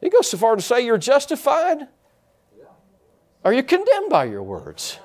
He 0.00 0.08
goes 0.08 0.30
so 0.30 0.38
far 0.38 0.56
to 0.56 0.62
say 0.62 0.84
you're 0.84 0.98
justified. 0.98 1.88
Are 3.44 3.52
you 3.52 3.62
condemned 3.62 4.10
by 4.10 4.24
your 4.24 4.42
words? 4.42 4.98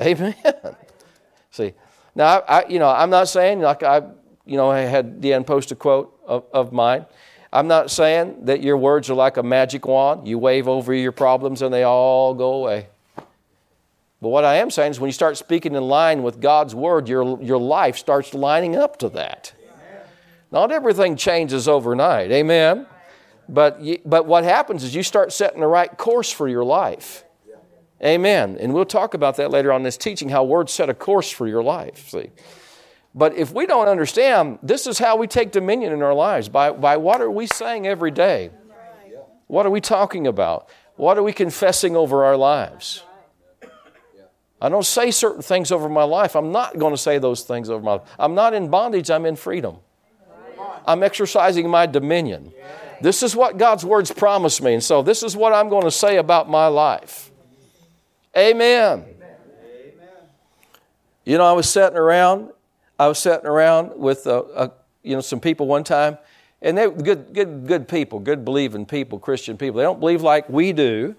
Amen. 0.00 0.34
See, 1.50 1.72
now 2.14 2.40
I, 2.40 2.60
I, 2.60 2.68
you 2.68 2.78
know, 2.78 2.88
I'm 2.88 3.10
not 3.10 3.28
saying 3.28 3.60
like 3.60 3.82
I, 3.82 4.02
you 4.44 4.56
know, 4.56 4.70
I 4.70 4.80
had 4.80 5.20
Dan 5.20 5.44
post 5.44 5.72
a 5.72 5.74
quote 5.74 6.18
of, 6.26 6.44
of 6.52 6.72
mine. 6.72 7.06
I'm 7.52 7.68
not 7.68 7.90
saying 7.90 8.46
that 8.46 8.62
your 8.62 8.76
words 8.76 9.08
are 9.10 9.14
like 9.14 9.36
a 9.36 9.42
magic 9.42 9.86
wand. 9.86 10.26
You 10.26 10.38
wave 10.38 10.68
over 10.68 10.92
your 10.92 11.12
problems 11.12 11.62
and 11.62 11.72
they 11.72 11.84
all 11.84 12.34
go 12.34 12.54
away. 12.54 12.88
But 14.20 14.30
what 14.30 14.44
I 14.44 14.56
am 14.56 14.70
saying 14.70 14.92
is 14.92 15.00
when 15.00 15.08
you 15.08 15.12
start 15.12 15.36
speaking 15.36 15.74
in 15.74 15.82
line 15.82 16.22
with 16.22 16.40
God's 16.40 16.74
word, 16.74 17.08
your, 17.08 17.40
your 17.42 17.58
life 17.58 17.96
starts 17.96 18.34
lining 18.34 18.74
up 18.74 18.98
to 18.98 19.08
that. 19.10 19.52
Not 20.50 20.72
everything 20.72 21.16
changes 21.16 21.68
overnight. 21.68 22.30
Amen. 22.30 22.86
But, 23.48 23.80
you, 23.80 24.00
but 24.04 24.26
what 24.26 24.44
happens 24.44 24.82
is 24.84 24.94
you 24.94 25.02
start 25.02 25.32
setting 25.32 25.60
the 25.60 25.66
right 25.66 25.96
course 25.96 26.30
for 26.30 26.48
your 26.48 26.64
life. 26.64 27.24
Amen. 28.04 28.58
And 28.60 28.74
we'll 28.74 28.84
talk 28.84 29.14
about 29.14 29.36
that 29.36 29.50
later 29.50 29.72
on 29.72 29.80
in 29.80 29.84
this 29.84 29.96
teaching, 29.96 30.28
how 30.28 30.44
words 30.44 30.72
set 30.72 30.90
a 30.90 30.94
course 30.94 31.30
for 31.30 31.46
your 31.46 31.62
life. 31.62 32.10
See? 32.10 32.30
But 33.16 33.34
if 33.34 33.50
we 33.52 33.64
don't 33.64 33.88
understand, 33.88 34.58
this 34.62 34.86
is 34.86 34.98
how 34.98 35.16
we 35.16 35.26
take 35.26 35.50
dominion 35.50 35.94
in 35.94 36.02
our 36.02 36.12
lives. 36.12 36.50
By, 36.50 36.70
by 36.70 36.98
what 36.98 37.22
are 37.22 37.30
we 37.30 37.46
saying 37.46 37.86
every 37.86 38.10
day? 38.10 38.50
What 39.46 39.64
are 39.64 39.70
we 39.70 39.80
talking 39.80 40.26
about? 40.26 40.68
What 40.96 41.16
are 41.16 41.22
we 41.22 41.32
confessing 41.32 41.96
over 41.96 42.24
our 42.24 42.36
lives? 42.36 43.02
I 44.60 44.68
don't 44.68 44.84
say 44.84 45.10
certain 45.10 45.42
things 45.42 45.72
over 45.72 45.88
my 45.88 46.02
life. 46.02 46.34
I'm 46.34 46.52
not 46.52 46.78
going 46.78 46.92
to 46.92 46.98
say 46.98 47.18
those 47.18 47.42
things 47.42 47.70
over 47.70 47.82
my 47.82 47.92
life. 47.92 48.02
I'm 48.18 48.34
not 48.34 48.52
in 48.52 48.68
bondage, 48.68 49.10
I'm 49.10 49.24
in 49.24 49.36
freedom. 49.36 49.78
I'm 50.86 51.02
exercising 51.02 51.68
my 51.70 51.86
dominion. 51.86 52.52
This 53.00 53.22
is 53.22 53.34
what 53.34 53.56
God's 53.56 53.84
words 53.84 54.10
promise 54.12 54.60
me. 54.60 54.74
And 54.74 54.84
so 54.84 55.02
this 55.02 55.22
is 55.22 55.36
what 55.36 55.52
I'm 55.52 55.68
going 55.68 55.84
to 55.84 55.90
say 55.90 56.16
about 56.16 56.50
my 56.50 56.66
life. 56.66 57.30
Amen. 58.36 59.04
You 61.24 61.38
know, 61.38 61.44
I 61.44 61.52
was 61.52 61.68
sitting 61.68 61.98
around, 61.98 62.50
I 62.98 63.08
was 63.08 63.18
sitting 63.18 63.46
around 63.46 63.96
with 63.96 64.26
uh, 64.26 64.38
uh, 64.38 64.68
you 65.02 65.14
know 65.14 65.20
some 65.20 65.40
people 65.40 65.66
one 65.66 65.84
time, 65.84 66.18
and 66.62 66.76
they 66.76 66.90
good, 66.90 67.32
good, 67.34 67.66
good 67.66 67.88
people, 67.88 68.18
good 68.18 68.44
believing 68.44 68.86
people, 68.86 69.18
Christian 69.18 69.56
people. 69.56 69.78
They 69.78 69.84
don't 69.84 70.00
believe 70.00 70.22
like 70.22 70.48
we 70.48 70.72
do 70.72 71.16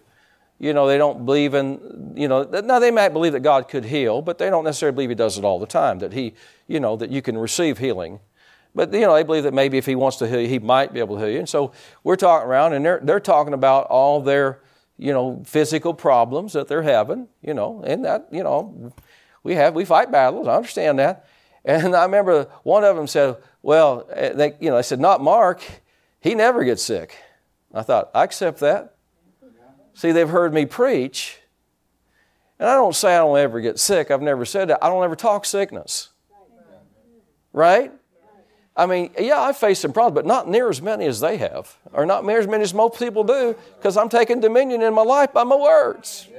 you 0.60 0.74
know, 0.74 0.88
they 0.88 0.98
don't 0.98 1.26
believe 1.26 1.54
in, 1.54 2.14
you 2.16 2.28
know, 2.28 2.44
now 2.44 2.80
they 2.80 2.90
might 2.90 3.10
believe 3.10 3.34
that 3.34 3.42
God 3.42 3.68
could 3.68 3.86
heal, 3.86 4.22
but 4.22 4.40
they 4.40 4.50
don't 4.50 4.64
necessarily 4.64 4.96
believe 4.96 5.10
He 5.10 5.16
does 5.16 5.38
it 5.38 5.46
all 5.46 5.60
the 5.60 5.68
time, 5.68 6.00
that 6.00 6.14
He, 6.14 6.34
you 6.68 6.80
know, 6.80 6.96
that 6.96 7.12
you 7.12 7.22
can 7.22 7.38
receive 7.38 7.78
healing. 7.78 8.20
But, 8.74 8.92
you 8.92 9.02
know, 9.02 9.14
they 9.14 9.24
believe 9.24 9.44
that 9.44 9.54
maybe 9.54 9.78
if 9.78 9.86
He 9.86 9.96
wants 9.96 10.18
to 10.18 10.28
heal 10.28 10.42
you, 10.42 10.48
He 10.48 10.60
might 10.60 10.94
be 10.94 11.00
able 11.00 11.16
to 11.16 11.22
heal 11.22 11.32
you. 11.32 11.40
And 11.40 11.50
so 11.50 11.74
we're 12.04 12.16
talking 12.16 12.48
around 12.48 12.74
and 12.74 12.84
they're, 12.84 13.00
they're 13.04 13.20
talking 13.20 13.54
about 13.54 13.86
all 13.88 14.20
their, 14.20 14.62
you 14.98 15.14
know, 15.14 15.44
physical 15.46 15.94
problems 15.94 16.54
that 16.54 16.68
they're 16.68 16.82
having, 16.82 17.28
you 17.44 17.54
know, 17.54 17.84
and 17.86 18.04
that, 18.06 18.28
you 18.32 18.44
know, 18.44 18.92
we 19.44 19.54
have, 19.54 19.76
we 19.76 19.86
fight 19.86 20.12
battles, 20.12 20.48
I 20.48 20.56
understand 20.56 20.98
that. 20.98 21.28
And 21.68 21.94
I 21.98 22.04
remember 22.04 22.48
one 22.64 22.86
of 22.86 22.96
them 22.96 23.08
said, 23.08 23.36
well, 23.62 24.08
eh, 24.14 24.32
they, 24.32 24.54
you 24.62 24.70
know, 24.70 24.78
I 24.78 24.82
said, 24.82 25.02
not 25.02 25.22
Mark, 25.22 25.62
he 26.22 26.34
never 26.34 26.64
gets 26.64 26.82
sick. 26.82 27.18
I 27.74 27.84
thought, 27.84 28.10
I 28.16 28.24
accept 28.24 28.62
that. 28.62 28.96
See, 29.94 30.14
they've 30.14 30.30
heard 30.30 30.54
me 30.54 30.66
preach, 30.66 31.40
and 32.58 32.70
I 32.70 32.76
don't 32.76 32.96
say 32.96 33.16
I 33.16 33.20
don't 33.20 33.38
ever 33.38 33.60
get 33.60 33.80
sick. 33.80 34.12
I've 34.12 34.22
never 34.22 34.46
said 34.46 34.70
that. 34.70 34.80
I 34.82 34.88
don't 34.88 35.04
ever 35.04 35.18
talk 35.18 35.46
sickness. 35.46 36.10
Right? 37.52 37.92
I 38.76 38.86
mean, 38.86 39.12
yeah, 39.20 39.42
I 39.42 39.52
face 39.52 39.80
some 39.80 39.92
problems, 39.92 40.16
but 40.16 40.26
not 40.26 40.48
near 40.48 40.70
as 40.70 40.82
many 40.82 41.06
as 41.06 41.20
they 41.20 41.36
have, 41.38 41.76
or 41.92 42.06
not 42.06 42.24
near 42.24 42.40
as 42.40 42.48
many 42.48 42.64
as 42.64 42.74
most 42.74 42.98
people 42.98 43.26
do, 43.26 43.56
because 43.78 43.98
I'm 43.98 44.08
taking 44.08 44.40
dominion 44.40 44.82
in 44.84 44.94
my 44.94 45.02
life 45.02 45.34
by 45.34 45.44
my 45.44 45.56
words. 45.58 46.30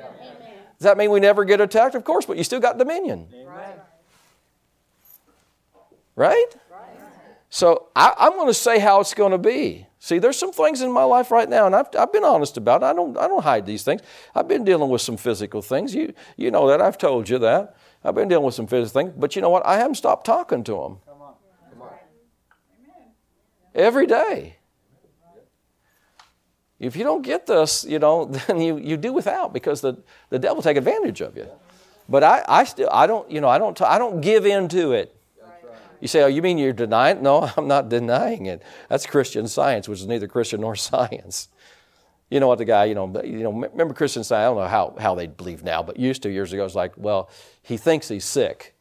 Does 0.78 0.84
that 0.84 0.96
mean 0.96 1.10
we 1.10 1.20
never 1.20 1.44
get 1.44 1.60
attacked? 1.60 1.96
Of 1.96 2.04
course, 2.04 2.24
but 2.24 2.38
you 2.38 2.44
still 2.44 2.60
got 2.60 2.78
dominion. 2.78 3.28
Right? 3.44 3.77
So 7.50 7.88
I, 7.96 8.14
am 8.18 8.32
going 8.32 8.48
to 8.48 8.54
say 8.54 8.78
how 8.78 9.00
it's 9.00 9.14
going 9.14 9.32
to 9.32 9.38
be. 9.38 9.86
See, 10.00 10.18
there's 10.18 10.38
some 10.38 10.52
things 10.52 10.80
in 10.80 10.92
my 10.92 11.02
life 11.04 11.30
right 11.30 11.48
now, 11.48 11.66
and 11.66 11.74
I've, 11.74 11.88
I've 11.98 12.12
been 12.12 12.24
honest 12.24 12.56
about 12.56 12.82
it. 12.82 12.86
I 12.86 12.92
don't, 12.92 13.16
I 13.16 13.26
don't 13.26 13.42
hide 13.42 13.66
these 13.66 13.82
things. 13.82 14.02
I've 14.34 14.46
been 14.46 14.64
dealing 14.64 14.90
with 14.90 15.00
some 15.00 15.16
physical 15.16 15.60
things. 15.62 15.94
You, 15.94 16.12
you 16.36 16.50
know 16.50 16.68
that. 16.68 16.80
I've 16.80 16.98
told 16.98 17.28
you 17.28 17.38
that. 17.38 17.76
I've 18.04 18.14
been 18.14 18.28
dealing 18.28 18.44
with 18.44 18.54
some 18.54 18.66
physical 18.66 19.02
things. 19.02 19.14
But 19.16 19.34
you 19.34 19.42
know 19.42 19.50
what? 19.50 19.66
I 19.66 19.76
haven't 19.76 19.96
stopped 19.96 20.24
talking 20.24 20.62
to 20.64 20.72
them. 20.72 20.98
Come 21.06 21.22
on. 21.22 21.34
Come 21.72 21.82
on. 21.82 21.88
Every 23.74 24.06
day. 24.06 24.56
If 26.78 26.94
you 26.94 27.02
don't 27.02 27.22
get 27.22 27.46
this, 27.46 27.84
you 27.84 27.98
know, 27.98 28.24
then 28.46 28.60
you, 28.60 28.78
you 28.78 28.96
do 28.96 29.12
without 29.12 29.52
because 29.52 29.80
the, 29.80 30.00
the 30.30 30.38
devil 30.38 30.62
take 30.62 30.76
advantage 30.76 31.20
of 31.20 31.36
you. 31.36 31.48
But 32.08 32.22
I, 32.22 32.44
I 32.46 32.64
still, 32.64 32.88
I 32.92 33.06
don't, 33.06 33.30
you 33.30 33.40
know, 33.40 33.48
I 33.48 33.58
don't, 33.58 33.76
t- 33.76 33.84
I 33.84 33.98
don't 33.98 34.20
give 34.20 34.46
in 34.46 34.68
to 34.68 34.92
it. 34.92 35.17
You 36.00 36.08
say, 36.08 36.22
oh, 36.22 36.26
you 36.26 36.42
mean 36.42 36.58
you're 36.58 36.72
denying? 36.72 37.22
No, 37.22 37.50
I'm 37.56 37.68
not 37.68 37.88
denying 37.88 38.46
it. 38.46 38.62
That's 38.88 39.06
Christian 39.06 39.48
science, 39.48 39.88
which 39.88 40.00
is 40.00 40.06
neither 40.06 40.28
Christian 40.28 40.60
nor 40.60 40.76
science. 40.90 41.48
You 42.30 42.40
know 42.40 42.48
what 42.48 42.58
the 42.58 42.66
guy, 42.66 42.84
you 42.84 42.94
know, 42.94 43.22
you 43.24 43.42
know, 43.42 43.52
remember 43.52 43.94
Christian 43.94 44.22
science? 44.22 44.42
I 44.42 44.44
don't 44.44 44.56
know 44.56 44.68
how, 44.68 44.94
how 44.98 45.14
they 45.14 45.26
believe 45.26 45.64
now, 45.64 45.82
but 45.82 45.98
used 45.98 46.22
to 46.24 46.30
years 46.30 46.52
ago, 46.52 46.64
it's 46.64 46.74
like, 46.74 46.92
well, 46.96 47.30
he 47.62 47.78
thinks 47.78 48.08
he's 48.08 48.26
sick. 48.26 48.74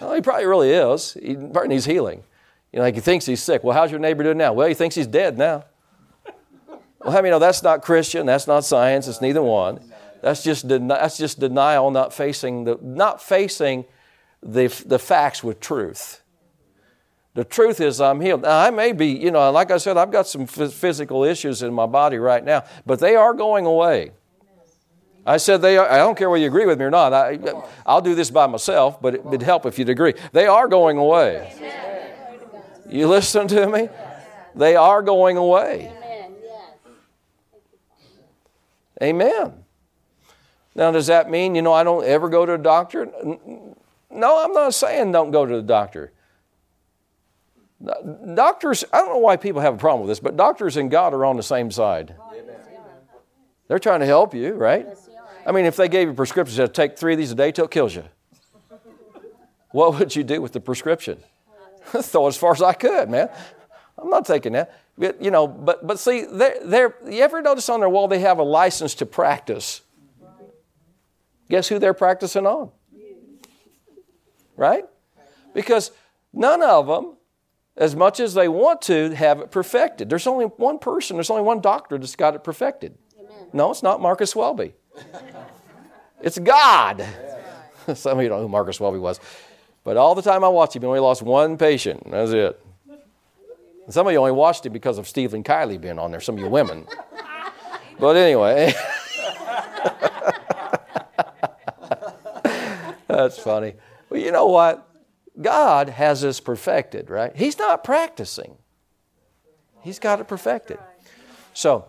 Well, 0.00 0.14
he 0.14 0.22
probably 0.22 0.46
really 0.46 0.70
is. 0.70 1.14
He 1.14 1.34
probably 1.34 1.68
needs 1.68 1.84
healing. 1.84 2.22
You 2.72 2.78
know, 2.78 2.84
like 2.84 2.94
he 2.94 3.00
thinks 3.00 3.26
he's 3.26 3.42
sick. 3.42 3.64
Well, 3.64 3.76
how's 3.76 3.90
your 3.90 4.00
neighbor 4.00 4.22
doing 4.22 4.38
now? 4.38 4.52
Well, 4.52 4.68
he 4.68 4.74
thinks 4.74 4.94
he's 4.94 5.06
dead 5.06 5.36
now. 5.36 5.64
Well, 7.00 7.12
how 7.12 7.18
I 7.18 7.22
many 7.22 7.30
know 7.30 7.38
that's 7.38 7.62
not 7.62 7.82
Christian? 7.82 8.26
That's 8.26 8.46
not 8.46 8.64
science. 8.64 9.06
It's 9.06 9.20
neither 9.20 9.42
one. 9.42 9.92
That's 10.20 10.42
just 10.42 10.66
den- 10.66 10.88
that's 10.88 11.16
just 11.16 11.38
denial, 11.38 11.90
not 11.90 12.12
facing 12.12 12.64
the 12.64 12.78
not 12.82 13.22
facing 13.22 13.84
the 14.42 14.68
the 14.86 14.98
facts 14.98 15.42
with 15.42 15.60
truth. 15.60 16.22
The 17.34 17.44
truth 17.44 17.80
is, 17.80 18.00
I'm 18.00 18.20
healed. 18.20 18.42
Now, 18.42 18.58
I 18.58 18.70
may 18.70 18.90
be, 18.92 19.06
you 19.06 19.30
know, 19.30 19.48
like 19.52 19.70
I 19.70 19.76
said, 19.76 19.96
I've 19.96 20.10
got 20.10 20.26
some 20.26 20.46
physical 20.46 21.22
issues 21.22 21.62
in 21.62 21.72
my 21.72 21.86
body 21.86 22.18
right 22.18 22.44
now, 22.44 22.64
but 22.84 22.98
they 22.98 23.14
are 23.14 23.32
going 23.32 23.64
away. 23.64 24.10
I 25.24 25.36
said 25.36 25.60
they 25.62 25.76
are, 25.76 25.88
I 25.88 25.98
don't 25.98 26.16
care 26.16 26.30
whether 26.30 26.40
you 26.40 26.48
agree 26.48 26.66
with 26.66 26.78
me 26.78 26.86
or 26.86 26.90
not. 26.90 27.12
I, 27.12 27.38
I'll 27.86 28.00
do 28.00 28.14
this 28.14 28.30
by 28.30 28.46
myself, 28.46 29.00
but 29.00 29.14
it 29.14 29.24
would 29.24 29.42
help 29.42 29.66
if 29.66 29.78
you'd 29.78 29.90
agree. 29.90 30.14
They 30.32 30.46
are 30.46 30.66
going 30.66 30.96
away. 30.96 31.54
You 32.88 33.06
listen 33.06 33.46
to 33.48 33.66
me? 33.66 33.88
They 34.54 34.74
are 34.74 35.02
going 35.02 35.36
away. 35.36 35.92
Amen. 39.02 39.64
Now, 40.74 40.90
does 40.90 41.08
that 41.08 41.30
mean, 41.30 41.54
you 41.54 41.62
know, 41.62 41.72
I 41.72 41.84
don't 41.84 42.04
ever 42.04 42.28
go 42.28 42.46
to 42.46 42.54
a 42.54 42.58
doctor? 42.58 43.06
No, 44.10 44.42
I'm 44.42 44.52
not 44.52 44.74
saying 44.74 45.12
don't 45.12 45.30
go 45.30 45.44
to 45.44 45.56
the 45.56 45.62
doctor. 45.62 46.12
Doctors, 48.34 48.84
I 48.92 48.98
don't 48.98 49.10
know 49.10 49.18
why 49.18 49.36
people 49.36 49.60
have 49.60 49.74
a 49.74 49.78
problem 49.78 50.06
with 50.06 50.10
this, 50.10 50.20
but 50.20 50.36
doctors 50.36 50.76
and 50.76 50.90
God 50.90 51.14
are 51.14 51.24
on 51.24 51.36
the 51.36 51.42
same 51.42 51.70
side. 51.70 52.14
They're 53.68 53.78
trying 53.78 54.00
to 54.00 54.06
help 54.06 54.34
you, 54.34 54.54
right? 54.54 54.86
I 55.46 55.52
mean, 55.52 55.64
if 55.64 55.76
they 55.76 55.88
gave 55.88 56.08
you 56.08 56.12
a 56.12 56.16
prescription 56.16 56.56
that 56.56 56.74
take 56.74 56.98
three 56.98 57.12
of 57.12 57.18
these 57.18 57.32
a 57.32 57.34
day 57.34 57.52
till 57.52 57.66
it 57.66 57.70
kills 57.70 57.94
you, 57.94 58.04
what 59.70 59.98
would 59.98 60.16
you 60.16 60.24
do 60.24 60.40
with 60.40 60.52
the 60.52 60.60
prescription? 60.60 61.22
Throw 61.84 62.26
as 62.26 62.36
far 62.36 62.52
as 62.52 62.62
I 62.62 62.72
could, 62.72 63.10
man. 63.10 63.28
I'm 63.96 64.10
not 64.10 64.24
taking 64.24 64.52
that. 64.54 64.74
But, 64.96 65.22
you 65.22 65.30
know, 65.30 65.46
but, 65.46 65.86
but 65.86 65.98
see, 65.98 66.24
they're, 66.24 66.58
they're, 66.64 66.94
you 67.06 67.22
ever 67.22 67.40
notice 67.42 67.68
on 67.68 67.80
their 67.80 67.88
wall 67.88 68.08
they 68.08 68.18
have 68.20 68.38
a 68.38 68.42
license 68.42 68.94
to 68.96 69.06
practice? 69.06 69.82
Guess 71.48 71.68
who 71.68 71.78
they're 71.78 71.94
practicing 71.94 72.46
on? 72.46 72.70
Right? 74.58 74.84
Because 75.54 75.92
none 76.34 76.62
of 76.62 76.88
them 76.88 77.16
as 77.76 77.94
much 77.94 78.18
as 78.18 78.34
they 78.34 78.48
want 78.48 78.82
to 78.82 79.14
have 79.14 79.40
it 79.40 79.52
perfected. 79.52 80.10
There's 80.10 80.26
only 80.26 80.46
one 80.46 80.78
person, 80.78 81.16
there's 81.16 81.30
only 81.30 81.44
one 81.44 81.60
doctor 81.60 81.96
that's 81.96 82.16
got 82.16 82.34
it 82.34 82.42
perfected. 82.42 82.98
Amen. 83.18 83.46
No, 83.52 83.70
it's 83.70 83.82
not 83.82 84.02
Marcus 84.02 84.34
Welby. 84.34 84.74
it's 86.20 86.38
God. 86.38 87.06
Some 87.94 88.18
of 88.18 88.22
you 88.22 88.28
don't 88.28 88.38
know 88.38 88.42
who 88.42 88.48
Marcus 88.48 88.80
Welby 88.80 88.98
was. 88.98 89.20
But 89.84 89.96
all 89.96 90.14
the 90.14 90.22
time 90.22 90.44
I 90.44 90.48
watched 90.48 90.76
him, 90.76 90.82
he 90.82 90.88
only 90.88 91.00
lost 91.00 91.22
one 91.22 91.56
patient. 91.56 92.02
That's 92.10 92.32
it. 92.32 92.60
And 93.84 93.94
some 93.94 94.06
of 94.06 94.12
you 94.12 94.18
only 94.18 94.32
watched 94.32 94.66
him 94.66 94.74
because 94.74 94.98
of 94.98 95.08
Stephen 95.08 95.42
Kiley 95.42 95.80
being 95.80 95.98
on 95.98 96.10
there, 96.10 96.20
some 96.20 96.34
of 96.34 96.42
you 96.42 96.48
women. 96.48 96.86
But 98.00 98.16
anyway. 98.16 98.72
That's 103.08 103.38
funny. 103.38 103.74
Well, 104.10 104.20
you 104.20 104.32
know 104.32 104.46
what? 104.46 104.88
God 105.40 105.88
has 105.88 106.22
this 106.22 106.40
perfected, 106.40 107.10
right? 107.10 107.34
He's 107.36 107.58
not 107.58 107.84
practicing, 107.84 108.56
He's 109.82 109.98
got 109.98 110.20
it 110.20 110.28
perfected. 110.28 110.78
So, 111.54 111.86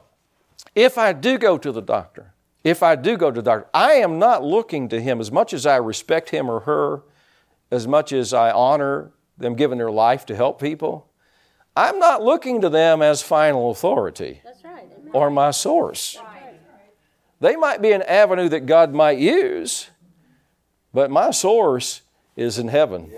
if 0.75 0.97
I 0.97 1.13
do 1.13 1.37
go 1.37 1.57
to 1.57 1.71
the 1.71 1.81
doctor, 1.81 2.33
if 2.63 2.83
I 2.83 2.95
do 2.95 3.17
go 3.17 3.31
to 3.31 3.41
the 3.41 3.51
doctor, 3.51 3.69
I 3.73 3.93
am 3.93 4.19
not 4.19 4.43
looking 4.43 4.89
to 4.89 5.01
him 5.01 5.19
as 5.19 5.31
much 5.31 5.53
as 5.53 5.65
I 5.65 5.77
respect 5.77 6.29
him 6.29 6.49
or 6.49 6.61
her, 6.61 7.03
as 7.71 7.87
much 7.87 8.11
as 8.11 8.33
I 8.33 8.51
honor 8.51 9.11
them 9.37 9.55
giving 9.55 9.77
their 9.77 9.91
life 9.91 10.25
to 10.27 10.35
help 10.35 10.61
people. 10.61 11.07
I'm 11.75 11.99
not 11.99 12.21
looking 12.21 12.61
to 12.61 12.69
them 12.69 13.01
as 13.01 13.21
final 13.21 13.71
authority 13.71 14.41
right. 14.63 14.89
or 15.13 15.29
my 15.29 15.51
source. 15.51 16.17
Right. 16.17 16.59
They 17.39 17.55
might 17.55 17.81
be 17.81 17.91
an 17.93 18.01
avenue 18.01 18.49
that 18.49 18.65
God 18.65 18.93
might 18.93 19.17
use, 19.17 19.89
but 20.93 21.09
my 21.09 21.31
source 21.31 22.01
is 22.39 22.57
in 22.57 22.67
heaven. 22.69 23.11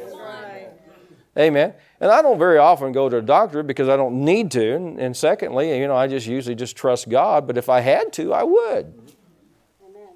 Amen. 1.38 1.74
And 2.02 2.12
I 2.12 2.22
don't 2.22 2.38
very 2.38 2.58
often 2.58 2.92
go 2.92 3.08
to 3.08 3.18
a 3.18 3.22
doctor 3.22 3.64
because 3.64 3.88
I 3.88 3.96
don't 3.96 4.26
need 4.26 4.52
to. 4.52 4.76
And, 4.76 5.00
and, 5.00 5.16
secondly, 5.16 5.78
you 5.80 5.88
know, 5.88 5.96
I 5.96 6.08
just 6.08 6.28
usually 6.28 6.56
just 6.56 6.76
trust 6.76 7.08
God. 7.08 7.48
But 7.48 7.58
if 7.58 7.70
I 7.70 7.80
had 7.80 8.12
to, 8.14 8.34
I 8.34 8.44
would. 8.44 8.94
Amen. 9.86 10.10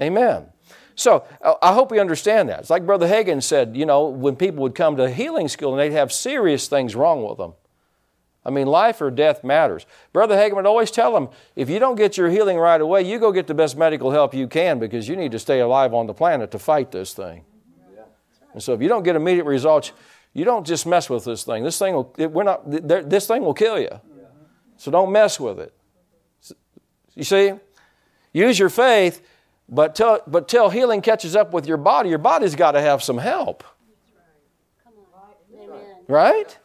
Amen. 0.00 0.46
So 0.94 1.24
I 1.62 1.72
hope 1.72 1.90
we 1.90 1.98
understand 1.98 2.50
that. 2.50 2.60
It's 2.60 2.70
like 2.70 2.84
Brother 2.84 3.08
Hagin 3.08 3.42
said, 3.42 3.74
you 3.74 3.86
know, 3.86 4.08
when 4.08 4.36
people 4.36 4.62
would 4.62 4.74
come 4.74 4.96
to 4.98 5.08
healing 5.08 5.48
school 5.48 5.72
and 5.72 5.80
they'd 5.80 5.96
have 5.96 6.12
serious 6.12 6.68
things 6.68 6.94
wrong 6.94 7.26
with 7.26 7.38
them. 7.38 7.54
I 8.44 8.50
mean, 8.50 8.66
life 8.66 9.00
or 9.00 9.10
death 9.10 9.42
matters. 9.42 9.86
Brother 10.12 10.36
Hagin 10.36 10.56
would 10.56 10.66
always 10.66 10.90
tell 10.90 11.14
them, 11.14 11.28
if 11.56 11.70
you 11.70 11.78
don't 11.78 11.94
get 11.94 12.18
your 12.18 12.28
healing 12.28 12.58
right 12.58 12.80
away, 12.80 13.02
you 13.02 13.18
go 13.18 13.32
get 13.32 13.46
the 13.46 13.54
best 13.54 13.76
medical 13.76 14.10
help 14.10 14.34
you 14.34 14.48
can 14.48 14.78
because 14.78 15.08
you 15.08 15.16
need 15.16 15.32
to 15.32 15.38
stay 15.38 15.60
alive 15.60 15.94
on 15.94 16.06
the 16.06 16.14
planet 16.14 16.50
to 16.50 16.58
fight 16.58 16.90
this 16.90 17.14
thing. 17.14 17.44
And 18.52 18.62
so 18.62 18.74
if 18.74 18.82
you 18.82 18.88
don't 18.88 19.02
get 19.02 19.16
immediate 19.16 19.44
results, 19.44 19.92
you 20.32 20.44
don't 20.44 20.66
just 20.66 20.86
mess 20.86 21.10
with 21.10 21.24
this 21.24 21.44
thing. 21.44 21.64
This 21.64 21.78
thing 21.78 21.94
will, 21.94 22.14
we're 22.16 22.42
not, 22.42 22.62
this 22.68 23.26
thing 23.26 23.42
will 23.42 23.54
kill 23.54 23.78
you. 23.78 24.00
So 24.76 24.90
don't 24.90 25.12
mess 25.12 25.38
with 25.38 25.60
it. 25.60 25.74
You 27.14 27.24
see? 27.24 27.52
Use 28.32 28.58
your 28.58 28.70
faith, 28.70 29.22
but 29.68 29.94
till, 29.94 30.20
but 30.26 30.48
till 30.48 30.70
healing 30.70 31.02
catches 31.02 31.36
up 31.36 31.52
with 31.52 31.66
your 31.66 31.76
body, 31.76 32.08
your 32.08 32.18
body's 32.18 32.54
got 32.54 32.72
to 32.72 32.80
have 32.80 33.02
some 33.02 33.18
help. 33.18 33.62
Right? 36.08 36.58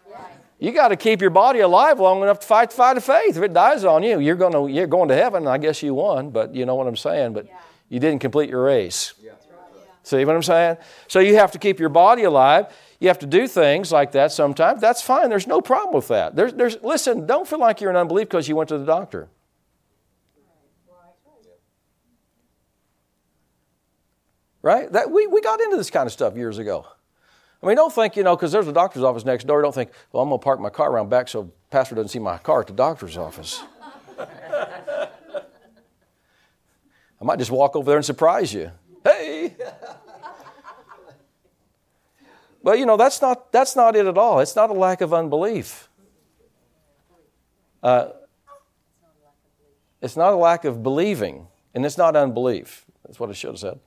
You 0.60 0.71
got 0.71 0.88
to 0.88 0.95
keep 0.95 1.21
your 1.21 1.30
body 1.30 1.60
alive 1.60 2.00
long 2.00 2.23
enough 2.23 2.39
to 2.39 2.47
fight 2.47 2.71
the 2.71 2.76
fight 2.76 2.97
of 2.97 3.04
faith. 3.04 3.38
If 3.38 3.43
it 3.43 3.54
dies 3.54 3.84
on 3.84 4.02
you, 4.02 4.19
you're 4.19 4.36
going 4.36 4.54
to 4.54 4.67
you're 4.67 4.88
going 4.88 5.10
to 5.10 5.15
heaven. 5.15 5.47
I 5.47 5.60
guess 5.60 5.84
you 5.84 5.93
won, 5.93 6.32
but 6.32 6.56
you 6.56 6.65
know 6.65 6.73
what 6.73 6.88
I'm 6.88 6.95
saying. 6.95 7.34
But 7.34 7.47
you 7.89 8.00
didn't 8.00 8.19
complete 8.19 8.50
your 8.50 8.63
race. 8.63 9.13
See 10.07 10.23
what 10.23 10.37
I'm 10.37 10.43
saying? 10.43 10.77
So 11.09 11.19
you 11.19 11.35
have 11.35 11.51
to 11.51 11.59
keep 11.59 11.81
your 11.81 11.89
body 11.89 12.23
alive. 12.23 12.67
You 13.01 13.09
have 13.09 13.19
to 13.19 13.25
do 13.25 13.45
things 13.45 13.91
like 13.91 14.13
that 14.13 14.31
sometimes. 14.31 14.79
That's 14.79 15.01
fine. 15.01 15.29
There's 15.29 15.47
no 15.47 15.59
problem 15.59 15.93
with 15.93 16.07
that. 16.07 16.33
There's, 16.33 16.53
there's, 16.53 16.81
listen, 16.81 17.25
don't 17.27 17.45
feel 17.45 17.59
like 17.59 17.81
you're 17.81 17.89
an 17.89 17.97
unbelief 17.97 18.29
because 18.29 18.47
you 18.47 18.55
went 18.55 18.69
to 18.69 18.77
the 18.77 18.85
doctor. 18.85 19.27
Right? 24.61 24.89
That, 24.93 25.11
we, 25.11 25.27
we 25.27 25.41
got 25.41 25.59
into 25.59 25.75
this 25.75 25.89
kind 25.89 26.07
of 26.07 26.13
stuff 26.13 26.37
years 26.37 26.57
ago. 26.57 26.85
I 27.61 27.67
mean, 27.67 27.75
don't 27.75 27.93
think, 27.93 28.15
you 28.15 28.23
know, 28.23 28.37
because 28.37 28.53
there's 28.53 28.67
a 28.69 28.73
doctor's 28.73 29.03
office 29.03 29.25
next 29.25 29.45
door, 29.45 29.61
don't 29.61 29.75
think, 29.75 29.91
well, 30.13 30.23
I'm 30.23 30.29
going 30.29 30.39
to 30.39 30.43
park 30.43 30.61
my 30.61 30.69
car 30.69 30.89
around 30.89 31.09
back 31.09 31.27
so 31.27 31.51
pastor 31.69 31.95
doesn't 31.95 32.09
see 32.09 32.19
my 32.19 32.37
car 32.37 32.61
at 32.61 32.67
the 32.67 32.73
doctor's 32.73 33.17
office. 33.17 33.61
I 34.19 35.09
might 37.23 37.39
just 37.39 37.51
walk 37.51 37.75
over 37.75 37.91
there 37.91 37.97
and 37.97 38.05
surprise 38.05 38.53
you. 38.53 38.71
Hey! 39.49 39.55
But 42.67 42.79
you 42.79 42.86
know, 42.86 42.97
that's 42.97 43.21
not, 43.21 43.53
that's 43.53 43.77
not 43.77 43.95
it 43.95 44.07
at 44.07 44.17
all. 44.17 44.41
It's 44.41 44.53
not 44.53 44.69
a 44.69 44.73
lack 44.73 44.99
of 44.99 45.13
unbelief. 45.13 45.88
Uh, 47.81 48.10
it's 50.01 50.17
not 50.17 50.33
a 50.33 50.36
lack 50.36 50.65
of 50.65 50.83
believing, 50.83 51.47
and 51.73 51.86
it's 51.86 51.97
not 51.97 52.17
unbelief. 52.17 52.86
That's 53.05 53.21
what 53.21 53.29
I 53.29 53.33
should 53.33 53.51
have 53.51 53.60
said. 53.60 53.79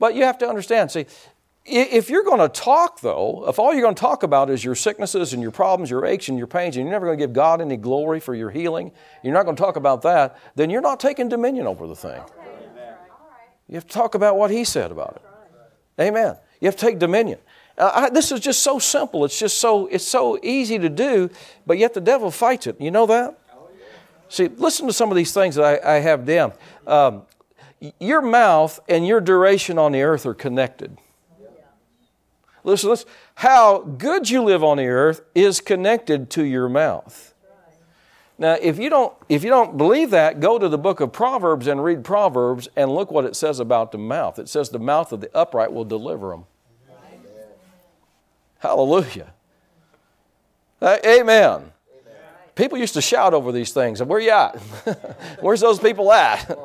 But 0.00 0.16
you 0.16 0.24
have 0.24 0.36
to 0.38 0.48
understand, 0.48 0.90
see, 0.90 1.06
if 1.64 2.10
you're 2.10 2.24
going 2.24 2.40
to 2.40 2.48
talk, 2.48 3.02
though, 3.02 3.44
if 3.48 3.60
all 3.60 3.72
you're 3.72 3.82
going 3.82 3.94
to 3.94 4.00
talk 4.00 4.24
about 4.24 4.50
is 4.50 4.64
your 4.64 4.74
sicknesses 4.74 5.32
and 5.32 5.40
your 5.40 5.52
problems, 5.52 5.88
your 5.88 6.04
aches 6.04 6.28
and 6.28 6.38
your 6.38 6.48
pains, 6.48 6.76
and 6.76 6.86
you're 6.86 6.92
never 6.92 7.06
going 7.06 7.18
to 7.18 7.22
give 7.22 7.32
God 7.32 7.60
any 7.60 7.76
glory 7.76 8.18
for 8.18 8.34
your 8.34 8.50
healing, 8.50 8.90
you're 9.22 9.34
not 9.34 9.44
going 9.44 9.54
to 9.54 9.62
talk 9.62 9.76
about 9.76 10.02
that, 10.02 10.36
then 10.56 10.70
you're 10.70 10.80
not 10.80 10.98
taking 10.98 11.28
dominion 11.28 11.68
over 11.68 11.86
the 11.86 11.94
thing. 11.94 12.20
You 13.68 13.74
have 13.74 13.86
to 13.86 13.92
talk 13.92 14.14
about 14.14 14.36
what 14.36 14.50
he 14.50 14.64
said 14.64 14.90
about 14.90 15.16
it. 15.16 16.02
Amen. 16.02 16.36
You 16.60 16.66
have 16.66 16.76
to 16.76 16.86
take 16.86 16.98
dominion. 16.98 17.38
Uh, 17.76 17.90
I, 17.94 18.10
this 18.10 18.32
is 18.32 18.40
just 18.40 18.62
so 18.62 18.78
simple. 18.78 19.24
It's 19.24 19.38
just 19.38 19.58
so 19.58 19.86
it's 19.86 20.06
so 20.06 20.38
easy 20.42 20.78
to 20.78 20.88
do, 20.88 21.30
but 21.66 21.78
yet 21.78 21.94
the 21.94 22.00
devil 22.00 22.30
fights 22.30 22.66
it. 22.66 22.80
You 22.80 22.90
know 22.90 23.06
that? 23.06 23.38
See, 24.28 24.48
listen 24.48 24.86
to 24.86 24.92
some 24.92 25.10
of 25.10 25.16
these 25.16 25.32
things 25.32 25.54
that 25.54 25.84
I, 25.84 25.96
I 25.96 25.98
have 26.00 26.26
down. 26.26 26.52
Um, 26.86 27.22
your 27.98 28.20
mouth 28.20 28.78
and 28.88 29.06
your 29.06 29.20
duration 29.20 29.78
on 29.78 29.92
the 29.92 30.02
earth 30.02 30.26
are 30.26 30.34
connected. 30.34 30.98
Listen, 32.64 32.90
listen, 32.90 33.08
how 33.36 33.78
good 33.78 34.28
you 34.28 34.42
live 34.42 34.62
on 34.64 34.76
the 34.76 34.86
earth 34.86 35.22
is 35.34 35.60
connected 35.60 36.28
to 36.30 36.44
your 36.44 36.68
mouth. 36.68 37.32
Now, 38.38 38.52
if 38.54 38.78
you 38.78 38.88
don't 38.88 39.12
if 39.28 39.42
you 39.42 39.50
don't 39.50 39.76
believe 39.76 40.10
that, 40.10 40.38
go 40.38 40.58
to 40.58 40.68
the 40.68 40.78
book 40.78 41.00
of 41.00 41.12
Proverbs 41.12 41.66
and 41.66 41.82
read 41.82 42.04
Proverbs 42.04 42.68
and 42.76 42.90
look 42.90 43.10
what 43.10 43.24
it 43.24 43.34
says 43.34 43.58
about 43.58 43.90
the 43.90 43.98
mouth. 43.98 44.38
It 44.38 44.48
says 44.48 44.70
the 44.70 44.78
mouth 44.78 45.12
of 45.12 45.20
the 45.20 45.30
upright 45.36 45.72
will 45.72 45.84
deliver 45.84 46.30
them. 46.30 46.44
Hallelujah. 48.60 49.32
Uh, 50.80 50.96
amen. 51.04 51.72
People 52.54 52.78
used 52.78 52.94
to 52.94 53.00
shout 53.00 53.34
over 53.34 53.52
these 53.52 53.72
things. 53.72 54.02
Where 54.02 54.18
you 54.18 54.30
at? 54.30 54.56
Where's 55.40 55.60
those 55.60 55.78
people 55.78 56.12
at? 56.12 56.58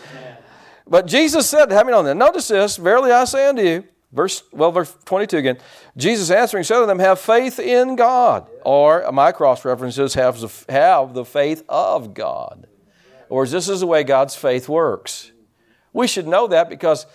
but 0.86 1.06
Jesus 1.06 1.48
said, 1.48 1.70
have 1.72 1.86
me 1.86 1.92
on 1.92 2.04
that. 2.04 2.16
Notice 2.16 2.48
this, 2.48 2.76
verily 2.76 3.10
I 3.10 3.24
say 3.24 3.48
unto 3.48 3.62
you, 3.62 3.84
Verse, 4.12 4.42
well, 4.52 4.72
verse 4.72 4.96
22 5.04 5.36
again. 5.36 5.58
Jesus 5.96 6.30
answering 6.30 6.64
said 6.64 6.80
to 6.80 6.86
them, 6.86 6.98
Have 6.98 7.20
faith 7.20 7.58
in 7.60 7.94
God. 7.94 8.48
Or 8.64 9.10
my 9.12 9.30
cross 9.30 9.64
references 9.64 10.14
have 10.14 10.40
the, 10.40 10.72
have 10.72 11.14
the 11.14 11.24
faith 11.24 11.62
of 11.68 12.12
God. 12.12 12.66
Or 13.28 13.46
this 13.46 13.68
is 13.68 13.80
the 13.80 13.86
way 13.86 14.02
God's 14.02 14.34
faith 14.34 14.68
works. 14.68 15.30
We 15.92 16.08
should 16.08 16.26
know 16.26 16.48
that 16.48 16.68
because 16.68 17.06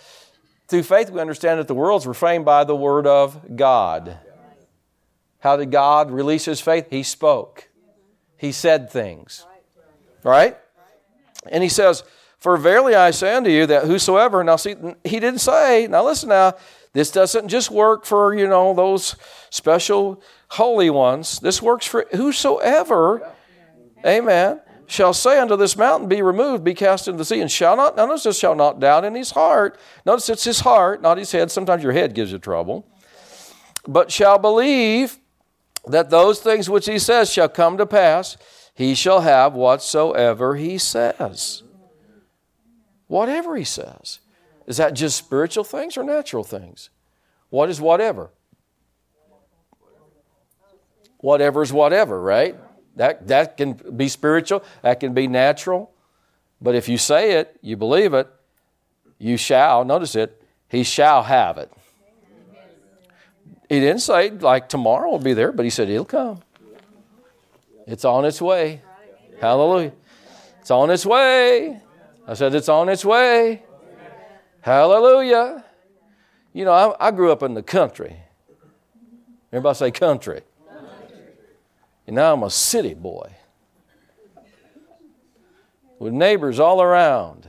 through 0.68 0.84
faith 0.84 1.10
we 1.10 1.20
understand 1.20 1.60
that 1.60 1.68
the 1.68 1.74
worlds 1.74 2.06
were 2.06 2.14
framed 2.14 2.44
by 2.44 2.64
the 2.64 2.76
Word 2.76 3.06
of 3.06 3.56
God. 3.56 4.18
How 5.40 5.56
did 5.56 5.70
God 5.70 6.10
release 6.10 6.46
His 6.46 6.60
faith? 6.60 6.86
He 6.90 7.02
spoke, 7.02 7.68
He 8.38 8.52
said 8.52 8.90
things. 8.90 9.46
Right? 10.24 10.56
And 11.50 11.62
He 11.62 11.68
says, 11.68 12.02
For 12.38 12.56
verily 12.56 12.94
I 12.94 13.10
say 13.10 13.34
unto 13.34 13.50
you 13.50 13.66
that 13.66 13.84
whosoever, 13.84 14.42
now 14.42 14.56
see, 14.56 14.74
He 15.04 15.20
didn't 15.20 15.40
say, 15.40 15.86
now 15.88 16.04
listen 16.04 16.30
now, 16.30 16.54
this 16.96 17.10
doesn't 17.10 17.48
just 17.48 17.70
work 17.70 18.06
for, 18.06 18.34
you 18.34 18.48
know, 18.48 18.72
those 18.72 19.16
special 19.50 20.22
holy 20.48 20.88
ones. 20.88 21.38
This 21.40 21.60
works 21.60 21.84
for 21.84 22.06
whosoever, 22.12 23.34
amen, 24.02 24.62
shall 24.86 25.12
say 25.12 25.38
unto 25.38 25.58
this 25.58 25.76
mountain, 25.76 26.08
Be 26.08 26.22
removed, 26.22 26.64
be 26.64 26.72
cast 26.72 27.06
into 27.06 27.18
the 27.18 27.26
sea, 27.26 27.42
and 27.42 27.52
shall 27.52 27.76
not, 27.76 27.98
notice 27.98 28.22
this, 28.22 28.38
shall 28.38 28.54
not 28.54 28.80
doubt 28.80 29.04
in 29.04 29.14
his 29.14 29.32
heart. 29.32 29.78
Notice 30.06 30.30
it's 30.30 30.44
his 30.44 30.60
heart, 30.60 31.02
not 31.02 31.18
his 31.18 31.30
head. 31.30 31.50
Sometimes 31.50 31.82
your 31.82 31.92
head 31.92 32.14
gives 32.14 32.32
you 32.32 32.38
trouble. 32.38 32.88
But 33.86 34.10
shall 34.10 34.38
believe 34.38 35.18
that 35.86 36.08
those 36.08 36.40
things 36.40 36.70
which 36.70 36.86
he 36.86 36.98
says 36.98 37.30
shall 37.30 37.50
come 37.50 37.76
to 37.76 37.84
pass, 37.84 38.38
he 38.72 38.94
shall 38.94 39.20
have 39.20 39.52
whatsoever 39.52 40.56
he 40.56 40.78
says. 40.78 41.62
Whatever 43.06 43.54
he 43.54 43.64
says. 43.64 44.20
Is 44.66 44.78
that 44.78 44.94
just 44.94 45.16
spiritual 45.16 45.64
things 45.64 45.96
or 45.96 46.02
natural 46.02 46.44
things? 46.44 46.90
What 47.50 47.70
is 47.70 47.80
whatever? 47.80 48.30
Whatever 51.18 51.62
is 51.62 51.72
whatever, 51.72 52.20
right? 52.20 52.56
That, 52.96 53.28
that 53.28 53.56
can 53.56 53.74
be 53.96 54.08
spiritual, 54.08 54.64
that 54.82 55.00
can 55.00 55.14
be 55.14 55.28
natural. 55.28 55.92
But 56.60 56.74
if 56.74 56.88
you 56.88 56.98
say 56.98 57.32
it, 57.32 57.56
you 57.62 57.76
believe 57.76 58.14
it, 58.14 58.28
you 59.18 59.36
shall, 59.36 59.84
notice 59.84 60.14
it, 60.14 60.42
he 60.68 60.82
shall 60.82 61.22
have 61.22 61.58
it. 61.58 61.70
He 63.68 63.80
didn't 63.80 64.00
say 64.00 64.30
like 64.30 64.68
tomorrow 64.68 65.10
will 65.10 65.18
be 65.18 65.32
there, 65.32 65.52
but 65.52 65.64
he 65.64 65.70
said 65.70 65.88
it'll 65.88 66.04
come. 66.04 66.40
It's 67.86 68.04
on 68.04 68.24
its 68.24 68.40
way. 68.40 68.80
Hallelujah. 69.40 69.92
It's 70.60 70.70
on 70.70 70.90
its 70.90 71.04
way. 71.04 71.80
I 72.26 72.34
said 72.34 72.54
it's 72.54 72.68
on 72.68 72.88
its 72.88 73.04
way. 73.04 73.62
Hallelujah. 74.66 75.64
You 76.52 76.64
know, 76.64 76.72
I, 76.72 77.06
I 77.06 77.10
grew 77.12 77.30
up 77.30 77.44
in 77.44 77.54
the 77.54 77.62
country. 77.62 78.16
Everybody 79.52 79.78
say 79.78 79.90
country. 79.92 80.40
And 82.04 82.16
now 82.16 82.32
I'm 82.32 82.42
a 82.42 82.50
city 82.50 82.92
boy 82.92 83.30
with 86.00 86.12
neighbors 86.12 86.58
all 86.58 86.82
around. 86.82 87.48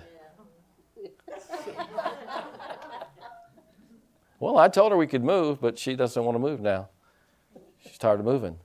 well, 4.39 4.60
I 4.60 4.67
told 4.67 4.91
her 4.91 4.97
we 4.97 5.08
could 5.08 5.23
move, 5.23 5.60
but 5.60 5.80
she 5.80 5.95
doesn't 5.95 6.23
want 6.23 6.36
to 6.36 6.39
move 6.39 6.62
now. 6.62 6.89
She's 7.84 7.97
tired 7.97 8.19
of 8.19 8.27
moving. 8.27 8.60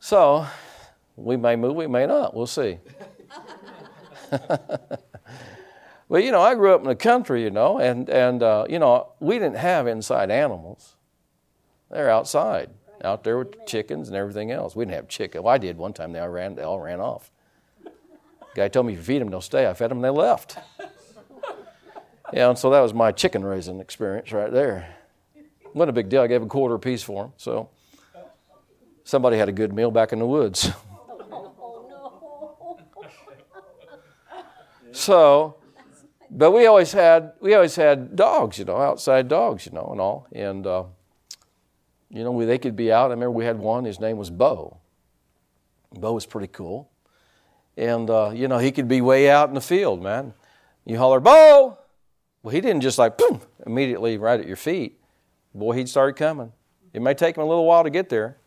So, 0.00 0.46
we 1.14 1.36
may 1.36 1.56
move, 1.56 1.76
we 1.76 1.88
may 1.88 2.06
not. 2.06 2.34
We'll 2.34 2.46
see. 2.46 2.78
Well, 6.08 6.20
you 6.20 6.30
know, 6.30 6.40
I 6.40 6.54
grew 6.54 6.74
up 6.74 6.82
in 6.82 6.86
the 6.86 6.94
country, 6.94 7.42
you 7.42 7.50
know, 7.50 7.78
and, 7.78 8.08
and 8.10 8.42
uh, 8.42 8.66
you 8.68 8.78
know, 8.78 9.12
we 9.20 9.38
didn't 9.38 9.56
have 9.56 9.86
inside 9.86 10.30
animals. 10.30 10.96
They're 11.90 12.10
outside, 12.10 12.70
out 13.02 13.24
there 13.24 13.38
with 13.38 13.66
chickens 13.66 14.08
and 14.08 14.16
everything 14.16 14.50
else. 14.50 14.76
We 14.76 14.84
didn't 14.84 14.96
have 14.96 15.08
chicken. 15.08 15.42
Well, 15.42 15.54
I 15.54 15.58
did 15.58 15.78
one 15.78 15.92
time. 15.92 16.12
They 16.12 16.18
all 16.18 16.28
ran, 16.28 16.56
they 16.56 16.62
all 16.62 16.80
ran 16.80 17.00
off. 17.00 17.30
guy 18.54 18.68
told 18.68 18.86
me 18.86 18.92
if 18.92 18.98
you 18.98 19.04
feed 19.04 19.20
them, 19.20 19.30
they'll 19.30 19.40
stay. 19.40 19.68
I 19.68 19.72
fed 19.72 19.90
them, 19.90 20.02
they 20.02 20.10
left. 20.10 20.58
yeah, 22.32 22.50
and 22.50 22.58
so 22.58 22.70
that 22.70 22.80
was 22.80 22.92
my 22.92 23.10
chicken 23.10 23.44
raising 23.44 23.80
experience 23.80 24.30
right 24.32 24.52
there. 24.52 24.94
Wasn't 25.72 25.90
a 25.90 25.92
big 25.92 26.08
deal. 26.08 26.22
I 26.22 26.26
gave 26.26 26.42
a 26.42 26.46
quarter 26.46 26.74
apiece 26.74 27.02
for 27.02 27.24
them. 27.24 27.32
So 27.36 27.70
somebody 29.04 29.38
had 29.38 29.48
a 29.48 29.52
good 29.52 29.72
meal 29.72 29.90
back 29.90 30.12
in 30.12 30.18
the 30.18 30.26
woods. 30.26 30.70
so 34.92 35.56
but 36.36 36.50
we 36.50 36.66
always 36.66 36.92
had 36.92 37.32
we 37.40 37.54
always 37.54 37.76
had 37.76 38.16
dogs, 38.16 38.58
you 38.58 38.64
know, 38.64 38.76
outside 38.76 39.28
dogs, 39.28 39.66
you 39.66 39.72
know, 39.72 39.88
and 39.92 40.00
all. 40.00 40.26
And 40.32 40.66
uh, 40.66 40.84
you 42.10 42.24
know, 42.24 42.32
we, 42.32 42.44
they 42.44 42.58
could 42.58 42.74
be 42.74 42.92
out. 42.92 43.10
I 43.10 43.14
remember 43.14 43.30
we 43.30 43.44
had 43.44 43.58
one. 43.58 43.84
His 43.84 44.00
name 44.00 44.16
was 44.16 44.30
Bo. 44.30 44.78
Bo 45.92 46.12
was 46.12 46.26
pretty 46.26 46.48
cool, 46.48 46.90
and 47.76 48.10
uh, 48.10 48.32
you 48.34 48.48
know, 48.48 48.58
he 48.58 48.72
could 48.72 48.88
be 48.88 49.00
way 49.00 49.30
out 49.30 49.48
in 49.48 49.54
the 49.54 49.60
field, 49.60 50.02
man. 50.02 50.34
You 50.84 50.98
holler, 50.98 51.20
Bo. 51.20 51.78
Well, 52.42 52.52
he 52.52 52.60
didn't 52.60 52.82
just 52.82 52.98
like 52.98 53.16
boom 53.16 53.40
immediately 53.64 54.18
right 54.18 54.38
at 54.38 54.46
your 54.46 54.56
feet. 54.56 55.00
Boy, 55.54 55.76
he'd 55.76 55.88
start 55.88 56.16
coming. 56.16 56.52
It 56.92 57.00
may 57.00 57.14
take 57.14 57.36
him 57.36 57.44
a 57.44 57.46
little 57.46 57.64
while 57.64 57.84
to 57.84 57.90
get 57.90 58.08
there. 58.08 58.38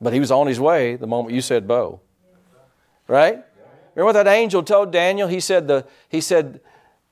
But 0.00 0.12
he 0.12 0.20
was 0.20 0.30
on 0.30 0.48
his 0.48 0.58
way 0.58 0.96
the 0.96 1.06
moment 1.06 1.34
you 1.34 1.40
said 1.40 1.68
Bo. 1.68 2.00
Right? 3.06 3.44
Remember 3.94 4.06
what 4.06 4.24
that 4.24 4.26
angel 4.26 4.62
told 4.62 4.92
Daniel? 4.92 5.28
He 5.28 5.40
said, 5.40 5.68
the, 5.68 5.86
he 6.08 6.20
said 6.20 6.60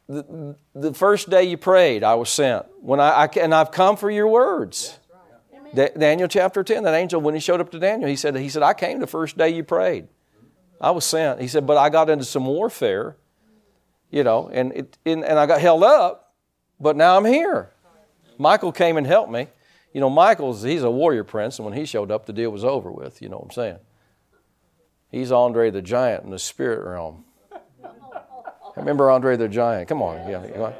the, 0.08 0.56
the 0.74 0.92
first 0.92 1.30
day 1.30 1.44
you 1.44 1.56
prayed, 1.56 2.02
I 2.02 2.14
was 2.14 2.28
sent. 2.28 2.66
When 2.80 3.00
I, 3.00 3.10
I 3.10 3.26
and 3.40 3.54
I've 3.54 3.70
come 3.70 3.96
for 3.96 4.10
your 4.10 4.28
words. 4.28 4.98
Right. 5.74 5.98
Daniel 5.98 6.28
chapter 6.28 6.62
10, 6.62 6.82
that 6.82 6.94
angel, 6.94 7.20
when 7.20 7.34
he 7.34 7.40
showed 7.40 7.60
up 7.60 7.70
to 7.70 7.78
Daniel, 7.78 8.08
he 8.08 8.16
said, 8.16 8.36
he 8.36 8.48
said, 8.48 8.62
I 8.62 8.74
came 8.74 9.00
the 9.00 9.06
first 9.06 9.38
day 9.38 9.50
you 9.50 9.62
prayed. 9.62 10.08
I 10.80 10.90
was 10.90 11.04
sent. 11.04 11.40
He 11.40 11.48
said, 11.48 11.66
but 11.66 11.76
I 11.76 11.88
got 11.88 12.10
into 12.10 12.24
some 12.24 12.44
warfare, 12.44 13.16
you 14.10 14.24
know, 14.24 14.50
and, 14.52 14.72
it, 14.72 14.98
and, 15.06 15.24
and 15.24 15.38
I 15.38 15.46
got 15.46 15.60
held 15.60 15.84
up, 15.84 16.34
but 16.80 16.96
now 16.96 17.16
I'm 17.16 17.24
here. 17.24 17.70
Michael 18.38 18.72
came 18.72 18.96
and 18.96 19.06
helped 19.06 19.30
me. 19.30 19.46
You 19.94 20.00
know, 20.00 20.10
Michael's, 20.10 20.62
he's 20.62 20.82
a 20.82 20.90
warrior 20.90 21.22
prince, 21.22 21.58
and 21.58 21.66
when 21.66 21.74
he 21.74 21.84
showed 21.84 22.10
up, 22.10 22.26
the 22.26 22.32
deal 22.32 22.50
was 22.50 22.64
over 22.64 22.90
with, 22.90 23.22
you 23.22 23.28
know 23.28 23.36
what 23.36 23.44
I'm 23.44 23.50
saying? 23.52 23.78
He's 25.12 25.30
Andre 25.30 25.70
the 25.70 25.82
Giant 25.82 26.24
in 26.24 26.30
the 26.30 26.38
spirit 26.38 26.88
realm. 26.88 27.24
Remember 28.76 29.10
Andre 29.10 29.36
the 29.36 29.46
Giant? 29.46 29.86
Come 29.88 30.00
on. 30.00 30.28
Yeah, 30.28 30.72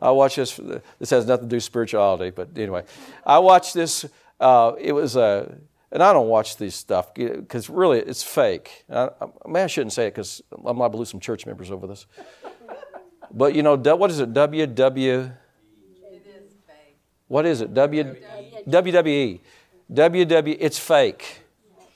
I 0.00 0.10
watch 0.10 0.36
this. 0.36 0.58
This 0.98 1.10
has 1.10 1.26
nothing 1.26 1.46
to 1.46 1.50
do 1.50 1.56
with 1.56 1.64
spirituality, 1.64 2.30
but 2.30 2.48
anyway, 2.56 2.84
I 3.24 3.38
watched 3.38 3.74
this. 3.74 4.06
Uh, 4.40 4.72
it 4.78 4.92
was 4.92 5.14
a, 5.16 5.58
and 5.92 6.02
I 6.02 6.14
don't 6.14 6.28
watch 6.28 6.56
these 6.56 6.74
stuff 6.74 7.14
because 7.14 7.68
really 7.68 7.98
it's 7.98 8.22
fake. 8.22 8.84
I, 8.90 9.10
I, 9.20 9.48
mean, 9.48 9.62
I 9.62 9.66
shouldn't 9.66 9.92
say 9.92 10.06
it 10.06 10.12
because 10.12 10.42
I'm 10.64 10.78
liable 10.78 10.92
to 10.92 10.98
lose 10.98 11.10
some 11.10 11.20
church 11.20 11.46
members 11.46 11.70
over 11.70 11.86
this. 11.86 12.06
But 13.30 13.54
you 13.54 13.62
know, 13.62 13.76
what 13.76 14.10
is 14.10 14.20
it? 14.20 14.32
W 14.32 14.66
W. 14.66 15.12
It 15.12 15.32
is 16.26 16.52
fake. 16.66 16.96
What 17.28 17.44
is 17.44 17.60
it? 17.60 17.74
W 17.74 18.16
WWE. 18.66 19.40
WWE. 19.92 20.56
It's 20.60 20.78
fake. 20.78 21.42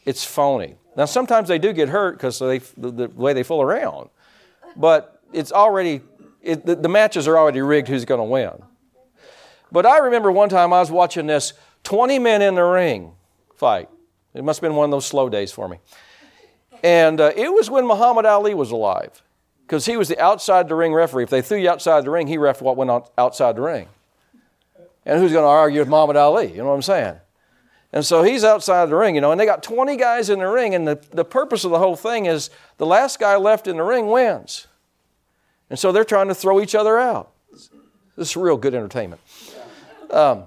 It's 0.05 0.25
phony. 0.25 0.77
Now, 1.01 1.07
sometimes 1.07 1.49
they 1.49 1.59
do 1.59 1.73
get 1.73 1.89
hurt 1.89 2.19
because 2.19 2.39
the, 2.41 2.61
the 2.77 3.09
way 3.15 3.33
they 3.33 3.43
fool 3.43 3.63
around, 3.63 4.11
but 4.77 5.23
it's 5.33 5.51
already, 5.51 6.03
it, 6.43 6.67
the, 6.67 6.77
the 6.77 6.91
matches 6.91 7.27
are 7.27 7.39
already 7.39 7.63
rigged 7.63 7.89
who's 7.89 8.05
going 8.05 8.19
to 8.19 8.25
win. 8.25 8.51
But 9.73 9.87
I 9.87 9.97
remember 9.97 10.31
one 10.31 10.51
time 10.51 10.75
I 10.75 10.81
was 10.81 10.91
watching 10.91 11.27
this 11.27 11.55
20 11.85 12.19
men 12.19 12.43
in 12.43 12.55
the 12.55 12.65
ring 12.65 13.15
fight. 13.57 13.89
It 14.35 14.45
must 14.45 14.61
have 14.61 14.69
been 14.69 14.77
one 14.77 14.85
of 14.85 14.91
those 14.91 15.07
slow 15.07 15.31
days 15.31 15.51
for 15.51 15.71
me. 15.71 15.79
And 16.85 17.19
uh, 17.19 17.33
it 17.35 17.51
was 17.51 17.71
when 17.71 17.87
Muhammad 17.87 18.27
Ali 18.27 18.53
was 18.53 18.71
alive 18.71 19.23
because 19.67 19.87
he 19.87 19.97
was 19.97 20.09
the 20.09 20.21
outside 20.21 20.69
the 20.69 20.75
ring 20.75 20.93
referee. 20.93 21.23
If 21.23 21.31
they 21.31 21.41
threw 21.41 21.57
you 21.57 21.71
outside 21.71 22.05
the 22.05 22.11
ring, 22.11 22.27
he 22.27 22.37
ref 22.37 22.61
what 22.61 22.77
went 22.77 22.91
on 22.91 23.05
outside 23.17 23.57
the 23.57 23.63
ring. 23.63 23.89
And 25.07 25.19
who's 25.19 25.33
going 25.33 25.45
to 25.45 25.49
argue 25.49 25.81
with 25.81 25.89
Muhammad 25.89 26.17
Ali? 26.17 26.51
You 26.51 26.59
know 26.59 26.67
what 26.67 26.75
I'm 26.75 26.83
saying? 26.83 27.17
And 27.93 28.07
so 28.07 28.23
he's 28.23 28.45
outside 28.45 28.87
the 28.87 28.95
ring, 28.95 29.17
you 29.17 29.21
know, 29.21 29.33
and 29.33 29.41
they 29.41 29.47
got 29.47 29.63
20 29.63 29.97
guys 29.97 30.31
in 30.31 30.39
the 30.39 30.47
ring, 30.47 30.75
and 30.75 30.87
the, 30.87 31.05
the 31.11 31.25
purpose 31.25 31.65
of 31.65 31.73
the 31.73 31.79
whole 31.79 31.97
thing 31.97 32.27
is 32.27 32.51
the 32.79 32.87
last 32.87 33.19
guy 33.19 33.37
left 33.37 33.67
in 33.67 33.77
the 33.77 33.83
ring 33.83 34.07
wins. 34.07 34.69
And 35.69 35.79
so 35.79 35.91
they're 35.91 36.05
trying 36.05 36.29
to 36.29 36.35
throw 36.35 36.61
each 36.61 36.75
other 36.75 36.99
out. 36.99 37.33
This 38.17 38.31
is 38.31 38.37
real 38.37 38.57
good 38.57 38.75
entertainment. 38.75 39.21
Um, 40.11 40.45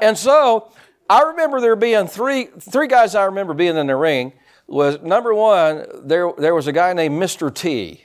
and 0.00 0.16
so 0.16 0.72
I 1.08 1.22
remember 1.22 1.60
there 1.60 1.76
being 1.76 2.06
three 2.06 2.44
three 2.44 2.86
guys 2.86 3.14
I 3.14 3.24
remember 3.24 3.52
being 3.54 3.76
in 3.76 3.86
the 3.86 3.96
ring. 3.96 4.32
Was 4.66 5.00
number 5.02 5.34
one, 5.34 5.84
there 6.04 6.32
there 6.38 6.54
was 6.54 6.68
a 6.68 6.72
guy 6.72 6.92
named 6.92 7.20
Mr. 7.20 7.52
T. 7.52 8.04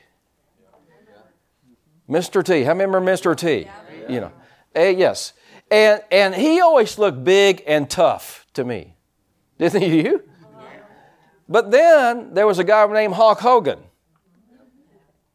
Mr. 2.09 2.43
T. 2.43 2.63
How 2.63 2.73
many 2.73 2.91
remember 2.91 3.11
Mr. 3.11 3.35
T? 3.37 3.67
You 4.09 4.21
know. 4.21 4.31
Uh, 4.75 4.81
yes. 4.81 5.33
And 5.71 6.01
and 6.11 6.35
he 6.35 6.61
always 6.61 6.97
looked 6.97 7.23
big 7.23 7.63
and 7.65 7.89
tough 7.89 8.45
to 8.53 8.63
me. 8.63 8.95
Didn't 9.57 9.81
he? 9.81 10.03
you? 10.03 10.23
But 11.47 11.71
then 11.71 12.33
there 12.33 12.47
was 12.47 12.59
a 12.59 12.63
guy 12.63 12.85
named 12.87 13.13
Hulk 13.13 13.39
Hogan. 13.39 13.79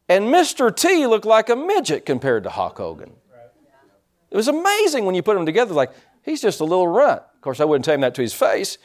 And 0.09 0.25
Mr. 0.25 0.75
T 0.75 1.07
looked 1.07 1.25
like 1.25 1.49
a 1.49 1.55
midget 1.55 2.05
compared 2.05 2.43
to 2.43 2.49
Hulk 2.49 2.77
Hogan. 2.77 3.13
It 4.29 4.35
was 4.35 4.47
amazing 4.47 5.05
when 5.05 5.15
you 5.15 5.21
put 5.21 5.35
them 5.35 5.45
together, 5.45 5.73
like, 5.73 5.91
he's 6.23 6.41
just 6.41 6.59
a 6.59 6.65
little 6.65 6.87
runt. 6.87 7.21
Of 7.21 7.41
course, 7.41 7.59
I 7.59 7.65
wouldn't 7.65 7.85
tell 7.85 7.95
him 7.95 8.01
that 8.01 8.15
to 8.15 8.21
his 8.21 8.33
face, 8.33 8.77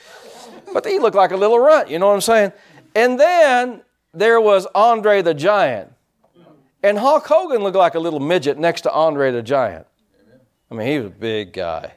but 0.73 0.85
he 0.85 0.99
looked 0.99 1.17
like 1.17 1.31
a 1.31 1.37
little 1.37 1.59
runt, 1.59 1.91
you 1.91 1.99
know 1.99 2.09
what 2.09 2.15
I'm 2.15 2.21
saying? 2.21 2.53
And 2.95 3.19
then 3.19 3.83
there 4.13 4.41
was 4.41 4.67
Andre 4.75 5.23
the 5.23 5.35
Giant. 5.35 5.93
And 6.83 6.99
Hulk 6.99 7.27
Hogan 7.27 7.63
looked 7.63 7.77
like 7.77 7.95
a 7.95 8.01
little 8.01 8.21
midget 8.21 8.59
next 8.59 8.83
to 8.83 8.93
Andre 8.93 9.31
the 9.31 9.43
Giant. 9.43 9.87
I 10.71 10.75
mean, 10.75 10.89
he 10.89 10.99
was 10.99 11.07
a 11.07 11.11
big 11.11 11.53
guy. 11.53 11.93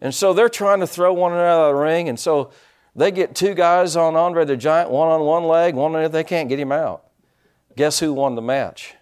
And 0.00 0.14
so 0.14 0.32
they're 0.32 0.48
trying 0.48 0.80
to 0.80 0.86
throw 0.86 1.12
one 1.12 1.32
another 1.32 1.46
out 1.46 1.70
of 1.70 1.76
the 1.76 1.82
ring, 1.82 2.08
and 2.08 2.20
so 2.20 2.50
they 2.94 3.10
get 3.10 3.34
two 3.34 3.54
guys 3.54 3.96
on 3.96 4.16
Andre 4.16 4.44
the 4.44 4.56
Giant, 4.56 4.90
one 4.90 5.08
on 5.08 5.22
one 5.22 5.44
leg, 5.44 5.74
one 5.74 5.94
on 5.94 6.02
the 6.02 6.06
other. 6.06 6.08
They 6.08 6.24
can't 6.24 6.48
get 6.48 6.58
him 6.58 6.72
out. 6.72 7.04
Guess 7.76 8.00
who 8.00 8.12
won 8.12 8.34
the 8.34 8.42
match? 8.42 8.94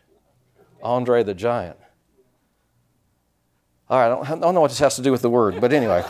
Andre 0.83 1.23
the 1.23 1.35
Giant. 1.35 1.77
All 3.89 3.99
right, 3.99 4.07
I 4.07 4.09
don't, 4.09 4.25
I 4.25 4.41
don't 4.41 4.55
know 4.55 4.61
what 4.61 4.71
this 4.71 4.79
has 4.79 4.97
to 4.97 5.03
do 5.03 5.13
with 5.13 5.23
the 5.23 5.31
word, 5.31 5.61
but 5.61 5.73
anyway. 5.73 6.03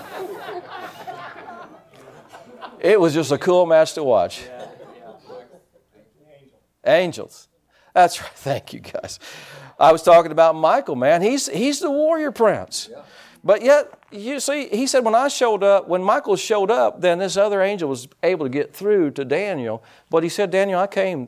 it 2.81 3.01
was 3.01 3.15
just 3.15 3.33
a 3.33 3.38
cool 3.38 3.67
match 3.67 3.95
to 3.95 4.05
watch. 4.05 4.45
Angels. 6.87 7.49
That's 7.95 8.21
right. 8.21 8.31
Thank 8.35 8.73
you, 8.73 8.81
guys. 8.81 9.19
I 9.83 9.90
was 9.90 10.05
talking 10.05 10.31
about 10.31 10.55
Michael, 10.55 10.95
man. 10.95 11.23
He's, 11.23 11.49
he's 11.49 11.81
the 11.81 11.90
warrior 11.90 12.31
prince. 12.31 12.88
But 13.42 13.62
yet, 13.62 13.92
you 14.12 14.38
see, 14.38 14.68
he 14.68 14.87
said, 14.87 15.05
when 15.05 15.16
I 15.16 15.27
showed 15.27 15.64
up, 15.64 15.88
when 15.88 16.05
Michael 16.05 16.37
showed 16.37 16.71
up, 16.71 17.01
then 17.01 17.18
this 17.18 17.37
other 17.37 17.61
angel 17.61 17.88
was 17.88 18.07
able 18.23 18.47
to 18.47 18.51
get 18.51 18.73
through 18.73 19.11
to 19.12 19.25
Daniel. 19.25 19.83
But 20.09 20.23
he 20.23 20.29
said, 20.29 20.53
Daniel, 20.53 20.79
I 20.79 20.87
came 20.87 21.27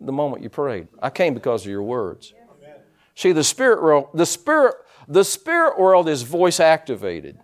the 0.00 0.12
moment 0.12 0.44
you 0.44 0.50
prayed. 0.50 0.86
I 1.02 1.10
came 1.10 1.34
because 1.34 1.64
of 1.64 1.70
your 1.70 1.82
words. 1.82 2.32
Amen. 2.62 2.76
See, 3.16 3.32
the 3.32 3.42
spirit 3.42 3.82
world, 3.82 4.10
the 4.14 4.26
spirit, 4.26 4.76
the 5.08 5.24
spirit 5.24 5.76
world 5.76 6.08
is 6.08 6.22
voice 6.22 6.60
activated. 6.60 7.40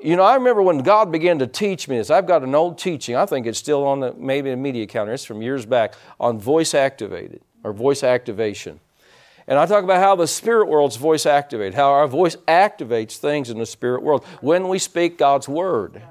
You 0.00 0.14
know, 0.14 0.22
I 0.22 0.36
remember 0.36 0.62
when 0.62 0.78
God 0.78 1.10
began 1.10 1.40
to 1.40 1.48
teach 1.48 1.88
me 1.88 1.96
this. 1.96 2.10
I've 2.10 2.26
got 2.26 2.44
an 2.44 2.54
old 2.54 2.78
teaching. 2.78 3.16
I 3.16 3.26
think 3.26 3.46
it's 3.46 3.58
still 3.58 3.84
on 3.84 3.98
the 3.98 4.12
maybe 4.14 4.50
a 4.50 4.56
media 4.56 4.86
counter. 4.86 5.12
It's 5.12 5.24
from 5.24 5.42
years 5.42 5.66
back 5.66 5.94
on 6.20 6.38
voice 6.38 6.74
activated 6.74 7.42
or 7.64 7.72
voice 7.72 8.02
activation. 8.02 8.80
And 9.46 9.58
I 9.58 9.66
talk 9.66 9.82
about 9.82 9.98
how 9.98 10.14
the 10.14 10.26
spirit 10.26 10.68
world's 10.68 10.96
voice 10.96 11.26
activated, 11.26 11.74
how 11.74 11.90
our 11.90 12.06
voice 12.06 12.36
activates 12.46 13.16
things 13.16 13.50
in 13.50 13.58
the 13.58 13.66
spirit 13.66 14.02
world 14.02 14.24
when 14.40 14.68
we 14.68 14.78
speak 14.78 15.18
God's 15.18 15.48
word. 15.48 16.02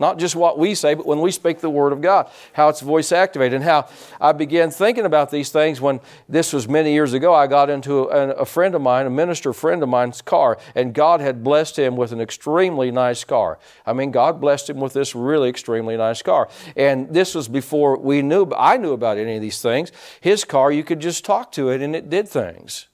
Not 0.00 0.20
just 0.20 0.36
what 0.36 0.60
we 0.60 0.76
say, 0.76 0.94
but 0.94 1.06
when 1.06 1.20
we 1.20 1.32
speak 1.32 1.58
the 1.58 1.68
Word 1.68 1.92
of 1.92 2.00
God, 2.00 2.30
how 2.52 2.68
it's 2.68 2.80
voice 2.80 3.10
activated. 3.10 3.54
And 3.54 3.64
how 3.64 3.88
I 4.20 4.30
began 4.30 4.70
thinking 4.70 5.04
about 5.04 5.32
these 5.32 5.50
things 5.50 5.80
when 5.80 6.00
this 6.28 6.52
was 6.52 6.68
many 6.68 6.92
years 6.92 7.14
ago. 7.14 7.34
I 7.34 7.48
got 7.48 7.68
into 7.68 8.04
a, 8.04 8.30
a 8.30 8.44
friend 8.44 8.76
of 8.76 8.80
mine, 8.80 9.06
a 9.06 9.10
minister 9.10 9.52
friend 9.52 9.82
of 9.82 9.88
mine's 9.88 10.22
car, 10.22 10.56
and 10.76 10.94
God 10.94 11.20
had 11.20 11.42
blessed 11.42 11.80
him 11.80 11.96
with 11.96 12.12
an 12.12 12.20
extremely 12.20 12.92
nice 12.92 13.24
car. 13.24 13.58
I 13.84 13.92
mean, 13.92 14.12
God 14.12 14.40
blessed 14.40 14.70
him 14.70 14.78
with 14.78 14.92
this 14.92 15.16
really 15.16 15.48
extremely 15.48 15.96
nice 15.96 16.22
car. 16.22 16.48
And 16.76 17.12
this 17.12 17.34
was 17.34 17.48
before 17.48 17.98
we 17.98 18.22
knew, 18.22 18.48
I 18.56 18.76
knew 18.76 18.92
about 18.92 19.18
any 19.18 19.34
of 19.34 19.42
these 19.42 19.60
things. 19.60 19.90
His 20.20 20.44
car, 20.44 20.70
you 20.70 20.84
could 20.84 21.00
just 21.00 21.24
talk 21.24 21.50
to 21.52 21.70
it 21.70 21.82
and 21.82 21.96
it 21.96 22.08
did 22.08 22.28
things. 22.28 22.86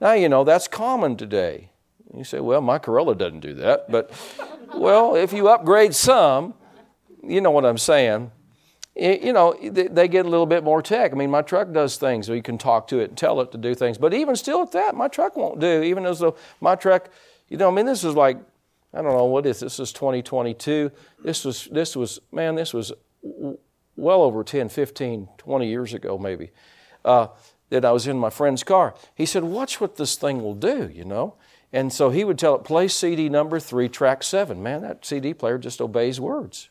Now, 0.00 0.12
you 0.12 0.28
know, 0.28 0.44
that's 0.44 0.68
common 0.68 1.16
today. 1.16 1.70
You 2.16 2.24
say, 2.24 2.40
well, 2.40 2.60
my 2.60 2.78
Corolla 2.78 3.14
doesn't 3.14 3.40
do 3.40 3.54
that. 3.54 3.90
But, 3.90 4.10
well, 4.74 5.16
if 5.16 5.32
you 5.32 5.48
upgrade 5.48 5.94
some, 5.94 6.54
you 7.22 7.40
know 7.40 7.50
what 7.50 7.64
I'm 7.64 7.78
saying. 7.78 8.30
You 8.96 9.32
know, 9.32 9.56
they 9.60 10.06
get 10.06 10.24
a 10.24 10.28
little 10.28 10.46
bit 10.46 10.62
more 10.62 10.80
tech. 10.80 11.12
I 11.12 11.16
mean, 11.16 11.30
my 11.30 11.42
truck 11.42 11.72
does 11.72 11.96
things, 11.96 12.28
you 12.28 12.42
can 12.42 12.58
talk 12.58 12.86
to 12.88 13.00
it 13.00 13.10
and 13.10 13.18
tell 13.18 13.40
it 13.40 13.50
to 13.50 13.58
do 13.58 13.74
things. 13.74 13.98
But 13.98 14.14
even 14.14 14.36
still 14.36 14.62
at 14.62 14.70
that, 14.72 14.94
my 14.94 15.08
truck 15.08 15.36
won't 15.36 15.58
do. 15.58 15.82
Even 15.82 16.06
as 16.06 16.20
though 16.20 16.36
my 16.60 16.76
truck, 16.76 17.10
you 17.48 17.56
know, 17.56 17.68
I 17.68 17.74
mean, 17.74 17.86
this 17.86 18.04
is 18.04 18.14
like, 18.14 18.38
I 18.92 19.02
don't 19.02 19.16
know 19.16 19.24
what 19.24 19.46
is 19.46 19.58
this 19.58 19.80
is 19.80 19.92
2022. 19.92 20.92
This 21.24 21.44
was 21.44 21.64
this 21.72 21.96
was 21.96 22.20
man, 22.30 22.54
this 22.54 22.72
was 22.72 22.92
well 23.96 24.22
over 24.22 24.44
10, 24.44 24.68
15, 24.68 25.28
20 25.36 25.68
years 25.68 25.92
ago 25.94 26.16
maybe. 26.16 26.50
Uh, 27.04 27.26
that 27.70 27.84
I 27.84 27.90
was 27.90 28.06
in 28.06 28.16
my 28.16 28.30
friend's 28.30 28.62
car. 28.62 28.94
He 29.14 29.26
said, 29.26 29.42
"Watch 29.42 29.80
what 29.80 29.96
this 29.96 30.14
thing 30.14 30.42
will 30.42 30.54
do," 30.54 30.88
you 30.94 31.04
know. 31.04 31.34
And 31.74 31.92
so 31.92 32.10
he 32.10 32.22
would 32.22 32.38
tell 32.38 32.54
it, 32.54 32.62
play 32.62 32.86
CD 32.86 33.28
number 33.28 33.58
three, 33.58 33.88
track 33.88 34.22
seven. 34.22 34.62
Man, 34.62 34.82
that 34.82 35.04
CD 35.04 35.34
player 35.34 35.58
just 35.58 35.80
obeys 35.80 36.20
words. 36.20 36.70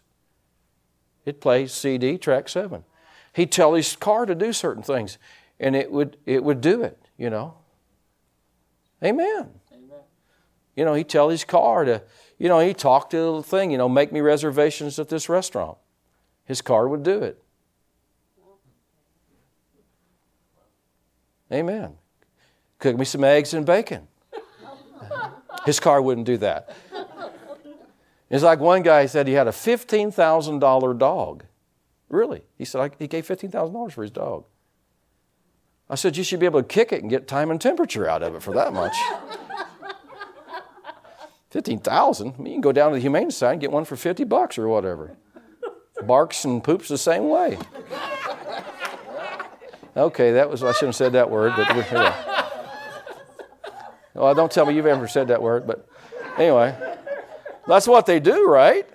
It 1.25 1.41
plays 1.41 1.73
CD, 1.73 2.17
track 2.17 2.47
seven. 2.47 2.85
He'd 3.33 3.51
tell 3.51 3.73
his 3.73 3.97
car 3.97 4.25
to 4.25 4.33
do 4.33 4.53
certain 4.53 4.81
things, 4.81 5.17
and 5.59 5.75
it 5.75 5.91
would, 5.91 6.15
it 6.25 6.41
would 6.41 6.61
do 6.61 6.83
it, 6.83 6.97
you 7.17 7.29
know. 7.29 7.55
Amen. 9.03 9.49
Amen. 9.73 9.99
You 10.73 10.85
know, 10.85 10.93
he'd 10.93 11.09
tell 11.09 11.27
his 11.27 11.43
car 11.43 11.83
to, 11.83 12.01
you 12.37 12.47
know, 12.47 12.61
he'd 12.61 12.77
talk 12.77 13.09
to 13.09 13.17
the 13.17 13.23
little 13.23 13.43
thing, 13.43 13.71
you 13.71 13.77
know, 13.77 13.89
make 13.89 14.13
me 14.13 14.21
reservations 14.21 14.99
at 14.99 15.09
this 15.09 15.27
restaurant. 15.27 15.77
His 16.45 16.61
car 16.61 16.87
would 16.87 17.03
do 17.03 17.21
it. 17.23 17.43
Amen. 21.51 21.95
Cook 22.79 22.97
me 22.97 23.03
some 23.03 23.25
eggs 23.25 23.53
and 23.53 23.65
bacon. 23.65 24.07
His 25.65 25.79
car 25.79 26.01
wouldn't 26.01 26.27
do 26.27 26.37
that. 26.37 26.75
It's 28.29 28.43
like 28.43 28.59
one 28.59 28.81
guy 28.81 29.05
said 29.05 29.27
he 29.27 29.33
had 29.33 29.47
a 29.47 29.51
$15,000 29.51 30.97
dog. 30.97 31.43
Really? 32.09 32.43
He 32.57 32.65
said 32.65 32.95
he 32.99 33.07
gave 33.07 33.27
$15,000 33.27 33.91
for 33.91 34.01
his 34.01 34.11
dog. 34.11 34.45
I 35.89 35.95
said, 35.95 36.17
You 36.17 36.23
should 36.23 36.39
be 36.39 36.45
able 36.45 36.61
to 36.61 36.67
kick 36.67 36.91
it 36.91 37.01
and 37.01 37.09
get 37.09 37.27
time 37.27 37.51
and 37.51 37.61
temperature 37.61 38.09
out 38.09 38.23
of 38.23 38.35
it 38.35 38.41
for 38.41 38.53
that 38.53 38.73
much. 38.73 38.95
15,000? 41.51 42.33
I 42.37 42.41
mean, 42.41 42.47
you 42.47 42.53
can 42.53 42.61
go 42.61 42.71
down 42.71 42.91
to 42.91 42.95
the 42.95 43.01
Humane 43.01 43.29
Society 43.29 43.53
and 43.53 43.61
get 43.61 43.71
one 43.71 43.85
for 43.85 43.95
50 43.95 44.23
bucks 44.23 44.57
or 44.57 44.67
whatever. 44.67 45.15
Barks 46.01 46.43
and 46.45 46.63
poops 46.63 46.87
the 46.87 46.97
same 46.97 47.29
way. 47.29 47.59
Okay, 49.95 50.31
that 50.31 50.49
was, 50.49 50.63
I 50.63 50.71
shouldn't 50.71 50.89
have 50.89 50.95
said 50.95 51.13
that 51.13 51.29
word, 51.29 51.53
but. 51.55 52.29
Well, 54.13 54.35
don't 54.35 54.51
tell 54.51 54.65
me 54.65 54.75
you've 54.75 54.85
ever 54.85 55.07
said 55.07 55.29
that 55.29 55.41
word, 55.41 55.65
but 55.65 55.87
anyway, 56.37 56.75
that's 57.67 57.87
what 57.87 58.05
they 58.05 58.19
do, 58.19 58.47
right? 58.47 58.87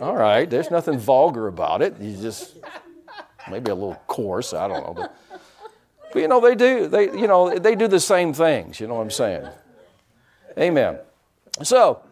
All 0.00 0.16
right, 0.16 0.48
there's 0.48 0.70
nothing 0.70 0.98
vulgar 0.98 1.48
about 1.48 1.82
it. 1.82 2.00
You 2.00 2.16
just 2.16 2.56
maybe 3.50 3.70
a 3.70 3.74
little 3.74 4.00
coarse, 4.06 4.54
I 4.54 4.66
don't 4.68 4.86
know, 4.86 4.94
but, 4.94 5.16
but 6.12 6.22
you 6.22 6.28
know 6.28 6.40
they 6.40 6.54
do. 6.54 6.88
They 6.88 7.04
you 7.04 7.26
know 7.26 7.58
they 7.58 7.74
do 7.74 7.88
the 7.88 8.00
same 8.00 8.32
things. 8.32 8.80
You 8.80 8.86
know 8.86 8.94
what 8.94 9.02
I'm 9.02 9.10
saying? 9.10 9.46
Amen. 10.58 10.98
So. 11.62 12.02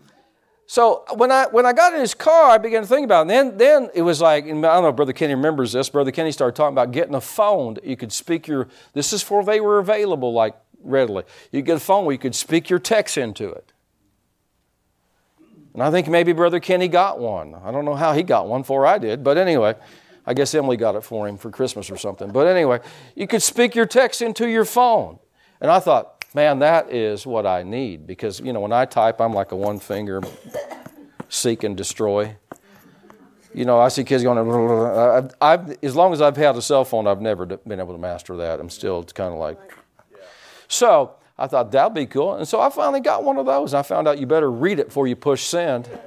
So 0.65 1.05
when 1.17 1.31
I 1.31 1.49
when 1.49 1.67
I 1.67 1.75
got 1.75 1.93
in 1.93 2.01
his 2.01 2.15
car, 2.15 2.53
I 2.53 2.57
began 2.57 2.81
to 2.81 2.89
think 2.89 3.05
about 3.05 3.27
it. 3.27 3.31
And 3.31 3.31
then 3.31 3.59
then 3.59 3.91
it 3.95 4.01
was 4.01 4.23
like 4.23 4.45
I 4.45 4.49
don't 4.49 4.63
know 4.63 4.89
if 4.89 4.97
Brother 4.97 5.13
Kenny 5.13 5.35
remembers 5.35 5.73
this. 5.73 5.91
Brother 5.91 6.13
Kenny 6.13 6.33
started 6.33 6.57
talking 6.57 6.73
about 6.73 6.93
getting 6.93 7.15
a 7.15 7.21
phone 7.21 7.75
that 7.75 7.85
you 7.85 7.95
could 7.95 8.11
speak 8.11 8.49
your. 8.49 8.69
This 8.95 9.13
is 9.13 9.23
for 9.23 9.45
they 9.45 9.61
were 9.61 9.81
available 9.81 10.33
like 10.33 10.55
readily. 10.83 11.25
You 11.51 11.63
get 11.63 11.77
a 11.77 11.81
phone 11.81 12.05
where 12.05 12.13
you 12.13 12.19
could 12.19 12.35
speak 12.35 12.71
your 12.71 12.79
text 12.79 13.17
into 13.19 13.51
it. 13.51 13.73
And 15.75 15.83
I 15.83 15.91
think 15.91 16.09
maybe 16.09 16.33
Brother 16.33 16.61
Kenny 16.61 16.89
got 16.89 17.19
one. 17.19 17.55
I 17.55 17.71
don't 17.71 17.85
know 17.85 17.95
how 17.95 18.13
he 18.13 18.23
got 18.23 18.47
one 18.47 18.61
before 18.61 18.87
I 18.87 18.99
did, 18.99 19.25
but 19.25 19.39
anyway, 19.39 19.75
I 20.27 20.35
guess 20.35 20.55
Emily 20.55 20.77
got 20.77 20.95
it 20.95 21.03
for 21.03 21.27
him 21.27 21.37
for 21.39 21.51
Christmas 21.51 21.91
or 21.91 21.97
something. 21.97 22.31
But 22.31 22.47
anyway, 22.47 22.81
you 23.17 23.27
could 23.27 23.43
speak 23.43 23.75
your 23.75 23.87
text 23.87 24.23
into 24.23 24.49
your 24.49 24.65
phone. 24.65 25.19
And 25.61 25.71
I 25.71 25.81
thought, 25.81 26.25
man, 26.35 26.59
that 26.59 26.93
is 26.93 27.27
what 27.27 27.47
I 27.47 27.63
need 27.63 28.07
because, 28.07 28.41
you 28.41 28.53
know, 28.53 28.61
when 28.61 28.73
I 28.73 28.85
type, 28.85 29.21
I'm 29.21 29.33
like 29.33 29.53
a 29.53 29.57
one 29.57 29.79
finger 29.79 30.21
seek 31.29 31.65
and 31.65 31.77
destroy. 31.77 32.37
You 33.55 33.65
know, 33.65 33.81
I 33.81 33.89
see 33.89 34.05
kids 34.05 34.23
going, 34.23 34.39
I've, 34.39 35.35
I've, 35.41 35.85
as 35.85 35.97
long 35.97 36.13
as 36.13 36.21
I've 36.21 36.37
had 36.37 36.57
a 36.57 36.63
cell 36.63 36.85
phone, 36.85 37.07
I've 37.07 37.21
never 37.21 37.47
been 37.47 37.81
able 37.81 37.93
to 37.93 38.01
master 38.01 38.37
that. 38.39 38.61
I'm 38.61 38.71
still 38.71 39.05
kind 39.05 39.33
of 39.33 39.39
like, 39.39 39.59
so 40.73 41.17
I 41.37 41.49
thought 41.49 41.71
that'd 41.71 41.93
be 41.93 42.07
cool. 42.07 42.35
And 42.35 42.49
so 42.49 42.61
I 42.61 42.71
finally 42.71 43.01
got 43.01 43.25
one 43.25 43.37
of 43.37 43.45
those. 43.45 43.75
I 43.75 43.83
found 43.83 44.09
out 44.09 44.19
you 44.19 44.27
better 44.27 44.51
read 44.51 44.79
it 44.79 44.87
before 44.87 45.07
you 45.07 45.17
push 45.17 45.43
send. 45.43 45.87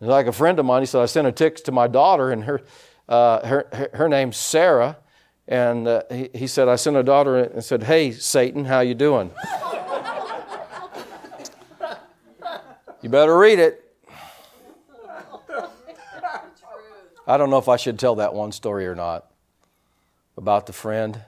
like 0.00 0.26
a 0.26 0.32
friend 0.32 0.58
of 0.58 0.64
mine, 0.64 0.80
he 0.80 0.86
said, 0.86 1.02
I 1.02 1.06
sent 1.06 1.26
a 1.26 1.32
text 1.32 1.66
to 1.66 1.72
my 1.72 1.88
daughter, 1.88 2.30
and 2.30 2.44
her, 2.44 2.62
uh, 3.06 3.46
her, 3.46 3.90
her, 3.92 4.08
name's 4.08 4.38
Sarah. 4.38 4.96
And 5.46 5.86
uh, 5.86 6.04
he, 6.10 6.30
he 6.34 6.46
said, 6.46 6.68
I 6.68 6.76
sent 6.76 6.96
a 6.96 7.02
daughter 7.02 7.36
and 7.36 7.62
said, 7.62 7.82
Hey, 7.82 8.10
Satan, 8.10 8.64
how 8.64 8.80
you 8.80 8.94
doing? 8.94 9.30
you 13.02 13.10
better 13.10 13.36
read 13.36 13.58
it. 13.58 13.82
I 17.26 17.36
don't 17.36 17.50
know 17.50 17.58
if 17.58 17.68
I 17.68 17.76
should 17.76 17.98
tell 17.98 18.14
that 18.16 18.32
one 18.32 18.52
story 18.52 18.86
or 18.86 18.94
not 18.94 19.26
about 20.36 20.66
the 20.66 20.72
friend. 20.72 21.20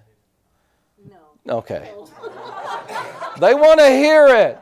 No. 1.45 1.59
Okay. 1.59 1.91
they 3.41 3.55
want 3.55 3.81
to 3.81 3.89
hear 3.89 4.27
it. 4.29 4.59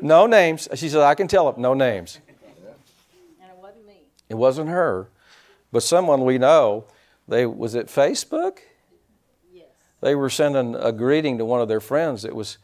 No 0.00 0.26
names. 0.26 0.68
She 0.74 0.88
said, 0.88 1.00
I 1.00 1.14
can 1.14 1.28
tell 1.28 1.48
it. 1.48 1.58
No 1.58 1.74
names. 1.74 2.20
And 3.40 3.50
it 3.50 3.56
wasn't 3.60 3.86
me. 3.86 4.02
It 4.28 4.34
wasn't 4.34 4.68
her, 4.68 5.08
but 5.72 5.82
someone 5.82 6.24
we 6.24 6.38
know. 6.38 6.84
They 7.26 7.44
was 7.44 7.74
it 7.74 7.88
Facebook? 7.88 8.58
Yes. 9.52 9.66
They 10.00 10.14
were 10.14 10.30
sending 10.30 10.74
a 10.74 10.92
greeting 10.92 11.36
to 11.38 11.44
one 11.44 11.60
of 11.60 11.68
their 11.68 11.80
friends. 11.80 12.24
It 12.24 12.34
was 12.34 12.58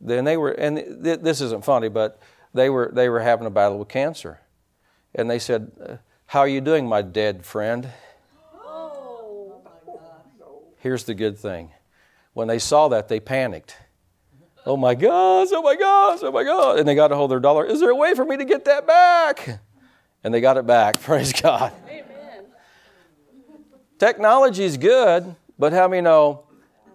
then 0.00 0.24
they 0.24 0.36
were 0.36 0.50
and 0.50 1.02
th- 1.02 1.20
this 1.20 1.40
isn't 1.40 1.64
funny, 1.64 1.88
but 1.88 2.20
they 2.52 2.68
were 2.68 2.90
they 2.92 3.08
were 3.08 3.20
having 3.20 3.46
a 3.46 3.50
battle 3.50 3.78
with 3.78 3.88
cancer, 3.88 4.40
and 5.14 5.30
they 5.30 5.38
said, 5.38 5.72
uh, 5.82 5.96
"How 6.26 6.40
are 6.40 6.48
you 6.48 6.60
doing, 6.60 6.86
my 6.86 7.00
dead 7.00 7.46
friend?" 7.46 7.88
Here's 10.80 11.04
the 11.04 11.14
good 11.14 11.38
thing: 11.38 11.70
when 12.32 12.48
they 12.48 12.58
saw 12.58 12.88
that, 12.88 13.08
they 13.08 13.20
panicked. 13.20 13.76
Oh 14.66 14.76
my 14.76 14.94
gosh! 14.94 15.48
Oh 15.52 15.62
my 15.62 15.76
gosh! 15.76 16.20
Oh 16.22 16.32
my 16.32 16.42
God! 16.42 16.78
And 16.78 16.88
they 16.88 16.94
got 16.94 17.12
a 17.12 17.16
hold 17.16 17.30
of 17.30 17.30
their 17.30 17.40
dollar. 17.40 17.64
Is 17.64 17.80
there 17.80 17.90
a 17.90 17.94
way 17.94 18.14
for 18.14 18.24
me 18.24 18.36
to 18.36 18.44
get 18.44 18.64
that 18.64 18.86
back? 18.86 19.60
And 20.24 20.34
they 20.34 20.40
got 20.40 20.56
it 20.56 20.66
back. 20.66 21.00
Praise 21.02 21.32
God. 21.32 21.72
Amen. 21.86 22.44
Technology 23.98 24.64
is 24.64 24.76
good, 24.76 25.34
but 25.58 25.72
how 25.72 25.86
many 25.86 26.02
know 26.02 26.44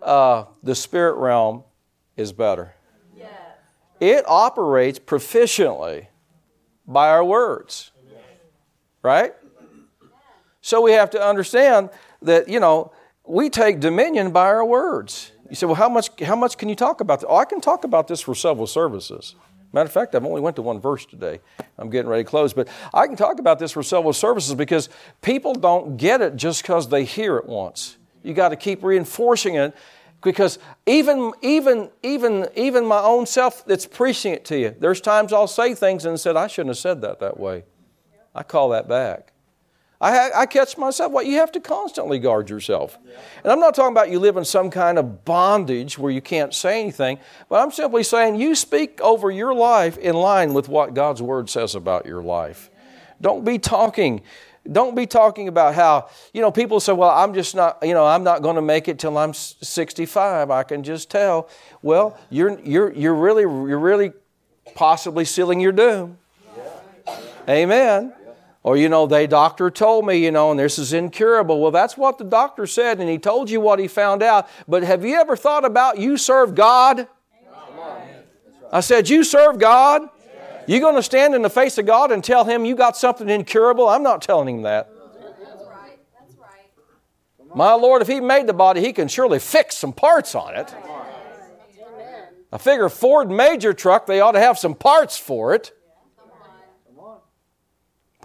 uh, 0.01 0.45
the 0.63 0.75
spirit 0.75 1.15
realm 1.15 1.63
is 2.17 2.33
better? 2.33 2.73
Yes. 3.15 3.29
It 3.99 4.23
operates 4.27 4.99
proficiently 4.99 6.07
by 6.87 7.09
our 7.09 7.23
words, 7.23 7.91
right? 9.03 9.33
So 10.61 10.81
we 10.81 10.93
have 10.93 11.11
to 11.11 11.23
understand 11.23 11.91
that 12.23 12.49
you 12.49 12.59
know 12.59 12.91
we 13.27 13.49
take 13.49 13.79
dominion 13.79 14.31
by 14.31 14.45
our 14.45 14.65
words. 14.65 15.31
You 15.49 15.55
say, 15.55 15.65
well, 15.65 15.75
how 15.75 15.89
much? 15.89 16.09
How 16.21 16.35
much 16.35 16.57
can 16.57 16.69
you 16.69 16.75
talk 16.75 17.01
about 17.01 17.19
this? 17.19 17.27
Oh, 17.29 17.35
I 17.35 17.45
can 17.45 17.61
talk 17.61 17.83
about 17.83 18.07
this 18.07 18.21
for 18.21 18.33
several 18.33 18.67
services. 18.67 19.35
Matter 19.73 19.87
of 19.87 19.91
fact, 19.91 20.15
I've 20.15 20.25
only 20.25 20.41
went 20.41 20.55
to 20.55 20.61
one 20.61 20.79
verse 20.79 21.05
today. 21.05 21.41
I'm 21.77 21.89
getting 21.89 22.09
ready 22.09 22.23
to 22.23 22.29
close, 22.29 22.53
but 22.53 22.69
I 22.93 23.07
can 23.07 23.17
talk 23.17 23.39
about 23.39 23.59
this 23.59 23.73
for 23.73 23.83
several 23.83 24.13
services 24.13 24.55
because 24.55 24.87
people 25.21 25.53
don't 25.53 25.97
get 25.97 26.21
it 26.21 26.37
just 26.37 26.61
because 26.61 26.87
they 26.87 27.03
hear 27.03 27.35
it 27.37 27.45
once. 27.45 27.97
You 28.23 28.33
got 28.33 28.49
to 28.49 28.55
keep 28.55 28.83
reinforcing 28.83 29.55
it 29.55 29.75
because 30.23 30.59
even 30.85 31.33
even 31.41 31.89
even 32.03 32.47
even 32.55 32.85
my 32.85 33.01
own 33.01 33.25
self 33.25 33.65
that's 33.65 33.85
preaching 33.85 34.33
it 34.33 34.45
to 34.45 34.57
you. 34.57 34.75
There's 34.79 35.01
times 35.01 35.33
I'll 35.33 35.45
say 35.45 35.75
things 35.75 36.05
and 36.05 36.19
said 36.19 36.35
I 36.37 36.47
shouldn't 36.47 36.69
have 36.69 36.77
said 36.77 37.01
that 37.01 37.19
that 37.19 37.39
way. 37.39 37.65
I 38.33 38.43
call 38.43 38.69
that 38.69 38.87
back. 38.87 39.33
I, 40.05 40.41
I 40.41 40.45
catch 40.45 40.77
myself. 40.77 41.11
What 41.11 41.25
you 41.25 41.37
have 41.37 41.51
to 41.53 41.59
constantly 41.59 42.19
guard 42.19 42.49
yourself, 42.49 42.99
and 43.43 43.51
I'm 43.51 43.59
not 43.59 43.73
talking 43.73 43.91
about 43.91 44.11
you 44.11 44.19
live 44.19 44.37
in 44.37 44.45
some 44.45 44.69
kind 44.69 44.99
of 44.99 45.25
bondage 45.25 45.97
where 45.97 46.11
you 46.11 46.21
can't 46.21 46.53
say 46.53 46.79
anything. 46.79 47.17
But 47.49 47.63
I'm 47.63 47.71
simply 47.71 48.03
saying 48.03 48.35
you 48.35 48.53
speak 48.53 49.01
over 49.01 49.31
your 49.31 49.53
life 49.53 49.97
in 49.97 50.15
line 50.15 50.53
with 50.53 50.69
what 50.69 50.93
God's 50.93 51.21
Word 51.21 51.49
says 51.49 51.73
about 51.73 52.05
your 52.05 52.21
life. 52.21 52.69
Don't 53.19 53.43
be 53.43 53.57
talking. 53.57 54.21
Don't 54.71 54.95
be 54.95 55.07
talking 55.07 55.47
about 55.47 55.73
how 55.73 56.09
you 56.33 56.41
know 56.41 56.51
people 56.51 56.79
say, 56.79 56.93
"Well, 56.93 57.09
I'm 57.09 57.33
just 57.33 57.55
not. 57.55 57.79
You 57.81 57.95
know, 57.95 58.05
I'm 58.05 58.23
not 58.23 58.43
going 58.43 58.57
to 58.57 58.61
make 58.61 58.87
it 58.87 58.99
till 58.99 59.17
I'm 59.17 59.33
65. 59.33 60.51
I 60.51 60.63
can 60.63 60.83
just 60.83 61.09
tell." 61.09 61.49
Well, 61.81 62.15
you're 62.29 62.59
you're 62.59 62.93
you're 62.93 63.15
really 63.15 63.43
you're 63.43 63.79
really 63.79 64.13
possibly 64.75 65.25
sealing 65.25 65.59
your 65.59 65.71
doom. 65.71 66.19
Amen. 67.49 68.13
Or, 68.65 68.75
you 68.75 68.89
know, 68.89 69.05
they 69.05 69.27
doctor 69.27 69.69
told 69.69 70.07
me, 70.07 70.15
you 70.15 70.31
know, 70.31 70.49
and 70.49 70.59
this 70.59 70.79
is 70.79 70.91
incurable. 70.91 71.61
Well, 71.61 71.69
that's 71.69 71.95
what 71.95 72.17
the 72.17 72.23
doctor 72.23 72.65
said, 72.65 72.99
and 72.99 73.07
he 73.07 73.19
told 73.19 73.47
you 73.47 73.61
what 73.61 73.77
he 73.77 73.87
found 73.87 74.23
out. 74.23 74.49
But 74.67 74.81
have 74.81 75.05
you 75.05 75.17
ever 75.17 75.35
thought 75.35 75.63
about 75.63 75.99
you 75.99 76.17
serve 76.17 76.55
God? 76.55 77.07
I 78.71 78.79
said, 78.79 79.07
You 79.07 79.23
serve 79.23 79.59
God? 79.59 80.09
You 80.65 80.79
going 80.79 80.95
to 80.95 81.03
stand 81.03 81.35
in 81.35 81.43
the 81.43 81.49
face 81.49 81.77
of 81.77 81.85
God 81.85 82.11
and 82.11 82.23
tell 82.23 82.43
him 82.43 82.65
you 82.65 82.75
got 82.75 82.97
something 82.97 83.29
incurable? 83.29 83.87
I'm 83.87 84.01
not 84.01 84.23
telling 84.23 84.55
him 84.55 84.63
that. 84.63 84.89
That's 84.89 85.61
right. 85.61 85.99
That's 86.19 86.35
right. 86.35 87.55
My 87.55 87.73
Lord, 87.73 88.01
if 88.01 88.07
he 88.07 88.19
made 88.19 88.47
the 88.47 88.53
body, 88.53 88.81
he 88.81 88.93
can 88.93 89.07
surely 89.07 89.37
fix 89.37 89.77
some 89.77 89.93
parts 89.93 90.33
on 90.33 90.55
it. 90.55 90.73
I 92.51 92.57
figure 92.57 92.89
Ford 92.89 93.29
major 93.29 93.73
truck, 93.73 94.07
they 94.07 94.21
ought 94.21 94.31
to 94.31 94.39
have 94.39 94.57
some 94.57 94.73
parts 94.73 95.17
for 95.19 95.53
it. 95.53 95.71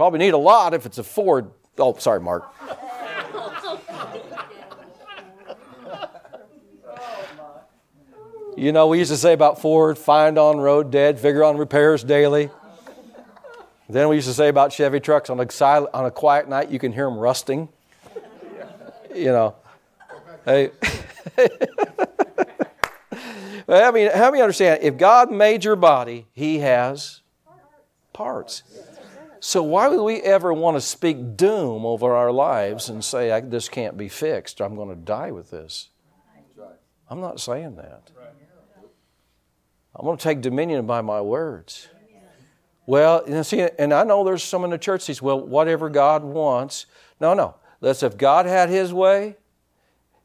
Probably 0.01 0.19
need 0.21 0.33
a 0.33 0.39
lot 0.39 0.73
if 0.73 0.87
it's 0.87 0.97
a 0.97 1.03
Ford. 1.03 1.51
Oh, 1.77 1.95
sorry, 1.99 2.21
Mark. 2.21 2.51
You 8.57 8.73
know, 8.73 8.89
we 8.89 8.99
used 8.99 9.11
to 9.11 9.17
say 9.19 9.35
about 9.35 9.61
Ford, 9.61 9.99
find 9.99 10.39
on 10.39 10.59
road 10.59 10.91
dead, 10.91 11.21
figure 11.21 11.45
on 11.45 11.59
repairs 11.59 12.03
daily. 12.03 12.49
Then 13.91 14.09
we 14.09 14.17
used 14.17 14.29
to 14.29 14.35
say 14.35 14.49
about 14.49 14.73
Chevy 14.73 15.01
trucks 15.01 15.29
on 15.29 15.39
a, 15.39 15.51
silent, 15.51 15.95
on 15.95 16.07
a 16.07 16.11
quiet 16.11 16.49
night, 16.49 16.71
you 16.71 16.79
can 16.79 16.93
hear 16.93 17.05
them 17.05 17.19
rusting. 17.19 17.69
You 19.15 19.27
know, 19.27 19.57
hey. 20.47 20.71
Well, 23.67 23.83
Have 23.83 23.95
me, 23.95 24.03
have 24.03 24.33
me 24.33 24.41
understand, 24.41 24.81
if 24.83 24.97
God 24.97 25.31
made 25.31 25.63
your 25.63 25.77
body, 25.77 26.27
He 26.33 26.59
has 26.61 27.21
parts. 28.15 28.63
So 29.41 29.63
why 29.63 29.89
would 29.89 30.03
we 30.03 30.21
ever 30.21 30.53
want 30.53 30.77
to 30.77 30.83
speak 30.83 31.37
doom 31.37 31.87
over 31.87 32.15
our 32.15 32.31
lives 32.31 32.91
and 32.91 33.03
say, 33.03 33.41
this 33.41 33.71
can't 33.71 33.97
be 33.97 34.09
fixed, 34.09 34.61
I'm 34.61 34.77
going 34.77 34.91
to 34.91 34.95
die 34.95 35.31
with 35.31 35.51
this? 35.51 35.89
I'm 37.09 37.21
not 37.21 37.41
saying 37.41 37.77
that. 37.77 38.11
I'm 39.97 40.05
going 40.05 40.17
to 40.17 40.23
take 40.23 40.43
dominion 40.43 40.87
by 40.87 41.01
my 41.01 41.21
words. 41.21 41.89
Well, 42.87 43.25
know, 43.27 43.43
see, 43.43 43.67
and 43.79 43.93
I 43.93 44.05
know 44.05 44.25
there's 44.25 44.43
some 44.43 44.65
in 44.65 44.71
the 44.71 44.79
church 44.79 45.03
says, 45.03 45.23
well, 45.23 45.41
whatever 45.41 45.89
God 45.89 46.23
wants. 46.23 46.87
No, 47.21 47.35
no. 47.35 47.57
Let's, 47.81 48.03
if 48.03 48.17
God 48.17 48.47
had 48.47 48.69
His 48.69 48.93
way, 48.93 49.37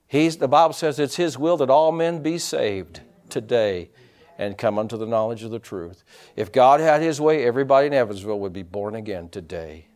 He's, 0.08 0.38
the 0.38 0.48
Bible 0.48 0.74
says 0.74 1.00
it's 1.00 1.16
His 1.16 1.38
will 1.38 1.58
that 1.58 1.70
all 1.70 1.92
men 1.92 2.22
be 2.22 2.38
saved 2.38 3.02
today 3.30 3.90
and 4.38 4.58
come 4.58 4.78
unto 4.78 4.98
the 4.98 5.06
knowledge 5.06 5.44
of 5.44 5.52
the 5.52 5.60
truth. 5.60 6.04
If 6.36 6.52
God 6.52 6.80
had 6.80 7.02
His 7.02 7.22
way, 7.22 7.46
everybody 7.46 7.88
in 7.88 7.94
Evansville 7.94 8.40
would 8.40 8.54
be 8.54 8.64
born 8.64 8.96
again 8.96 9.30
today. 9.30 9.88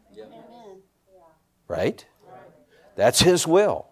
Right? 1.67 2.05
That's 2.95 3.21
His 3.21 3.45
will. 3.45 3.89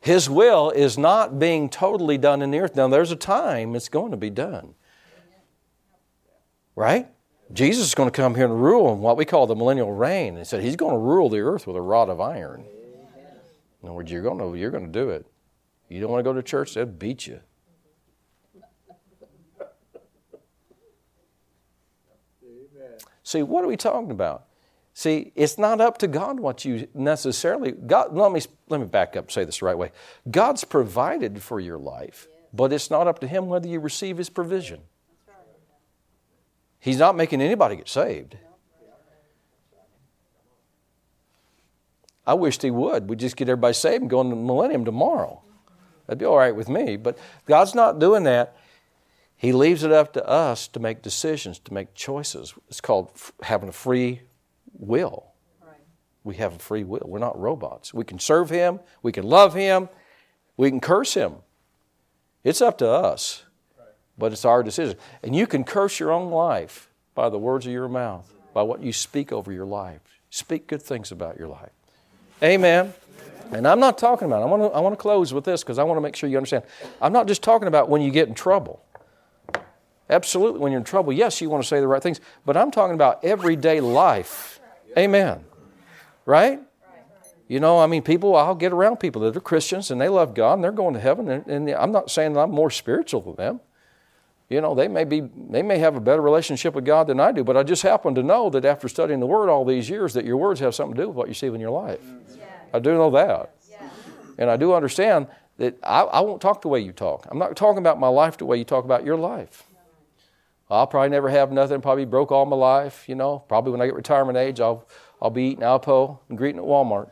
His 0.00 0.30
will 0.30 0.70
is 0.70 0.96
not 0.96 1.38
being 1.40 1.68
totally 1.68 2.16
done 2.16 2.40
in 2.40 2.52
the 2.52 2.60
earth. 2.60 2.76
Now, 2.76 2.86
there's 2.86 3.10
a 3.10 3.16
time 3.16 3.74
it's 3.74 3.88
going 3.88 4.12
to 4.12 4.16
be 4.16 4.30
done. 4.30 4.74
Right? 6.76 7.08
Jesus 7.52 7.86
is 7.86 7.94
going 7.94 8.10
to 8.10 8.16
come 8.16 8.34
here 8.34 8.44
and 8.44 8.62
rule 8.62 8.92
in 8.92 9.00
what 9.00 9.16
we 9.16 9.24
call 9.24 9.46
the 9.46 9.56
millennial 9.56 9.92
reign. 9.92 10.36
He 10.36 10.44
said 10.44 10.62
he's 10.62 10.76
going 10.76 10.92
to 10.92 10.98
rule 10.98 11.28
the 11.28 11.40
earth 11.40 11.66
with 11.66 11.76
a 11.76 11.80
rod 11.80 12.08
of 12.08 12.20
iron. 12.20 12.64
In 13.82 13.88
other 13.88 13.94
words, 13.94 14.10
you're 14.10 14.22
going 14.22 14.38
to, 14.38 14.58
you're 14.58 14.70
going 14.70 14.86
to 14.86 14.92
do 14.92 15.10
it. 15.10 15.26
You 15.88 16.00
don't 16.00 16.10
want 16.10 16.20
to 16.20 16.24
go 16.24 16.32
to 16.32 16.42
church, 16.42 16.74
they'll 16.74 16.86
beat 16.86 17.26
you. 17.26 17.40
See, 23.26 23.42
what 23.42 23.64
are 23.64 23.66
we 23.66 23.76
talking 23.76 24.12
about? 24.12 24.44
See, 24.94 25.32
it's 25.34 25.58
not 25.58 25.80
up 25.80 25.98
to 25.98 26.06
God 26.06 26.38
what 26.38 26.64
you 26.64 26.86
necessarily 26.94 27.72
God 27.72 28.16
let 28.16 28.30
me 28.30 28.40
let 28.68 28.80
me 28.80 28.86
back 28.86 29.16
up 29.16 29.32
say 29.32 29.44
this 29.44 29.58
the 29.58 29.66
right 29.66 29.76
way. 29.76 29.90
God's 30.30 30.62
provided 30.62 31.42
for 31.42 31.58
your 31.58 31.76
life, 31.76 32.28
but 32.54 32.72
it's 32.72 32.88
not 32.88 33.08
up 33.08 33.18
to 33.18 33.26
him 33.26 33.48
whether 33.48 33.66
you 33.66 33.80
receive 33.80 34.16
his 34.16 34.30
provision. 34.30 34.78
He's 36.78 36.98
not 36.98 37.16
making 37.16 37.42
anybody 37.42 37.74
get 37.74 37.88
saved. 37.88 38.36
I 42.24 42.34
wished 42.34 42.62
he 42.62 42.70
would. 42.70 43.08
We'd 43.08 43.18
just 43.18 43.36
get 43.36 43.48
everybody 43.48 43.74
saved 43.74 44.02
and 44.02 44.10
go 44.10 44.20
into 44.20 44.36
the 44.36 44.42
millennium 44.42 44.84
tomorrow. 44.84 45.42
That'd 46.06 46.20
be 46.20 46.26
all 46.26 46.38
right 46.38 46.54
with 46.54 46.68
me. 46.68 46.96
But 46.96 47.18
God's 47.44 47.74
not 47.74 47.98
doing 47.98 48.22
that. 48.22 48.56
He 49.36 49.52
leaves 49.52 49.82
it 49.82 49.92
up 49.92 50.12
to 50.14 50.26
us 50.26 50.66
to 50.68 50.80
make 50.80 51.02
decisions, 51.02 51.58
to 51.60 51.74
make 51.74 51.94
choices. 51.94 52.54
It's 52.68 52.80
called 52.80 53.10
f- 53.14 53.32
having 53.42 53.68
a 53.68 53.72
free 53.72 54.22
will. 54.72 55.26
Right. 55.62 55.76
We 56.24 56.36
have 56.36 56.54
a 56.54 56.58
free 56.58 56.84
will. 56.84 57.02
We're 57.04 57.18
not 57.18 57.38
robots. 57.38 57.92
We 57.92 58.04
can 58.04 58.18
serve 58.18 58.48
Him, 58.48 58.80
we 59.02 59.12
can 59.12 59.24
love 59.24 59.54
Him, 59.54 59.88
we 60.56 60.70
can 60.70 60.80
curse 60.80 61.14
Him. 61.14 61.34
It's 62.44 62.62
up 62.62 62.78
to 62.78 62.88
us, 62.88 63.44
but 64.16 64.32
it's 64.32 64.44
our 64.44 64.62
decision. 64.62 64.96
And 65.22 65.36
you 65.36 65.46
can 65.46 65.64
curse 65.64 66.00
your 66.00 66.12
own 66.12 66.30
life 66.30 66.88
by 67.14 67.28
the 67.28 67.38
words 67.38 67.66
of 67.66 67.72
your 67.72 67.88
mouth, 67.88 68.32
by 68.54 68.62
what 68.62 68.82
you 68.82 68.92
speak 68.92 69.32
over 69.32 69.52
your 69.52 69.66
life. 69.66 70.00
Speak 70.30 70.66
good 70.66 70.82
things 70.82 71.12
about 71.12 71.38
your 71.38 71.48
life. 71.48 71.72
Amen. 72.42 72.94
And 73.52 73.66
I'm 73.66 73.80
not 73.80 73.98
talking 73.98 74.26
about, 74.26 74.42
I 74.42 74.46
want 74.46 74.62
to, 74.62 74.76
I 74.76 74.80
want 74.80 74.92
to 74.92 75.00
close 75.00 75.32
with 75.32 75.44
this 75.44 75.62
because 75.62 75.78
I 75.78 75.84
want 75.84 75.98
to 75.98 76.00
make 76.00 76.16
sure 76.16 76.28
you 76.28 76.36
understand. 76.36 76.64
I'm 77.00 77.12
not 77.12 77.26
just 77.26 77.42
talking 77.42 77.68
about 77.68 77.88
when 77.88 78.00
you 78.02 78.10
get 78.10 78.28
in 78.28 78.34
trouble. 78.34 78.82
Absolutely, 80.08 80.60
when 80.60 80.72
you're 80.72 80.78
in 80.78 80.84
trouble, 80.84 81.12
yes, 81.12 81.40
you 81.40 81.50
want 81.50 81.62
to 81.62 81.68
say 81.68 81.80
the 81.80 81.88
right 81.88 82.02
things, 82.02 82.20
but 82.44 82.56
I'm 82.56 82.70
talking 82.70 82.94
about 82.94 83.24
everyday 83.24 83.80
life. 83.80 84.60
Amen. 84.96 85.44
Right? 86.24 86.60
You 87.48 87.60
know, 87.60 87.78
I 87.78 87.86
mean, 87.86 88.02
people, 88.02 88.34
I'll 88.34 88.54
get 88.54 88.72
around 88.72 88.98
people 88.98 89.22
that 89.22 89.36
are 89.36 89.40
Christians 89.40 89.90
and 89.90 90.00
they 90.00 90.08
love 90.08 90.34
God 90.34 90.54
and 90.54 90.64
they're 90.64 90.72
going 90.72 90.94
to 90.94 91.00
heaven, 91.00 91.28
and, 91.28 91.46
and 91.46 91.70
I'm 91.70 91.92
not 91.92 92.10
saying 92.10 92.34
that 92.34 92.40
I'm 92.40 92.50
more 92.50 92.70
spiritual 92.70 93.20
than 93.20 93.36
them. 93.36 93.60
You 94.48 94.60
know, 94.60 94.76
they 94.76 94.86
may 94.86 95.02
be, 95.02 95.28
they 95.50 95.62
may 95.62 95.78
have 95.78 95.96
a 95.96 96.00
better 96.00 96.22
relationship 96.22 96.74
with 96.74 96.84
God 96.84 97.08
than 97.08 97.18
I 97.18 97.32
do, 97.32 97.42
but 97.42 97.56
I 97.56 97.64
just 97.64 97.82
happen 97.82 98.14
to 98.14 98.22
know 98.22 98.48
that 98.50 98.64
after 98.64 98.88
studying 98.88 99.18
the 99.18 99.26
Word 99.26 99.48
all 99.48 99.64
these 99.64 99.90
years, 99.90 100.14
that 100.14 100.24
your 100.24 100.36
words 100.36 100.60
have 100.60 100.72
something 100.72 100.96
to 100.96 101.02
do 101.02 101.08
with 101.08 101.16
what 101.16 101.28
you 101.28 101.34
see 101.34 101.48
in 101.48 101.58
your 101.58 101.70
life. 101.70 102.00
Yeah. 102.36 102.44
I 102.72 102.78
do 102.78 102.92
know 102.92 103.10
that. 103.10 103.50
Yeah. 103.68 103.88
And 104.38 104.48
I 104.48 104.56
do 104.56 104.72
understand 104.72 105.26
that 105.58 105.76
I, 105.82 106.02
I 106.02 106.20
won't 106.20 106.40
talk 106.40 106.62
the 106.62 106.68
way 106.68 106.78
you 106.78 106.92
talk. 106.92 107.26
I'm 107.28 107.38
not 107.38 107.56
talking 107.56 107.78
about 107.78 107.98
my 107.98 108.08
life 108.08 108.36
the 108.36 108.44
way 108.44 108.56
you 108.56 108.64
talk 108.64 108.84
about 108.84 109.04
your 109.04 109.16
life. 109.16 109.65
I'll 110.68 110.86
probably 110.86 111.10
never 111.10 111.28
have 111.28 111.52
nothing, 111.52 111.80
probably 111.80 112.04
broke 112.04 112.32
all 112.32 112.44
my 112.44 112.56
life, 112.56 113.08
you 113.08 113.14
know. 113.14 113.38
Probably 113.38 113.70
when 113.70 113.80
I 113.80 113.86
get 113.86 113.94
retirement 113.94 114.36
age, 114.36 114.60
I'll, 114.60 114.86
I'll 115.22 115.30
be 115.30 115.44
eating 115.44 115.62
Alpo 115.62 116.18
and 116.28 116.36
greeting 116.36 116.60
at 116.60 116.66
Walmart. 116.66 117.10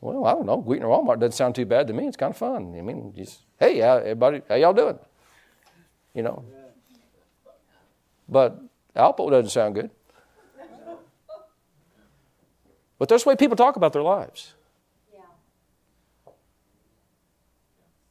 well, 0.00 0.26
I 0.26 0.32
don't 0.32 0.44
know. 0.44 0.58
Greeting 0.58 0.84
at 0.84 0.90
Walmart 0.90 1.20
doesn't 1.20 1.32
sound 1.32 1.54
too 1.54 1.64
bad 1.64 1.86
to 1.86 1.94
me. 1.94 2.06
It's 2.06 2.18
kind 2.18 2.30
of 2.30 2.36
fun. 2.36 2.74
I 2.76 2.82
mean, 2.82 3.14
just, 3.16 3.40
hey, 3.58 3.80
everybody, 3.80 4.42
how 4.46 4.56
y'all 4.56 4.74
doing? 4.74 4.98
You 6.12 6.22
know. 6.22 6.44
But 8.28 8.60
Alpo 8.94 9.30
doesn't 9.30 9.50
sound 9.50 9.74
good. 9.74 9.90
But 12.98 13.08
that's 13.08 13.22
the 13.22 13.30
way 13.30 13.36
people 13.36 13.56
talk 13.56 13.76
about 13.76 13.92
their 13.92 14.02
lives. 14.02 14.54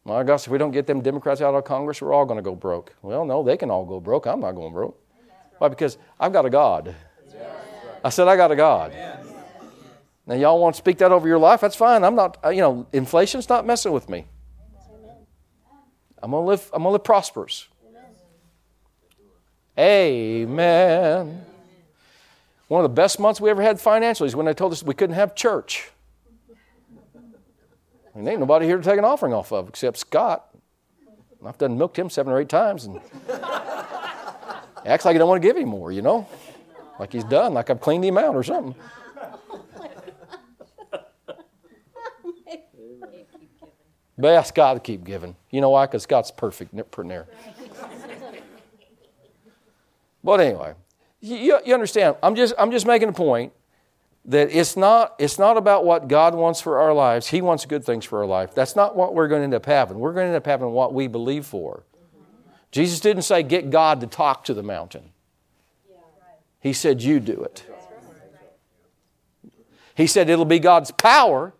My 0.07 0.23
gosh, 0.23 0.45
if 0.45 0.47
we 0.47 0.57
don't 0.57 0.71
get 0.71 0.87
them 0.87 1.01
Democrats 1.01 1.41
out 1.41 1.53
of 1.53 1.65
Congress, 1.65 2.01
we're 2.01 2.13
all 2.13 2.25
going 2.25 2.37
to 2.37 2.41
go 2.41 2.55
broke. 2.55 2.95
Well, 3.01 3.25
no, 3.25 3.43
they 3.43 3.57
can 3.57 3.69
all 3.69 3.83
go 3.83 3.99
broke. 3.99 4.25
I'm 4.25 4.39
not 4.39 4.53
going 4.53 4.71
broke. 4.71 4.97
Why? 5.57 5.67
Because 5.67 5.97
I've 6.17 6.31
got 6.31 6.45
a 6.45 6.49
God. 6.49 6.95
I 8.05 8.07
said, 8.07 8.29
I 8.29 8.37
got 8.37 8.49
a 8.49 8.55
God. 8.55 8.93
Now, 10.25 10.35
y'all 10.35 10.61
want 10.61 10.75
to 10.75 10.77
speak 10.77 10.99
that 10.99 11.11
over 11.11 11.27
your 11.27 11.37
life? 11.37 11.59
That's 11.59 11.75
fine. 11.75 12.05
I'm 12.05 12.15
not, 12.15 12.37
uh, 12.41 12.49
you 12.49 12.61
know, 12.61 12.87
inflation's 12.93 13.49
not 13.49 13.65
messing 13.65 13.91
with 13.91 14.07
me. 14.07 14.25
I'm 16.23 16.31
going 16.31 16.43
to 16.43 16.47
live, 16.47 16.69
I'm 16.71 16.83
going 16.83 16.91
to 16.91 16.93
live 16.93 17.03
prosperous. 17.03 17.67
Amen. 19.77 21.45
One 22.69 22.85
of 22.85 22.89
the 22.89 22.95
best 22.95 23.19
months 23.19 23.41
we 23.41 23.49
ever 23.49 23.61
had 23.61 23.77
financially 23.81 24.27
is 24.27 24.37
when 24.37 24.45
they 24.45 24.53
told 24.53 24.71
us 24.71 24.81
we 24.83 24.93
couldn't 24.93 25.15
have 25.15 25.35
church. 25.35 25.91
And 28.17 28.27
ain't 28.27 28.39
nobody 28.39 28.65
here 28.65 28.77
to 28.77 28.83
take 28.83 28.97
an 28.97 29.05
offering 29.05 29.31
off 29.31 29.51
of 29.51 29.69
except 29.69 29.95
Scott. 29.97 30.49
I've 31.45 31.59
done 31.59 31.77
milked 31.77 31.99
him 31.99 32.09
seven 32.09 32.33
or 32.33 32.39
eight 32.39 32.49
times 32.49 32.85
and 32.85 32.99
acts 34.87 35.05
like 35.05 35.13
he 35.13 35.19
don't 35.19 35.29
want 35.29 35.39
to 35.39 35.47
give 35.47 35.55
him 35.55 35.69
more, 35.69 35.91
you 35.91 36.01
know? 36.01 36.27
Like 36.99 37.13
he's 37.13 37.23
done, 37.23 37.53
like 37.53 37.69
I've 37.69 37.79
cleaned 37.79 38.03
him 38.03 38.17
out 38.17 38.33
or 38.33 38.41
something. 38.41 38.73
But 44.17 44.33
ask 44.33 44.55
God 44.55 44.73
to 44.73 44.79
keep 44.79 45.03
giving. 45.03 45.35
You 45.51 45.61
know 45.61 45.69
why? 45.69 45.85
Because 45.85 46.07
God's 46.07 46.31
perfect 46.31 46.75
per 46.89 47.03
near. 47.03 47.27
but 50.23 50.39
anyway, 50.39 50.73
you, 51.19 51.59
you 51.63 51.73
understand, 51.75 52.15
I'm 52.23 52.33
just, 52.33 52.55
I'm 52.57 52.71
just 52.71 52.87
making 52.87 53.09
a 53.09 53.13
point 53.13 53.53
that 54.27 54.49
it's 54.51 54.75
not, 54.75 55.15
it's 55.17 55.39
not 55.39 55.55
about 55.55 55.85
what 55.85 56.09
God 56.09 56.35
wants 56.35 56.59
for 56.59 56.79
our 56.79 56.93
lives. 56.93 57.27
He 57.27 57.41
wants 57.41 57.65
good 57.65 57.83
things 57.85 58.03
for 58.03 58.19
our 58.19 58.25
life. 58.25 58.53
That's 58.53 58.75
not 58.75 58.95
what 58.95 59.15
we're 59.15 59.29
going 59.29 59.39
to 59.39 59.45
end 59.45 59.53
up 59.53 59.65
having. 59.65 59.99
We're 59.99 60.13
going 60.13 60.25
to 60.25 60.27
end 60.27 60.35
up 60.35 60.45
having 60.45 60.69
what 60.71 60.93
we 60.93 61.07
believe 61.07 61.45
for. 61.45 61.83
Jesus 62.71 62.99
didn't 62.99 63.23
say, 63.23 63.41
get 63.41 63.69
God 63.69 64.01
to 64.01 64.07
talk 64.07 64.43
to 64.45 64.53
the 64.53 64.63
mountain. 64.63 65.11
He 66.59 66.73
said, 66.73 67.01
you 67.01 67.21
do 67.21 67.41
it. 67.43 67.65
He 69.95 70.05
said, 70.05 70.29
it'll 70.29 70.45
be 70.45 70.59
God's 70.59 70.91
power 70.91 71.53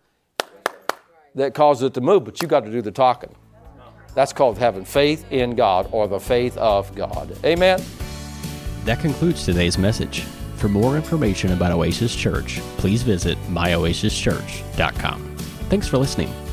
that 1.34 1.54
causes 1.54 1.84
it 1.84 1.94
to 1.94 2.00
move, 2.00 2.24
but 2.24 2.42
you 2.42 2.48
got 2.48 2.64
to 2.64 2.70
do 2.70 2.82
the 2.82 2.90
talking. 2.90 3.34
That's 4.14 4.32
called 4.32 4.58
having 4.58 4.84
faith 4.84 5.24
in 5.32 5.54
God 5.54 5.88
or 5.90 6.06
the 6.06 6.20
faith 6.20 6.56
of 6.58 6.94
God. 6.94 7.34
Amen. 7.44 7.80
That 8.84 9.00
concludes 9.00 9.44
today's 9.44 9.78
message. 9.78 10.24
For 10.58 10.68
more 10.68 10.96
information 10.96 11.52
about 11.52 11.70
Oasis 11.70 12.14
Church, 12.16 12.58
please 12.78 13.02
visit 13.02 13.38
myoasischurch.com. 13.46 15.36
Thanks 15.68 15.86
for 15.86 15.98
listening. 15.98 16.47